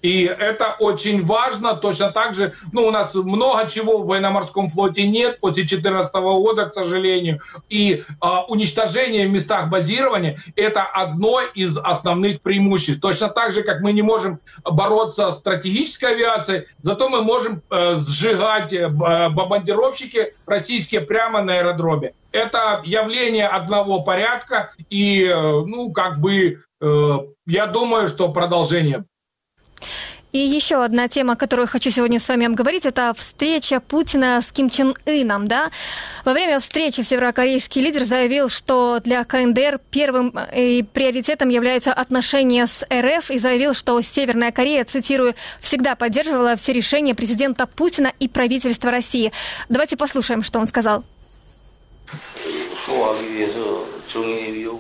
И 0.02 0.24
это 0.24 0.76
очень 0.80 1.24
важно. 1.24 1.76
Точно 1.76 2.12
так 2.12 2.36
же, 2.36 2.54
ну, 2.72 2.86
у 2.86 2.92
нас 2.92 3.16
много 3.16 3.68
чего 3.68 4.00
в 4.00 4.08
военно-морском 4.08 4.70
флоте 4.70 5.08
нет 5.08 5.40
после 5.40 5.64
2014 5.64 6.14
года, 6.14 6.66
к 6.66 6.74
сожалению. 6.74 7.42
И 7.70 8.04
а, 8.22 8.44
уничтожение 8.46 9.28
в 9.28 9.32
местах 9.32 9.70
базирования– 9.70 10.40
это 10.56 10.84
одно 10.84 11.42
из 11.42 11.78
основных 11.78 12.42
преимуществ. 12.42 13.02
Точно 13.02 13.30
так 13.30 13.52
же, 13.52 13.64
как 13.64 13.82
мы 13.82 13.92
не 13.92 14.02
можем 14.02 14.40
бороться 14.64 15.32
с 15.32 15.38
стратегической 15.38 16.12
авиацией, 16.12 16.66
зато 16.82 17.10
мы 17.10 17.22
можем 17.22 17.62
э, 17.70 17.96
сжигать 17.96 18.74
э, 18.74 18.88
бомбардировщики 18.90 20.34
российские 20.46 21.02
прямо 21.02 21.42
на 21.42 21.54
аэродроме. 21.54 22.14
Это 22.32 22.82
явление 22.86 23.48
одного 23.48 24.02
порядка, 24.02 24.72
и, 24.90 25.24
э, 25.24 25.34
ну, 25.66 25.92
как 25.92 26.20
бы, 26.20 26.62
э, 26.82 27.18
я 27.48 27.68
думаю, 27.68 28.08
что 28.08 28.30
продолжение 28.30 29.06
и 30.38 30.46
еще 30.46 30.84
одна 30.84 31.08
тема, 31.08 31.36
которую 31.36 31.68
хочу 31.68 31.90
сегодня 31.90 32.20
с 32.20 32.30
вами 32.30 32.46
обговорить, 32.46 32.86
это 32.86 33.12
встреча 33.18 33.80
Путина 33.80 34.40
с 34.44 34.52
Ким 34.52 34.70
Чен 34.70 34.94
Ыном. 35.08 35.48
Да? 35.48 35.72
Во 36.26 36.34
время 36.34 36.60
встречи 36.60 37.02
северокорейский 37.02 37.82
лидер 37.82 38.04
заявил, 38.04 38.48
что 38.48 39.00
для 39.04 39.24
КНДР 39.24 39.80
первым 39.90 40.38
э, 40.38 40.84
приоритетом 40.84 41.50
является 41.50 41.92
отношения 41.92 42.68
с 42.68 42.86
РФ 42.94 43.32
и 43.32 43.40
заявил, 43.40 43.74
что 43.74 44.00
Северная 44.02 44.52
Корея, 44.52 44.86
цитирую, 44.86 45.34
всегда 45.60 45.96
поддерживала 45.96 46.56
все 46.56 46.72
решения 46.72 47.16
президента 47.16 47.66
Путина 47.66 48.14
и 48.20 48.28
правительства 48.28 48.92
России. 48.92 49.32
Давайте 49.70 49.98
послушаем, 49.98 50.44
что 50.44 50.60
он 50.60 50.68
сказал. 50.68 51.04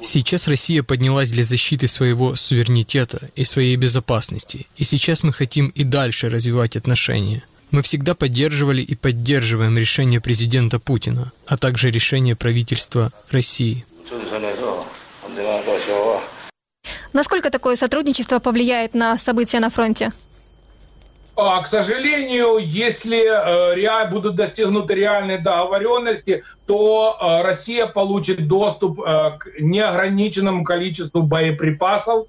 Сейчас 0.03 0.47
Россия 0.47 0.83
поднялась 0.83 1.29
для 1.29 1.43
защиты 1.43 1.87
своего 1.87 2.35
суверенитета 2.35 3.29
и 3.35 3.43
своей 3.43 3.75
безопасности, 3.75 4.67
и 4.77 4.83
сейчас 4.83 5.23
мы 5.23 5.33
хотим 5.33 5.67
и 5.69 5.83
дальше 5.83 6.29
развивать 6.29 6.75
отношения. 6.75 7.43
Мы 7.71 7.81
всегда 7.81 8.15
поддерживали 8.15 8.81
и 8.81 8.95
поддерживаем 8.95 9.77
решение 9.77 10.21
президента 10.21 10.79
Путина, 10.79 11.31
а 11.45 11.57
также 11.57 11.91
решение 11.91 12.35
правительства 12.35 13.11
России. 13.29 13.85
Насколько 17.11 17.49
такое 17.49 17.75
сотрудничество 17.75 18.39
повлияет 18.39 18.93
на 18.93 19.17
события 19.17 19.59
на 19.59 19.69
фронте? 19.69 20.11
А, 21.39 21.61
к 21.61 21.67
сожалению, 21.67 22.57
если 22.57 23.21
э, 23.23 24.09
будут 24.09 24.35
достигнуты 24.35 24.95
реальные 24.95 25.37
договоренности, 25.37 26.43
то 26.65 27.15
э, 27.15 27.43
Россия 27.43 27.85
получит 27.85 28.47
доступ 28.47 28.99
э, 28.99 29.37
к 29.37 29.59
неограниченному 29.59 30.63
количеству 30.63 31.21
боеприпасов 31.21 32.25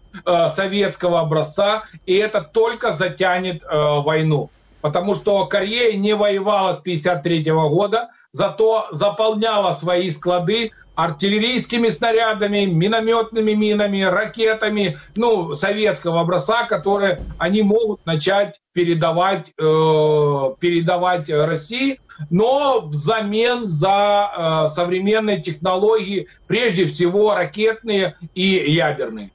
советского 0.54 1.20
образца, 1.20 1.84
и 2.04 2.16
это 2.16 2.42
только 2.42 2.92
затянет 2.92 3.62
войну. 3.70 4.50
Потому 4.82 5.14
что 5.14 5.46
Корея 5.46 5.96
не 5.96 6.14
воевала 6.14 6.74
с 6.74 6.80
1953 6.80 7.52
года, 7.52 8.10
зато 8.32 8.88
заполняла 8.90 9.72
свои 9.72 10.10
склады 10.10 10.72
артиллерийскими 10.98 11.90
снарядами, 11.90 12.64
минометными 12.64 13.52
минами, 13.52 14.02
ракетами, 14.02 14.98
ну, 15.14 15.54
советского 15.54 16.22
образца, 16.22 16.64
которые 16.64 17.20
они 17.38 17.62
могут 17.62 18.04
начать 18.04 18.60
передавать, 18.72 19.52
э, 19.56 20.54
передавать 20.58 21.30
России, 21.30 22.00
но 22.30 22.80
взамен 22.80 23.64
за 23.64 24.66
э, 24.66 24.74
современные 24.74 25.40
технологии, 25.40 26.26
прежде 26.48 26.86
всего 26.86 27.32
ракетные 27.32 28.16
и 28.34 28.72
ядерные. 28.72 29.30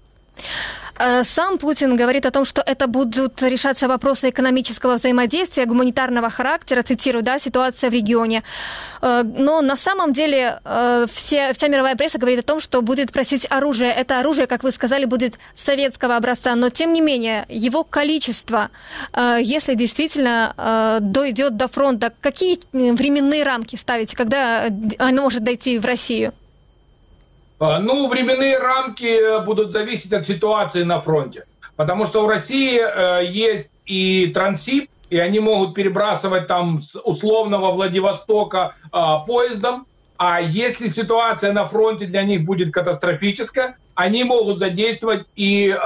Э, 1.00 1.24
сам 1.24 1.58
Путин 1.58 1.96
говорит 1.96 2.26
о 2.26 2.32
том, 2.32 2.46
что 2.46 2.62
это 2.62 2.88
будут 2.88 3.42
решаться 3.42 3.88
вопросы 3.88 4.30
экономического 4.30 4.96
взаимодействия, 4.96 5.66
гуманитарного 5.66 6.30
характера, 6.30 6.84
цитирую, 6.84 7.24
да, 7.24 7.40
ситуация 7.40 7.90
в 7.90 7.94
регионе. 7.94 8.44
Э, 9.02 9.24
но 9.24 9.62
на 9.62 9.76
самом 9.76 10.14
деле 10.14 10.60
э, 10.64 11.06
все, 11.12 11.54
вся 11.54 11.68
мировая 11.68 11.96
пресса 11.96 12.20
говорит 12.20 12.40
о 12.40 12.44
том, 12.44 12.60
что 12.60 12.82
будет 12.82 13.12
просить 13.12 13.48
оружие. 13.50 13.92
Это 13.92 14.20
оружие, 14.20 14.48
как 14.48 14.64
вы 14.64 14.72
сказали, 14.72 15.06
будет 15.06 15.40
советского 15.56 16.16
образца, 16.16 16.56
но 16.56 16.70
тем 16.70 16.94
не 16.94 17.02
менее 17.02 17.46
его 17.50 17.84
количество, 17.84 18.70
если 19.16 19.76
действительно 19.76 21.00
дойдет 21.02 21.58
до 21.58 21.68
фронта, 21.68 22.14
какие 22.22 22.60
временные 22.72 23.44
рамки 23.44 23.76
ставите, 23.76 24.16
когда 24.16 24.70
оно 24.98 25.22
может 25.24 25.44
дойти 25.44 25.78
в 25.78 25.86
Россию? 25.86 26.34
А, 27.60 27.80
ну, 27.80 28.08
временные 28.08 28.58
рамки 28.58 29.06
э, 29.06 29.40
будут 29.44 29.72
зависеть 29.72 30.14
от 30.14 30.26
ситуации 30.28 30.84
на 30.84 31.00
фронте. 31.00 31.46
Потому 31.76 32.06
что 32.06 32.24
у 32.24 32.28
России 32.28 32.80
э, 32.80 33.26
есть 33.26 33.72
и 33.86 34.28
трансип, 34.28 34.90
и 35.10 35.18
они 35.18 35.40
могут 35.40 35.76
перебрасывать 35.76 36.48
там 36.48 36.82
с 36.82 37.00
условного 37.00 37.72
Владивостока 37.72 38.76
э, 38.86 38.98
поездом. 39.28 39.86
А 40.18 40.40
если 40.42 40.88
ситуация 40.88 41.54
на 41.54 41.68
фронте 41.68 42.06
для 42.06 42.24
них 42.24 42.46
будет 42.46 42.74
катастрофическая, 42.74 43.76
они 43.96 44.24
могут 44.24 44.60
задействовать 44.60 45.26
и 45.36 45.70
э, 45.70 45.78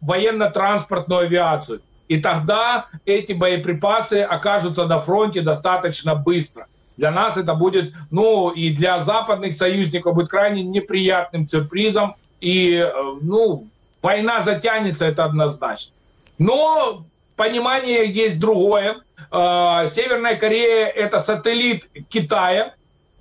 военно-транспортную 0.00 1.22
авиацию. 1.22 1.80
и 2.08 2.20
тогда 2.20 2.86
эти 3.06 3.32
боеприпасы 3.32 4.22
окажутся 4.22 4.86
на 4.86 4.98
фронте 4.98 5.42
достаточно 5.42 6.16
быстро. 6.16 6.66
Для 7.00 7.10
нас 7.10 7.38
это 7.38 7.54
будет, 7.54 7.94
ну, 8.10 8.50
и 8.50 8.68
для 8.68 9.00
западных 9.00 9.54
союзников 9.54 10.14
будет 10.14 10.28
крайне 10.28 10.62
неприятным 10.62 11.48
сюрпризом. 11.48 12.14
И, 12.42 12.74
э, 12.74 12.92
ну, 13.22 13.66
война 14.02 14.42
затянется, 14.42 15.06
это 15.06 15.24
однозначно. 15.24 15.94
Но 16.36 17.06
понимание 17.36 18.06
есть 18.06 18.38
другое. 18.38 18.98
Э, 19.32 19.88
Северная 19.90 20.36
Корея– 20.36 20.86
это 21.04 21.20
сателлит 21.20 21.88
Китая, 22.10 22.74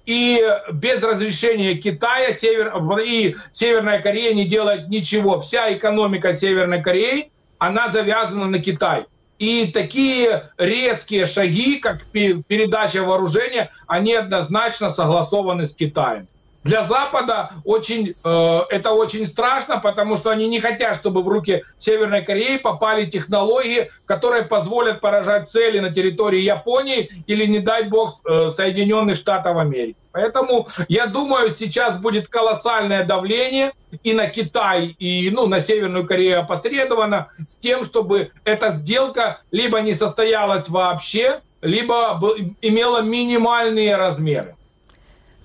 и 0.06 0.44
без 0.74 1.02
разрешения 1.02 1.76
Китая 1.76 2.34
Север, 2.34 2.74
и 3.02 3.38
Северная 3.54 4.02
Корея 4.02 4.34
не 4.34 4.46
делает 4.46 4.90
ничего. 4.90 5.40
Вся 5.40 5.74
экономика 5.74 6.34
Северной 6.34 6.84
Кореи, 6.84 7.32
она 7.60 7.90
завязана 7.90 8.48
на 8.48 8.60
Китай. 8.60 9.06
И 9.40 9.68
такие 9.68 10.52
резкие 10.58 11.26
шаги, 11.26 11.80
как 11.80 12.10
передача 12.12 13.04
вооружения, 13.04 13.72
они 13.88 14.14
однозначно 14.14 14.90
согласованы 14.90 15.66
с 15.66 15.74
Китаем. 15.74 16.28
Для 16.64 16.84
Запада 16.84 17.51
очень, 17.64 18.16
э, 18.24 18.60
это 18.70 18.91
очень 18.91 19.26
страшно, 19.26 19.80
потому 19.80 20.18
что 20.18 20.30
они 20.30 20.47
не 20.47 20.60
хотят, 20.60 20.95
чтобы 20.95 21.24
в 21.24 21.28
руки 21.28 21.64
Северной 21.78 22.22
Кореи 22.22 22.57
попали 22.57 23.05
технологии, 23.05 23.89
которые 24.05 24.43
позволят 24.43 24.99
поражать 24.99 25.49
цели 25.49 25.80
на 25.80 25.89
территории 25.89 26.41
Японии 26.41 27.10
или, 27.28 27.45
не 27.45 27.60
дай 27.60 27.84
бог, 27.84 28.20
э, 28.26 28.49
Соединенных 28.49 29.16
Штатов 29.16 29.57
Америки. 29.57 29.95
Поэтому, 30.12 30.68
я 30.89 31.05
думаю, 31.05 31.55
сейчас 31.57 31.95
будет 31.95 32.28
колоссальное 32.28 33.05
давление 33.05 33.72
и 34.03 34.12
на 34.12 34.28
Китай, 34.28 34.88
и 34.99 35.30
ну, 35.30 35.47
на 35.47 35.62
Северную 35.62 36.05
Корею 36.05 36.39
опосредованно, 36.39 37.30
с 37.47 37.55
тем, 37.57 37.84
чтобы 37.84 38.32
эта 38.43 38.72
сделка 38.72 39.41
либо 39.51 39.80
не 39.80 39.93
состоялась 39.93 40.68
вообще, 40.68 41.39
либо 41.62 42.20
имела 42.62 43.01
минимальные 43.01 43.95
размеры. 43.95 44.55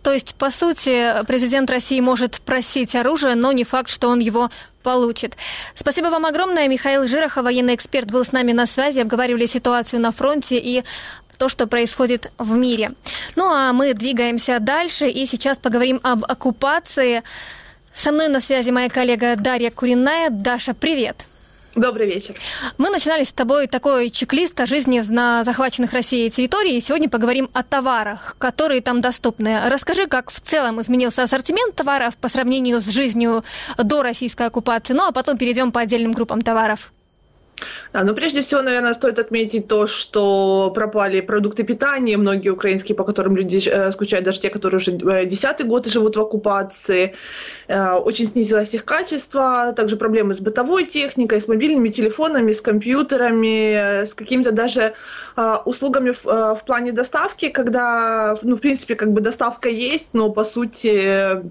То 0.05 0.13
есть, 0.13 0.35
по 0.35 0.51
сути, 0.51 1.25
президент 1.27 1.71
России 1.71 1.99
может 1.99 2.41
просить 2.43 2.95
оружие, 2.95 3.35
но 3.37 3.53
не 3.53 3.65
факт, 3.65 3.89
что 3.91 4.09
он 4.09 4.19
его 4.19 4.51
получит. 4.83 5.39
Спасибо 5.75 6.09
вам 6.09 6.27
огромное. 6.27 6.69
Михаил 6.69 7.07
Жирохов, 7.07 7.45
военный 7.45 7.75
эксперт, 7.75 8.11
был 8.11 8.23
с 8.23 8.31
нами 8.31 8.53
на 8.53 8.67
связи. 8.67 9.01
Обговаривали 9.01 9.47
ситуацию 9.47 10.01
на 10.01 10.13
фронте 10.13 10.59
и 10.59 10.85
то, 11.39 11.49
что 11.49 11.67
происходит 11.67 12.31
в 12.37 12.55
мире. 12.55 12.93
Ну 13.35 13.47
а 13.47 13.73
мы 13.73 13.95
двигаемся 13.95 14.59
дальше 14.61 15.09
и 15.09 15.25
сейчас 15.25 15.57
поговорим 15.57 16.01
об 16.03 16.25
оккупации. 16.27 17.23
Со 17.95 18.13
мной 18.13 18.29
на 18.29 18.41
связи 18.41 18.71
моя 18.71 18.91
коллега 18.91 19.37
Дарья 19.37 19.71
Куриная. 19.71 20.29
Даша, 20.29 20.75
привет. 20.75 21.25
Добрый 21.77 22.07
вечер. 22.07 22.35
Мы 22.79 22.91
начинали 22.91 23.25
с 23.25 23.33
тобой 23.33 23.67
такой 23.67 24.11
чек-лист 24.11 24.59
о 24.61 24.67
жизни 24.67 25.03
на 25.09 25.43
захваченных 25.43 25.93
Россией 25.93 26.31
территории. 26.31 26.77
И 26.77 26.81
сегодня 26.81 27.09
поговорим 27.09 27.51
о 27.53 27.65
товарах, 27.65 28.37
которые 28.39 28.81
там 28.81 29.01
доступны. 29.01 29.69
Расскажи, 29.69 30.07
как 30.07 30.31
в 30.31 30.41
целом 30.41 30.81
изменился 30.81 31.23
ассортимент 31.23 31.75
товаров 31.75 32.17
по 32.17 32.29
сравнению 32.29 32.81
с 32.81 32.87
жизнью 32.87 33.45
до 33.77 34.03
российской 34.03 34.47
оккупации. 34.47 34.95
Ну 34.95 35.07
а 35.07 35.13
потом 35.13 35.37
перейдем 35.37 35.73
по 35.73 35.81
отдельным 35.81 36.13
группам 36.13 36.43
товаров. 36.43 36.93
Да, 37.93 38.03
ну 38.03 38.15
прежде 38.15 38.41
всего, 38.41 38.63
наверное, 38.63 38.95
стоит 38.95 39.19
отметить 39.19 39.69
то, 39.69 39.87
что 39.87 40.73
пропали 40.75 41.21
продукты 41.21 41.63
питания, 41.63 42.17
многие 42.17 42.49
украинские, 42.49 42.97
по 42.97 43.05
которым 43.05 43.37
люди 43.37 43.63
э, 43.67 43.93
скучают, 43.93 44.25
даже 44.25 44.41
те, 44.41 44.51
которые 44.51 44.79
уже 44.79 44.93
э, 44.93 45.27
десятый 45.27 45.67
год 45.67 45.87
живут 45.87 46.17
в 46.17 46.21
оккупации. 46.21 47.15
Э, 47.69 47.93
очень 47.93 48.27
снизилось 48.27 48.75
их 48.75 48.85
качество, 48.85 49.73
также 49.77 49.97
проблемы 49.97 50.35
с 50.35 50.41
бытовой 50.41 50.87
техникой, 50.87 51.41
с 51.41 51.49
мобильными 51.49 51.89
телефонами, 51.89 52.53
с 52.53 52.61
компьютерами, 52.61 54.05
с 54.05 54.15
какими-то 54.15 54.53
даже 54.53 54.95
услугами 55.65 56.13
в, 56.13 56.25
в 56.25 56.61
плане 56.67 56.93
доставки, 56.93 57.49
когда, 57.49 58.37
ну, 58.43 58.57
в 58.57 58.61
принципе, 58.61 58.95
как 58.95 59.13
бы 59.13 59.21
доставка 59.21 59.69
есть, 59.69 60.11
но 60.15 60.31
по 60.31 60.45
сути 60.45 61.05
Э, 61.05 61.43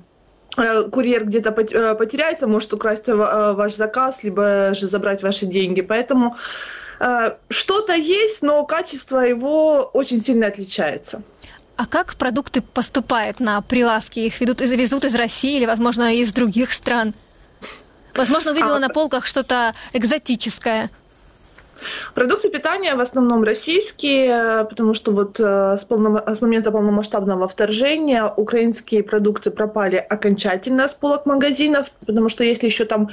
курьер 0.56 1.26
где-то 1.26 1.50
э, 1.50 1.96
потеряется, 1.96 2.48
может 2.48 2.74
украсть 2.74 3.08
э, 3.08 3.14
ваш 3.14 3.76
заказ, 3.76 4.24
либо 4.24 4.74
же 4.74 4.88
забрать 4.88 5.24
ваши 5.24 5.46
деньги. 5.46 5.82
Поэтому 5.82 6.36
что-то 7.50 7.94
есть, 7.94 8.44
но 8.44 8.64
качество 8.64 9.20
его 9.20 9.90
очень 9.94 10.22
сильно 10.24 10.48
отличается. 10.48 11.22
А 11.76 11.86
как 11.86 12.16
продукты 12.16 12.62
поступают 12.62 13.40
на 13.40 13.60
прилавки? 13.62 14.20
Их 14.20 14.40
ведут, 14.40 14.62
везут 14.62 15.04
из 15.04 15.16
России 15.16 15.58
или, 15.58 15.66
возможно, 15.66 16.14
из 16.14 16.32
других 16.32 16.72
стран? 16.72 17.14
Возможно, 18.14 18.52
увидела 18.52 18.78
а... 18.78 18.80
на 18.80 18.90
полках 18.90 19.26
что-то 19.26 19.74
экзотическое. 19.92 20.92
Продукты 22.14 22.50
питания 22.50 22.96
в 22.96 23.00
основном 23.00 23.44
российские, 23.44 24.66
потому 24.70 24.94
что 24.94 25.12
вот 25.12 25.40
э, 25.40 25.78
с, 25.78 25.84
полном, 25.86 26.18
с 26.18 26.42
момента 26.42 26.72
полномасштабного 26.72 27.48
вторжения 27.48 28.26
украинские 28.26 29.04
продукты 29.04 29.52
пропали 29.52 29.96
окончательно 29.98 30.88
с 30.88 30.94
полок 30.94 31.26
магазинов, 31.26 31.88
потому 32.06 32.30
что 32.30 32.44
если 32.44 32.68
еще 32.68 32.86
там 32.86 33.10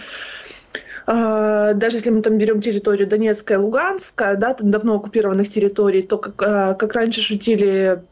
э, 1.06 1.72
даже 1.74 1.96
если 1.96 2.10
мы 2.10 2.22
там 2.22 2.38
берем 2.38 2.60
территорию 2.60 3.06
Донецкая, 3.06 3.58
Луганская, 3.58 4.36
да, 4.36 4.54
там 4.54 4.70
давно 4.70 4.96
оккупированных 4.96 5.48
территорий, 5.48 6.02
то 6.02 6.18
как, 6.18 6.42
э, 6.42 6.74
как 6.74 6.94
раньше 6.94 7.20
шутили 7.20 8.02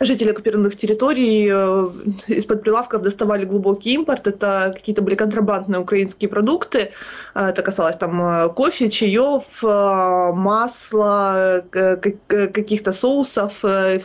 жители 0.00 0.30
оккупированных 0.30 0.76
территорий 0.76 1.48
э, 1.50 1.88
из-под 2.28 2.62
прилавков 2.62 3.02
доставали 3.02 3.44
глубокий 3.44 3.94
импорт. 3.94 4.26
Это 4.26 4.72
какие-то 4.74 5.02
были 5.02 5.14
контрабандные 5.14 5.80
украинские 5.80 6.28
продукты. 6.28 6.92
Э, 7.34 7.48
это 7.48 7.62
касалось 7.62 7.96
там 7.96 8.22
э, 8.22 8.48
кофе, 8.50 8.90
чаев, 8.90 9.62
масла, 9.62 11.64
каких-то 11.70 12.92
соусов, 12.92 13.64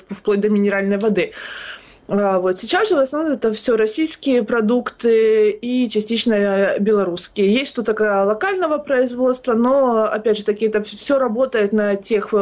вплоть 0.09 0.41
до 0.41 0.49
минеральной 0.49 0.97
воды. 0.97 1.33
Вот. 2.07 2.57
Сейчас 2.57 2.87
же 2.87 2.95
в 2.95 2.99
основном 2.99 3.33
это 3.33 3.51
все 3.51 3.75
российские 3.75 4.43
продукты 4.43 5.49
и 5.49 5.89
частично 5.89 6.75
белорусские. 6.79 7.53
Есть 7.53 7.71
что-то 7.71 7.91
локального 8.23 8.77
производства, 8.77 9.55
но, 9.55 10.05
опять 10.05 10.37
же 10.37 10.45
таки, 10.45 10.67
это 10.67 10.81
все 10.83 11.19
работает 11.19 11.73
на 11.73 11.97
тех 11.97 12.33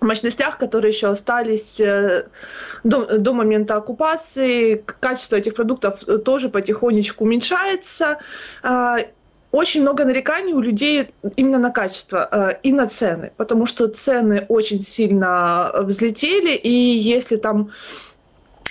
мощностях, 0.00 0.58
которые 0.58 0.92
еще 0.92 1.08
остались 1.08 1.80
э, 1.80 2.26
до, 2.84 3.18
до 3.18 3.32
момента 3.32 3.76
оккупации. 3.76 4.84
Качество 5.00 5.36
этих 5.36 5.54
продуктов 5.54 6.00
тоже 6.24 6.48
потихонечку 6.48 7.24
уменьшается. 7.24 8.18
А, 8.62 8.98
очень 9.52 9.82
много 9.82 10.04
нареканий 10.04 10.52
у 10.52 10.60
людей 10.60 11.08
именно 11.36 11.58
на 11.58 11.70
качество 11.70 12.28
э, 12.30 12.58
и 12.62 12.72
на 12.72 12.88
цены, 12.88 13.32
потому 13.36 13.66
что 13.66 13.88
цены 13.88 14.46
очень 14.48 14.82
сильно 14.82 15.72
взлетели, 15.82 16.54
и 16.54 16.70
если 16.70 17.36
там 17.36 17.72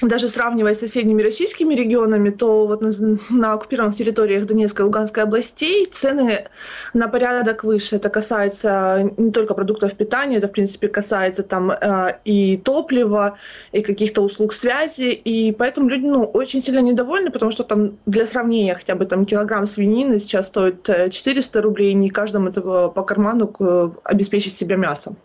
даже 0.02 0.30
сравнивая 0.30 0.76
с 0.76 0.80
соседними 0.80 1.22
российскими 1.22 1.74
регионами, 1.74 2.30
то 2.30 2.68
вот 2.68 2.82
на, 2.82 2.92
на 3.30 3.54
оккупированных 3.54 3.98
территориях 3.98 4.46
Донецкой 4.46 4.84
и 4.84 4.86
Луганской 4.86 5.24
областей 5.24 5.86
цены 5.86 6.46
на 6.94 7.08
порядок 7.08 7.64
выше. 7.64 7.98
Это 7.98 8.10
касается 8.10 9.12
не 9.18 9.32
только 9.32 9.54
продуктов 9.54 9.94
питания, 9.96 10.38
это, 10.38 10.48
в 10.48 10.52
принципе, 10.52 10.88
касается 10.88 11.44
там 11.44 11.72
э, 11.72 12.20
и 12.24 12.58
топлива, 12.58 13.38
и 13.72 13.82
каких-то 13.82 14.22
услуг 14.22 14.54
связи. 14.54 15.12
И 15.12 15.52
поэтому 15.52 15.90
люди 15.90 16.06
ну, 16.06 16.24
очень 16.24 16.62
сильно 16.62 16.80
недовольны, 16.80 17.32
потому 17.32 17.52
что 17.52 17.64
там 17.64 17.98
для 18.06 18.26
сравнения 18.26 18.76
хотя 18.76 18.96
бы 18.96 19.06
там 19.06 19.26
килограмм 19.26 19.68
свинины 19.68 20.20
сейчас 20.20 20.48
стоит 20.48 20.84
400 20.84 21.60
э, 21.60 21.62
рублей, 21.62 21.94
не 21.94 22.10
каждому 22.10 22.50
этого 22.50 22.90
по 22.90 23.04
карману 23.04 23.54
э, 23.60 23.90
обеспечить 24.04 24.56
себя 24.56 24.76
мясом. 24.76 25.18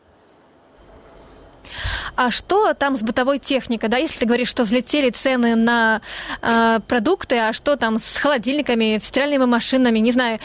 А 2.17 2.31
что 2.31 2.75
там 2.75 2.97
с 2.97 3.01
бытовой 3.01 3.39
техникой? 3.39 3.89
Да, 3.89 3.97
если 3.97 4.21
ты 4.21 4.27
говоришь, 4.27 4.49
что 4.49 4.63
взлетели 4.65 5.11
цены 5.11 5.57
на 5.57 6.01
э, 6.43 6.79
продукты, 6.87 7.37
а 7.39 7.53
что 7.53 7.77
там 7.77 7.99
с 7.99 8.17
холодильниками, 8.17 8.99
стиральными 9.03 9.47
машинами, 9.47 9.99
не 9.99 10.13
знаю, 10.13 10.39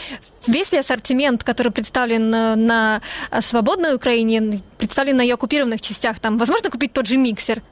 весь 0.46 0.72
ли 0.72 0.78
ассортимент, 0.78 1.44
который 1.44 1.70
представлен 1.70 2.34
э, 2.34 2.54
на 2.56 3.00
свободной 3.40 3.94
Украине, 3.94 4.60
представлен 4.78 5.16
на 5.16 5.22
ее 5.22 5.34
оккупированных 5.34 5.80
частях, 5.80 6.18
там 6.18 6.38
возможно 6.38 6.70
купить 6.70 6.92
тот 6.92 7.06
же 7.06 7.16
миксер? 7.16 7.62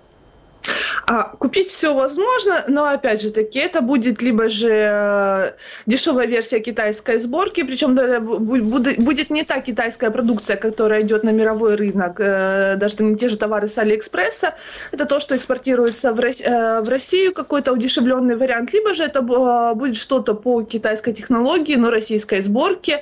А, 1.07 1.25
купить 1.39 1.71
все 1.71 1.95
возможно, 1.95 2.65
но 2.69 2.85
опять 2.85 3.23
же 3.23 3.31
таки 3.31 3.59
это 3.59 3.81
будет 3.81 4.21
либо 4.21 4.49
же 4.49 4.69
э, 4.71 5.53
дешевая 5.87 6.27
версия 6.27 6.61
китайской 6.61 7.19
сборки, 7.19 7.63
причем 7.63 7.95
будет, 7.95 9.31
не 9.31 9.43
та 9.45 9.61
китайская 9.61 10.11
продукция, 10.11 10.57
которая 10.57 11.03
идет 11.03 11.25
на 11.25 11.31
мировой 11.31 11.77
рынок, 11.77 12.21
э, 12.21 12.77
даже 12.77 12.97
там, 12.97 13.17
те 13.17 13.29
же 13.29 13.39
товары 13.39 13.69
с 13.69 13.79
Алиэкспресса, 13.79 14.55
это 14.93 15.07
то, 15.07 15.19
что 15.21 15.35
экспортируется 15.35 16.13
в, 16.13 16.21
э, 16.21 16.83
Россию, 16.85 17.33
какой-то 17.33 17.73
удешевленный 17.73 18.37
вариант, 18.37 18.73
либо 18.73 18.93
же 18.93 19.05
это 19.05 19.23
будет 19.23 19.97
что-то 19.97 20.35
по 20.35 20.63
китайской 20.63 21.13
технологии, 21.13 21.77
но 21.77 21.91
российской 21.91 22.43
сборки 22.43 23.01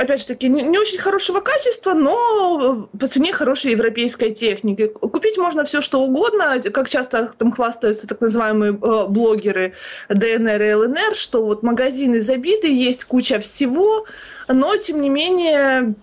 опять 0.00 0.20
же 0.20 0.26
таки, 0.26 0.48
не, 0.48 0.62
не 0.62 0.78
очень 0.78 0.98
хорошего 0.98 1.40
качества, 1.40 1.92
но 1.92 2.88
по 2.98 3.06
цене 3.06 3.32
хорошей 3.32 3.72
европейской 3.72 4.30
техники. 4.30 4.86
Купить 4.86 5.36
можно 5.36 5.64
все, 5.64 5.82
что 5.82 6.00
угодно, 6.00 6.60
как 6.72 6.88
часто 6.88 7.30
там 7.36 7.52
хвастаются 7.52 8.06
так 8.06 8.20
называемые 8.20 8.72
э, 8.72 9.06
блогеры 9.08 9.74
ДНР 10.08 10.62
и 10.62 10.74
ЛНР, 10.74 11.14
что 11.14 11.44
вот 11.44 11.62
магазины 11.62 12.22
забиты, 12.22 12.72
есть 12.72 13.04
куча 13.04 13.38
всего, 13.40 14.06
но 14.48 14.76
тем 14.76 15.00
не 15.00 15.08
менее 15.08 15.94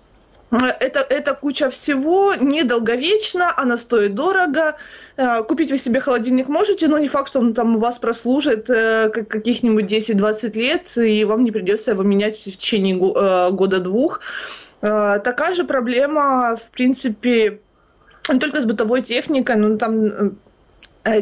это, 0.51 0.99
это 0.99 1.33
куча 1.33 1.69
всего, 1.69 2.33
недолговечно, 2.35 3.53
она 3.55 3.77
стоит 3.77 4.15
дорого. 4.15 4.77
Э, 5.17 5.43
купить 5.43 5.71
вы 5.71 5.77
себе 5.77 5.99
холодильник 5.99 6.47
можете, 6.47 6.87
но 6.87 6.97
не 6.97 7.07
факт, 7.07 7.29
что 7.29 7.39
он 7.39 7.53
там 7.53 7.75
у 7.75 7.79
вас 7.79 7.97
прослужит 7.97 8.69
э, 8.69 9.09
как 9.09 9.27
каких-нибудь 9.27 9.91
10-20 9.91 10.53
лет, 10.57 10.97
и 10.97 11.25
вам 11.25 11.43
не 11.43 11.51
придется 11.51 11.91
его 11.91 12.03
менять 12.03 12.37
в 12.37 12.43
течение 12.43 12.95
э, 12.95 13.51
года-двух. 13.51 14.21
Такая 14.79 15.55
же 15.55 15.63
проблема, 15.63 16.55
в 16.55 16.69
принципе, 16.69 17.61
не 18.29 18.39
только 18.39 18.61
с 18.61 18.65
бытовой 18.65 19.01
техникой, 19.01 19.55
но 19.55 19.75
там 19.75 20.37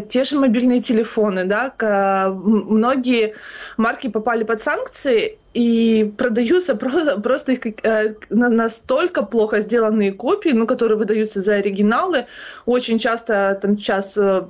те 0.10 0.24
же 0.24 0.40
мобильные 0.40 0.82
телефоны, 0.82 1.46
да, 1.46 2.32
многие 2.34 3.36
марки 3.78 4.08
попали 4.08 4.44
под 4.44 4.62
санкции, 4.62 5.38
и 5.56 6.14
продаются 6.18 6.76
просто, 6.76 7.20
просто 7.22 7.54
их 7.54 7.66
э, 7.84 8.16
настолько 8.30 9.24
плохо 9.24 9.62
сделанные 9.62 10.12
копии, 10.12 10.50
ну, 10.50 10.68
которые 10.68 10.98
выдаются 10.98 11.42
за 11.42 11.56
оригиналы. 11.56 12.26
Очень 12.66 13.00
часто 13.00 13.58
там 13.62 13.78
сейчас 13.78 14.18
э, 14.18 14.44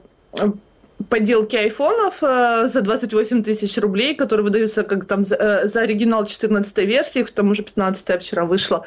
подделки 1.10 1.56
айфонов 1.56 2.16
э, 2.22 2.70
за 2.70 2.82
28 2.82 3.44
тысяч 3.44 3.78
рублей, 3.78 4.16
которые 4.16 4.44
выдаются 4.44 4.84
как 4.84 5.06
там 5.06 5.26
за, 5.26 5.36
э, 5.36 5.68
за 5.68 5.82
оригинал 5.82 6.26
14 6.26 6.78
версии, 6.80 7.24
к 7.24 7.32
тому 7.32 7.54
же 7.54 7.64
15 7.64 8.22
вчера 8.22 8.46
вышла. 8.46 8.86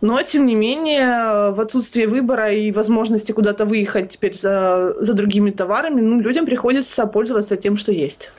Но, 0.00 0.22
тем 0.22 0.46
не 0.46 0.54
менее, 0.54 1.52
в 1.52 1.60
отсутствие 1.60 2.06
выбора 2.06 2.52
и 2.52 2.70
возможности 2.70 3.32
куда-то 3.32 3.64
выехать 3.64 4.10
теперь 4.10 4.38
за, 4.38 4.94
за 4.98 5.12
другими 5.14 5.50
товарами, 5.50 6.00
ну, 6.00 6.20
людям 6.20 6.46
приходится 6.46 7.06
пользоваться 7.06 7.56
тем, 7.56 7.76
что 7.76 7.92
есть. 7.92 8.30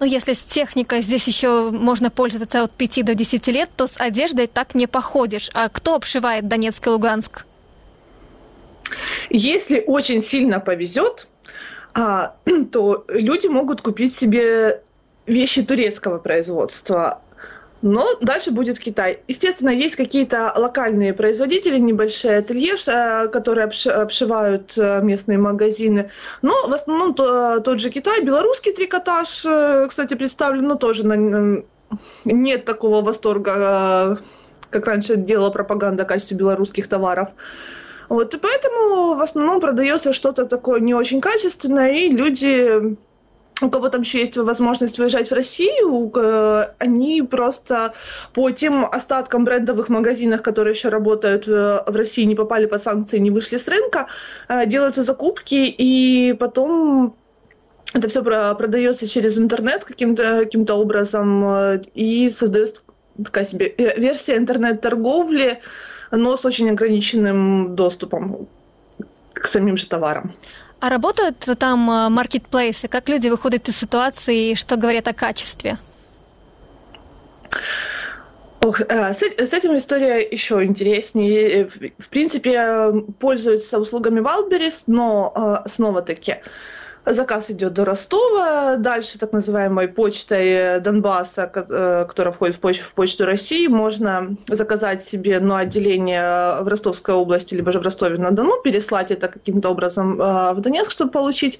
Ну, 0.00 0.06
если 0.06 0.32
с 0.32 0.40
техникой 0.40 1.02
здесь 1.02 1.26
еще 1.26 1.70
можно 1.70 2.10
пользоваться 2.10 2.62
от 2.62 2.72
5 2.72 3.04
до 3.04 3.14
10 3.14 3.46
лет, 3.48 3.70
то 3.76 3.86
с 3.86 3.98
одеждой 3.98 4.48
так 4.48 4.74
не 4.74 4.86
походишь. 4.86 5.50
А 5.54 5.68
кто 5.68 5.94
обшивает 5.94 6.48
Донецк 6.48 6.86
и 6.86 6.90
Луганск? 6.90 7.46
Если 9.30 9.82
очень 9.86 10.22
сильно 10.22 10.60
повезет, 10.60 11.26
а, 11.94 12.34
то 12.72 13.04
люди 13.08 13.46
могут 13.46 13.80
купить 13.80 14.14
себе 14.14 14.82
вещи 15.26 15.62
турецкого 15.62 16.18
производства. 16.18 17.20
Но 17.82 18.16
дальше 18.22 18.50
будет 18.50 18.78
Китай. 18.78 19.20
Естественно, 19.28 19.68
есть 19.68 19.94
какие-то 19.96 20.54
локальные 20.56 21.12
производители, 21.12 21.78
небольшие 21.78 22.38
ателье, 22.38 22.76
э, 22.86 23.28
которые 23.28 23.64
обшивают 23.64 24.72
э, 24.78 25.02
местные 25.02 25.36
магазины. 25.36 26.10
Но 26.40 26.66
в 26.66 26.72
основном 26.72 27.12
то, 27.12 27.60
тот 27.60 27.80
же 27.80 27.90
Китай, 27.90 28.22
белорусский 28.22 28.72
трикотаж, 28.72 29.44
э, 29.44 29.86
кстати, 29.86 30.14
представлен, 30.14 30.64
но 30.64 30.76
тоже 30.76 31.04
нет 32.24 32.64
такого 32.64 33.02
восторга, 33.02 34.18
как 34.70 34.86
раньше 34.86 35.16
делала 35.16 35.50
пропаганда 35.50 36.04
в 36.04 36.06
качестве 36.06 36.38
белорусских 36.38 36.88
товаров. 36.88 37.28
Вот, 38.08 38.34
и 38.34 38.38
поэтому 38.38 39.14
в 39.14 39.20
основном 39.20 39.60
продается 39.60 40.12
что-то 40.12 40.44
такое 40.46 40.80
не 40.80 40.94
очень 40.94 41.20
качественное, 41.20 41.92
и 41.92 42.10
люди 42.10 42.96
у 43.60 43.70
кого 43.70 43.88
там 43.88 44.02
еще 44.02 44.18
есть 44.18 44.36
возможность 44.36 44.98
выезжать 44.98 45.30
в 45.30 45.34
Россию, 45.34 46.12
они 46.78 47.22
просто 47.22 47.94
по 48.32 48.50
тем 48.50 48.84
остаткам 48.84 49.44
брендовых 49.44 49.88
магазинов, 49.88 50.42
которые 50.42 50.74
еще 50.74 50.88
работают 50.88 51.46
в 51.46 51.84
России, 51.86 52.24
не 52.24 52.34
попали 52.34 52.66
по 52.66 52.78
санкции, 52.78 53.18
не 53.18 53.30
вышли 53.30 53.56
с 53.56 53.68
рынка, 53.68 54.08
э, 54.48 54.66
делаются 54.66 55.02
закупки, 55.02 55.54
и 55.54 56.32
потом 56.32 57.14
это 57.92 58.08
все 58.08 58.22
продается 58.22 59.06
через 59.06 59.38
интернет 59.38 59.84
каким-то 59.84 60.40
каким 60.40 60.66
образом, 60.68 61.44
э, 61.46 61.82
и 61.94 62.32
создается 62.32 62.82
такая 63.22 63.44
себе 63.44 63.66
э, 63.66 63.98
версия 64.00 64.36
интернет-торговли, 64.36 65.60
но 66.16 66.36
с 66.36 66.44
очень 66.44 66.70
ограниченным 66.70 67.74
доступом 67.74 68.48
к 69.32 69.46
самим 69.46 69.76
же 69.76 69.86
товарам. 69.86 70.32
А 70.80 70.88
работают 70.90 71.48
там 71.58 71.90
э, 71.90 72.08
маркетплейсы? 72.10 72.88
Как 72.88 73.08
люди 73.08 73.28
выходят 73.28 73.68
из 73.68 73.76
ситуации 73.76 74.50
и 74.50 74.54
что 74.54 74.76
говорят 74.76 75.08
о 75.08 75.14
качестве? 75.14 75.78
Ох, 78.60 78.80
э, 78.80 79.14
с, 79.14 79.22
с 79.22 79.52
этим 79.52 79.76
история 79.76 80.20
еще 80.20 80.62
интереснее. 80.62 81.62
Э, 81.62 81.90
в 81.98 82.08
принципе, 82.10 82.92
пользуются 83.18 83.78
услугами 83.78 84.20
Wildberries, 84.20 84.84
но 84.86 85.64
снова-таки 85.66 86.36
Заказ 87.06 87.50
идет 87.50 87.74
до 87.74 87.84
Ростова, 87.84 88.76
дальше 88.76 89.18
так 89.18 89.32
называемой 89.32 89.88
почтой 89.88 90.80
Донбасса, 90.80 91.50
э, 91.54 92.04
которая 92.08 92.32
входит 92.32 92.56
в 92.56 92.60
почту, 92.60 92.84
в 92.84 92.94
почту 92.94 93.26
России, 93.26 93.66
можно 93.66 94.36
заказать 94.46 95.04
себе 95.04 95.38
на 95.38 95.58
отделение 95.58 96.62
в 96.62 96.68
Ростовской 96.68 97.14
области, 97.14 97.54
либо 97.54 97.72
же 97.72 97.78
в 97.78 97.82
Ростове-на-Дону, 97.82 98.62
переслать 98.62 99.10
это 99.10 99.28
каким-то 99.28 99.68
образом 99.70 100.20
э, 100.20 100.54
в 100.54 100.60
Донецк, 100.60 100.90
чтобы 100.90 101.10
получить 101.10 101.58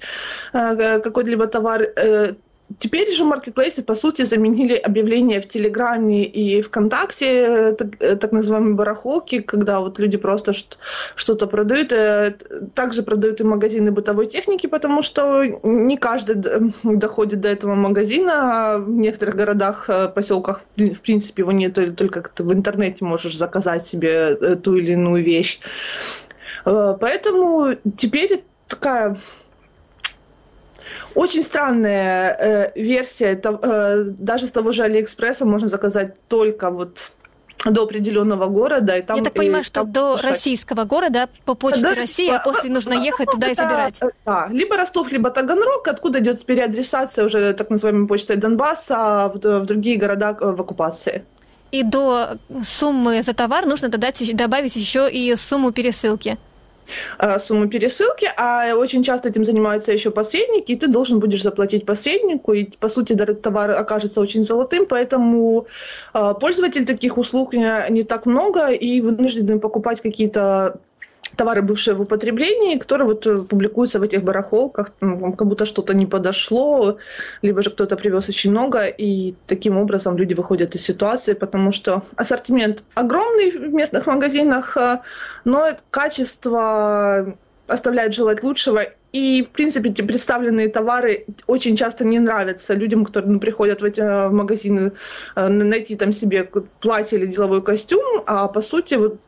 э, 0.53 0.99
какой-либо 0.99 1.45
товар. 1.47 1.89
Теперь 2.79 3.13
же 3.13 3.23
маркетплейсы, 3.23 3.83
по 3.83 3.93
сути, 3.93 4.25
заменили 4.25 4.73
объявления 4.73 5.39
в 5.39 5.47
Телеграме 5.47 6.25
и 6.25 6.63
ВКонтакте, 6.63 7.73
так, 7.73 7.97
так 7.97 8.31
называемые 8.31 8.73
барахолки, 8.73 9.41
когда 9.41 9.79
вот 9.79 9.99
люди 9.99 10.17
просто 10.17 10.53
что-то 11.15 11.45
продают. 11.45 11.91
Э, 11.91 12.35
также 12.73 13.03
продают 13.03 13.39
и 13.39 13.43
магазины 13.43 13.91
бытовой 13.91 14.25
техники, 14.25 14.65
потому 14.65 15.03
что 15.03 15.43
не 15.61 15.95
каждый 15.95 16.37
доходит 16.83 17.41
до 17.41 17.49
этого 17.49 17.75
магазина. 17.75 18.77
В 18.79 18.89
некоторых 18.89 19.35
городах, 19.35 19.85
э, 19.87 20.09
поселках, 20.09 20.61
в 20.75 21.01
принципе, 21.01 21.43
его 21.43 21.51
нет, 21.51 21.77
только 21.95 22.23
в 22.39 22.51
интернете 22.51 23.05
можешь 23.05 23.37
заказать 23.37 23.85
себе 23.85 24.37
э, 24.41 24.55
ту 24.55 24.75
или 24.75 24.93
иную 24.93 25.23
вещь. 25.23 25.59
Поэтому 26.63 27.75
теперь 27.95 28.43
такая 28.67 29.15
очень 31.15 31.43
странная 31.43 32.33
э, 32.33 32.71
версия. 32.75 33.25
Это, 33.25 33.59
э, 33.61 34.03
даже 34.17 34.47
с 34.47 34.51
того 34.51 34.71
же 34.71 34.83
Алиэкспресса 34.83 35.45
можно 35.45 35.69
заказать 35.69 36.15
только 36.27 36.69
вот 36.69 37.11
до 37.71 37.83
определенного 37.83 38.47
города. 38.47 38.95
И 38.97 39.01
там, 39.01 39.17
Я 39.17 39.23
так 39.23 39.33
понимаю, 39.33 39.63
что 39.63 39.83
до 39.83 40.13
пошать. 40.13 40.31
российского 40.31 40.83
города 40.83 41.29
по 41.45 41.55
почте 41.55 41.81
до... 41.81 41.95
России, 41.95 42.29
а 42.29 42.39
после 42.39 42.69
нужно 42.69 42.93
ехать 42.93 43.31
туда 43.31 43.47
и 43.47 43.55
забирать. 43.55 43.99
Да, 44.25 44.47
либо 44.51 44.77
Ростов, 44.77 45.11
либо 45.11 45.29
Таганрог, 45.29 45.87
откуда 45.87 46.19
идет 46.19 46.45
переадресация 46.45 47.25
уже 47.25 47.53
так 47.53 47.69
называемой 47.69 48.07
почтой 48.07 48.35
Донбасса 48.37 49.31
в, 49.33 49.59
в 49.61 49.65
другие 49.65 49.97
города 49.97 50.37
э, 50.39 50.51
в 50.51 50.61
оккупации. 50.61 51.23
И 51.71 51.83
до 51.83 52.37
суммы 52.63 53.23
за 53.23 53.33
товар 53.33 53.65
нужно 53.65 53.89
добавить 53.89 54.75
еще 54.75 55.09
и 55.11 55.35
сумму 55.35 55.71
пересылки. 55.71 56.37
Э, 57.19 57.39
сумму 57.39 57.67
пересылки, 57.67 58.29
а 58.37 58.75
очень 58.75 59.03
часто 59.03 59.29
этим 59.29 59.45
занимаются 59.45 59.91
еще 59.91 60.11
посредники, 60.11 60.71
и 60.71 60.75
ты 60.75 60.87
должен 60.87 61.19
будешь 61.19 61.43
заплатить 61.43 61.85
посреднику, 61.85 62.53
и 62.53 62.65
по 62.65 62.89
сути 62.89 63.15
товар 63.15 63.71
окажется 63.71 64.21
очень 64.21 64.43
золотым, 64.43 64.85
поэтому 64.85 65.67
э, 66.13 66.33
пользователей 66.39 66.85
таких 66.85 67.17
услуг 67.17 67.53
не, 67.53 67.85
не 67.89 68.03
так 68.03 68.25
много, 68.25 68.67
и 68.67 69.01
вынуждены 69.01 69.59
покупать 69.59 70.01
какие-то 70.01 70.79
товары, 71.35 71.61
бывшие 71.61 71.95
в 71.95 72.01
употреблении, 72.01 72.77
которые 72.77 73.07
вот 73.07 73.27
э, 73.27 73.41
публикуются 73.41 73.99
в 73.99 74.03
этих 74.03 74.23
барахолках, 74.23 74.91
ну, 75.01 75.33
как 75.33 75.47
будто 75.47 75.65
что-то 75.65 75.93
не 75.93 76.05
подошло, 76.05 76.97
либо 77.41 77.61
же 77.61 77.69
кто-то 77.69 77.95
привез 77.95 78.29
очень 78.29 78.51
много, 78.51 78.85
и 78.85 79.35
таким 79.47 79.77
образом 79.77 80.17
люди 80.17 80.33
выходят 80.33 80.75
из 80.75 80.81
ситуации, 80.83 81.33
потому 81.33 81.71
что 81.71 82.03
ассортимент 82.15 82.83
огромный 82.93 83.51
в 83.51 83.73
местных 83.73 84.07
магазинах, 84.07 84.77
э, 84.77 84.99
но 85.45 85.69
качество 85.91 87.35
оставляет 87.67 88.13
желать 88.13 88.43
лучшего, 88.43 88.81
и, 89.11 89.43
в 89.43 89.49
принципе, 89.49 89.89
эти 89.89 90.01
представленные 90.01 90.67
товары 90.67 91.25
очень 91.47 91.75
часто 91.75 92.05
не 92.05 92.19
нравятся 92.19 92.73
людям, 92.73 93.05
которые 93.05 93.31
ну, 93.31 93.39
приходят 93.39 93.81
в 93.81 93.85
эти 93.85 94.01
э, 94.01 94.29
магазины 94.29 94.91
найти 95.35 95.95
там 95.95 96.11
себе 96.11 96.49
платье 96.79 97.17
или 97.17 97.25
деловой 97.25 97.61
костюм, 97.61 98.23
а 98.25 98.47
по 98.47 98.61
сути 98.61 98.95
вот 98.95 99.19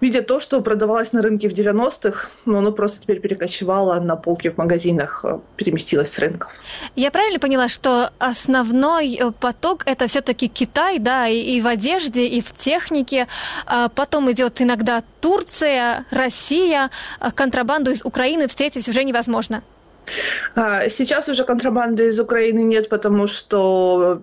видя 0.00 0.22
то, 0.22 0.40
что 0.40 0.60
продавалось 0.60 1.12
на 1.12 1.22
рынке 1.22 1.48
в 1.48 1.52
90-х, 1.52 2.28
но 2.46 2.58
оно 2.58 2.72
просто 2.72 3.00
теперь 3.00 3.20
перекочевало 3.20 4.00
на 4.00 4.16
полки 4.16 4.48
в 4.48 4.58
магазинах, 4.58 5.24
э, 5.24 5.38
переместилось 5.56 6.12
с 6.12 6.18
рынков. 6.18 6.52
Я 6.96 7.10
правильно 7.10 7.38
поняла, 7.38 7.68
что 7.68 8.10
основной 8.18 9.16
э, 9.16 9.30
поток 9.32 9.82
это 9.86 10.06
все-таки 10.06 10.48
Китай, 10.48 10.98
да, 10.98 11.28
и, 11.28 11.60
в 11.60 11.66
одежде, 11.66 12.26
и 12.26 12.40
в 12.40 12.52
технике. 12.56 13.26
А 13.66 13.88
потом 13.88 14.30
идет 14.30 14.60
иногда 14.60 15.02
Турция, 15.20 16.04
Россия. 16.10 16.90
А 17.20 17.30
контрабанду 17.30 17.90
из 17.90 18.04
Украины 18.04 18.48
встретить 18.48 18.88
уже 18.88 19.04
невозможно. 19.04 19.62
А, 20.54 20.88
Сейчас 20.88 21.28
уже 21.28 21.44
контрабанды 21.44 22.08
из 22.08 22.18
Украины 22.20 22.60
нет, 22.60 22.88
потому 22.88 23.26
что 23.26 24.22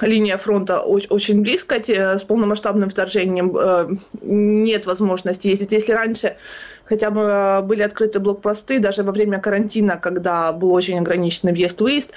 линия 0.00 0.38
фронта 0.38 0.82
оч- 0.86 1.08
очень 1.08 1.42
близко. 1.42 1.76
С 1.86 2.22
полномасштабным 2.22 2.88
вторжением 2.90 3.56
э, 3.56 3.88
нет 4.22 4.86
возможности 4.86 5.48
ездить. 5.48 5.72
Если 5.72 5.92
раньше 5.92 6.36
хотя 6.84 7.10
бы 7.10 7.20
э, 7.20 7.62
были 7.62 7.82
открыты 7.82 8.20
блокпосты, 8.20 8.78
даже 8.78 9.02
во 9.02 9.12
время 9.12 9.40
карантина, 9.40 9.96
когда 9.96 10.52
был 10.52 10.72
очень 10.72 10.98
ограниченный 10.98 11.52
въезд-выезд, 11.52 12.10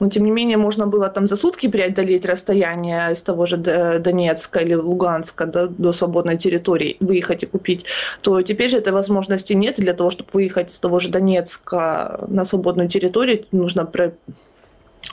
но 0.00 0.08
тем 0.08 0.24
не 0.24 0.30
менее 0.30 0.56
можно 0.56 0.86
было 0.86 1.08
там 1.08 1.28
за 1.28 1.36
сутки 1.36 1.68
преодолеть 1.68 2.26
расстояние 2.26 3.12
из 3.12 3.22
того 3.22 3.46
же 3.46 3.56
Д- 3.56 3.98
Донецка 3.98 4.60
или 4.60 4.74
Луганска 4.74 5.46
до, 5.46 5.66
до 5.66 5.92
свободной 5.92 6.38
территории, 6.38 6.96
выехать 7.00 7.42
и 7.42 7.46
купить, 7.46 7.84
то 8.20 8.42
теперь 8.42 8.70
же 8.70 8.78
этой 8.78 8.92
возможности 8.92 9.52
нет. 9.52 9.78
И 9.78 9.82
для 9.82 9.94
того, 9.94 10.10
чтобы 10.10 10.30
выехать 10.32 10.72
из 10.72 10.78
того 10.78 10.98
же 10.98 11.08
Донецка 11.08 12.24
на 12.28 12.44
свободную 12.44 12.88
территорию, 12.88 13.44
нужно 13.52 13.84
про- 13.84 14.12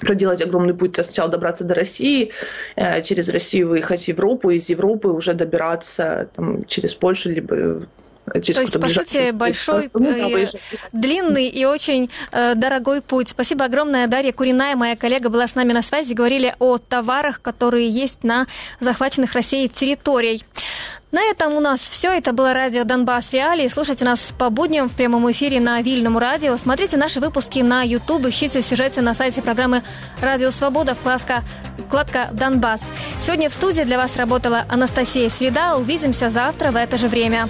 проделать 0.01 0.41
огромный 0.41 0.74
путь, 0.74 0.95
сначала 0.95 1.30
добраться 1.30 1.64
до 1.64 1.76
России, 1.76 2.32
э, 2.76 3.01
через 3.01 3.30
Россию 3.30 3.70
выехать 3.70 4.03
в 4.03 4.07
Европу, 4.07 4.49
из 4.49 4.70
Европы 4.70 5.10
уже 5.10 5.34
добираться 5.34 6.30
там, 6.36 6.64
через 6.66 6.93
Польшу, 6.93 7.30
либо 7.30 7.55
э, 7.55 7.82
через 8.36 8.55
То 8.55 8.61
есть, 8.61 8.80
по 8.80 8.89
сути, 8.89 9.32
большой, 9.32 9.89
да, 9.93 10.09
э, 10.09 10.47
длинный 10.91 11.47
и 11.47 11.65
очень 11.65 12.09
э, 12.32 12.55
дорогой 12.55 13.01
путь. 13.01 13.30
Спасибо 13.30 13.65
огромное. 13.65 14.07
Дарья 14.07 14.32
Куриная, 14.32 14.75
моя 14.75 14.95
коллега, 14.95 15.30
была 15.30 15.47
с 15.47 15.55
нами 15.55 15.73
на 15.73 15.82
связи. 15.82 16.13
Говорили 16.13 16.55
о 16.59 16.77
товарах, 16.77 17.41
которые 17.41 17.89
есть 17.89 18.23
на 18.23 18.47
захваченных 18.80 19.34
Россией 19.34 19.67
территориях. 19.69 20.41
На 21.11 21.23
этом 21.23 21.53
у 21.55 21.59
нас 21.59 21.80
все. 21.80 22.11
Это 22.11 22.34
было 22.34 22.53
радио 22.53 22.84
Донбасс 22.84 23.34
Реалии. 23.34 23.67
Слушайте 23.67 24.05
нас 24.05 24.32
по 24.38 24.51
будням 24.51 24.88
в 24.88 24.95
прямом 24.95 25.30
эфире 25.32 25.59
на 25.59 25.82
Вильном 25.82 26.19
радио. 26.19 26.55
Смотрите 26.55 26.97
наши 26.97 27.19
выпуски 27.19 27.59
на 27.59 27.82
YouTube. 27.82 28.27
Ищите 28.27 28.61
сюжеты 28.61 29.01
на 29.01 29.15
сайте 29.15 29.41
программы 29.41 29.82
«Радио 30.21 30.51
Свобода» 30.51 30.93
вкладка, 30.93 31.43
вкладка 31.88 32.30
«Донбасс». 32.32 32.82
Сегодня 33.23 33.49
в 33.49 33.55
студии 33.55 33.82
для 33.82 33.97
вас 33.97 34.17
работала 34.17 34.65
Анастасия 34.69 35.30
Среда. 35.30 35.77
Увидимся 35.77 36.30
завтра 36.30 36.69
в 36.69 36.75
это 36.75 36.97
же 36.99 37.07
время. 37.07 37.49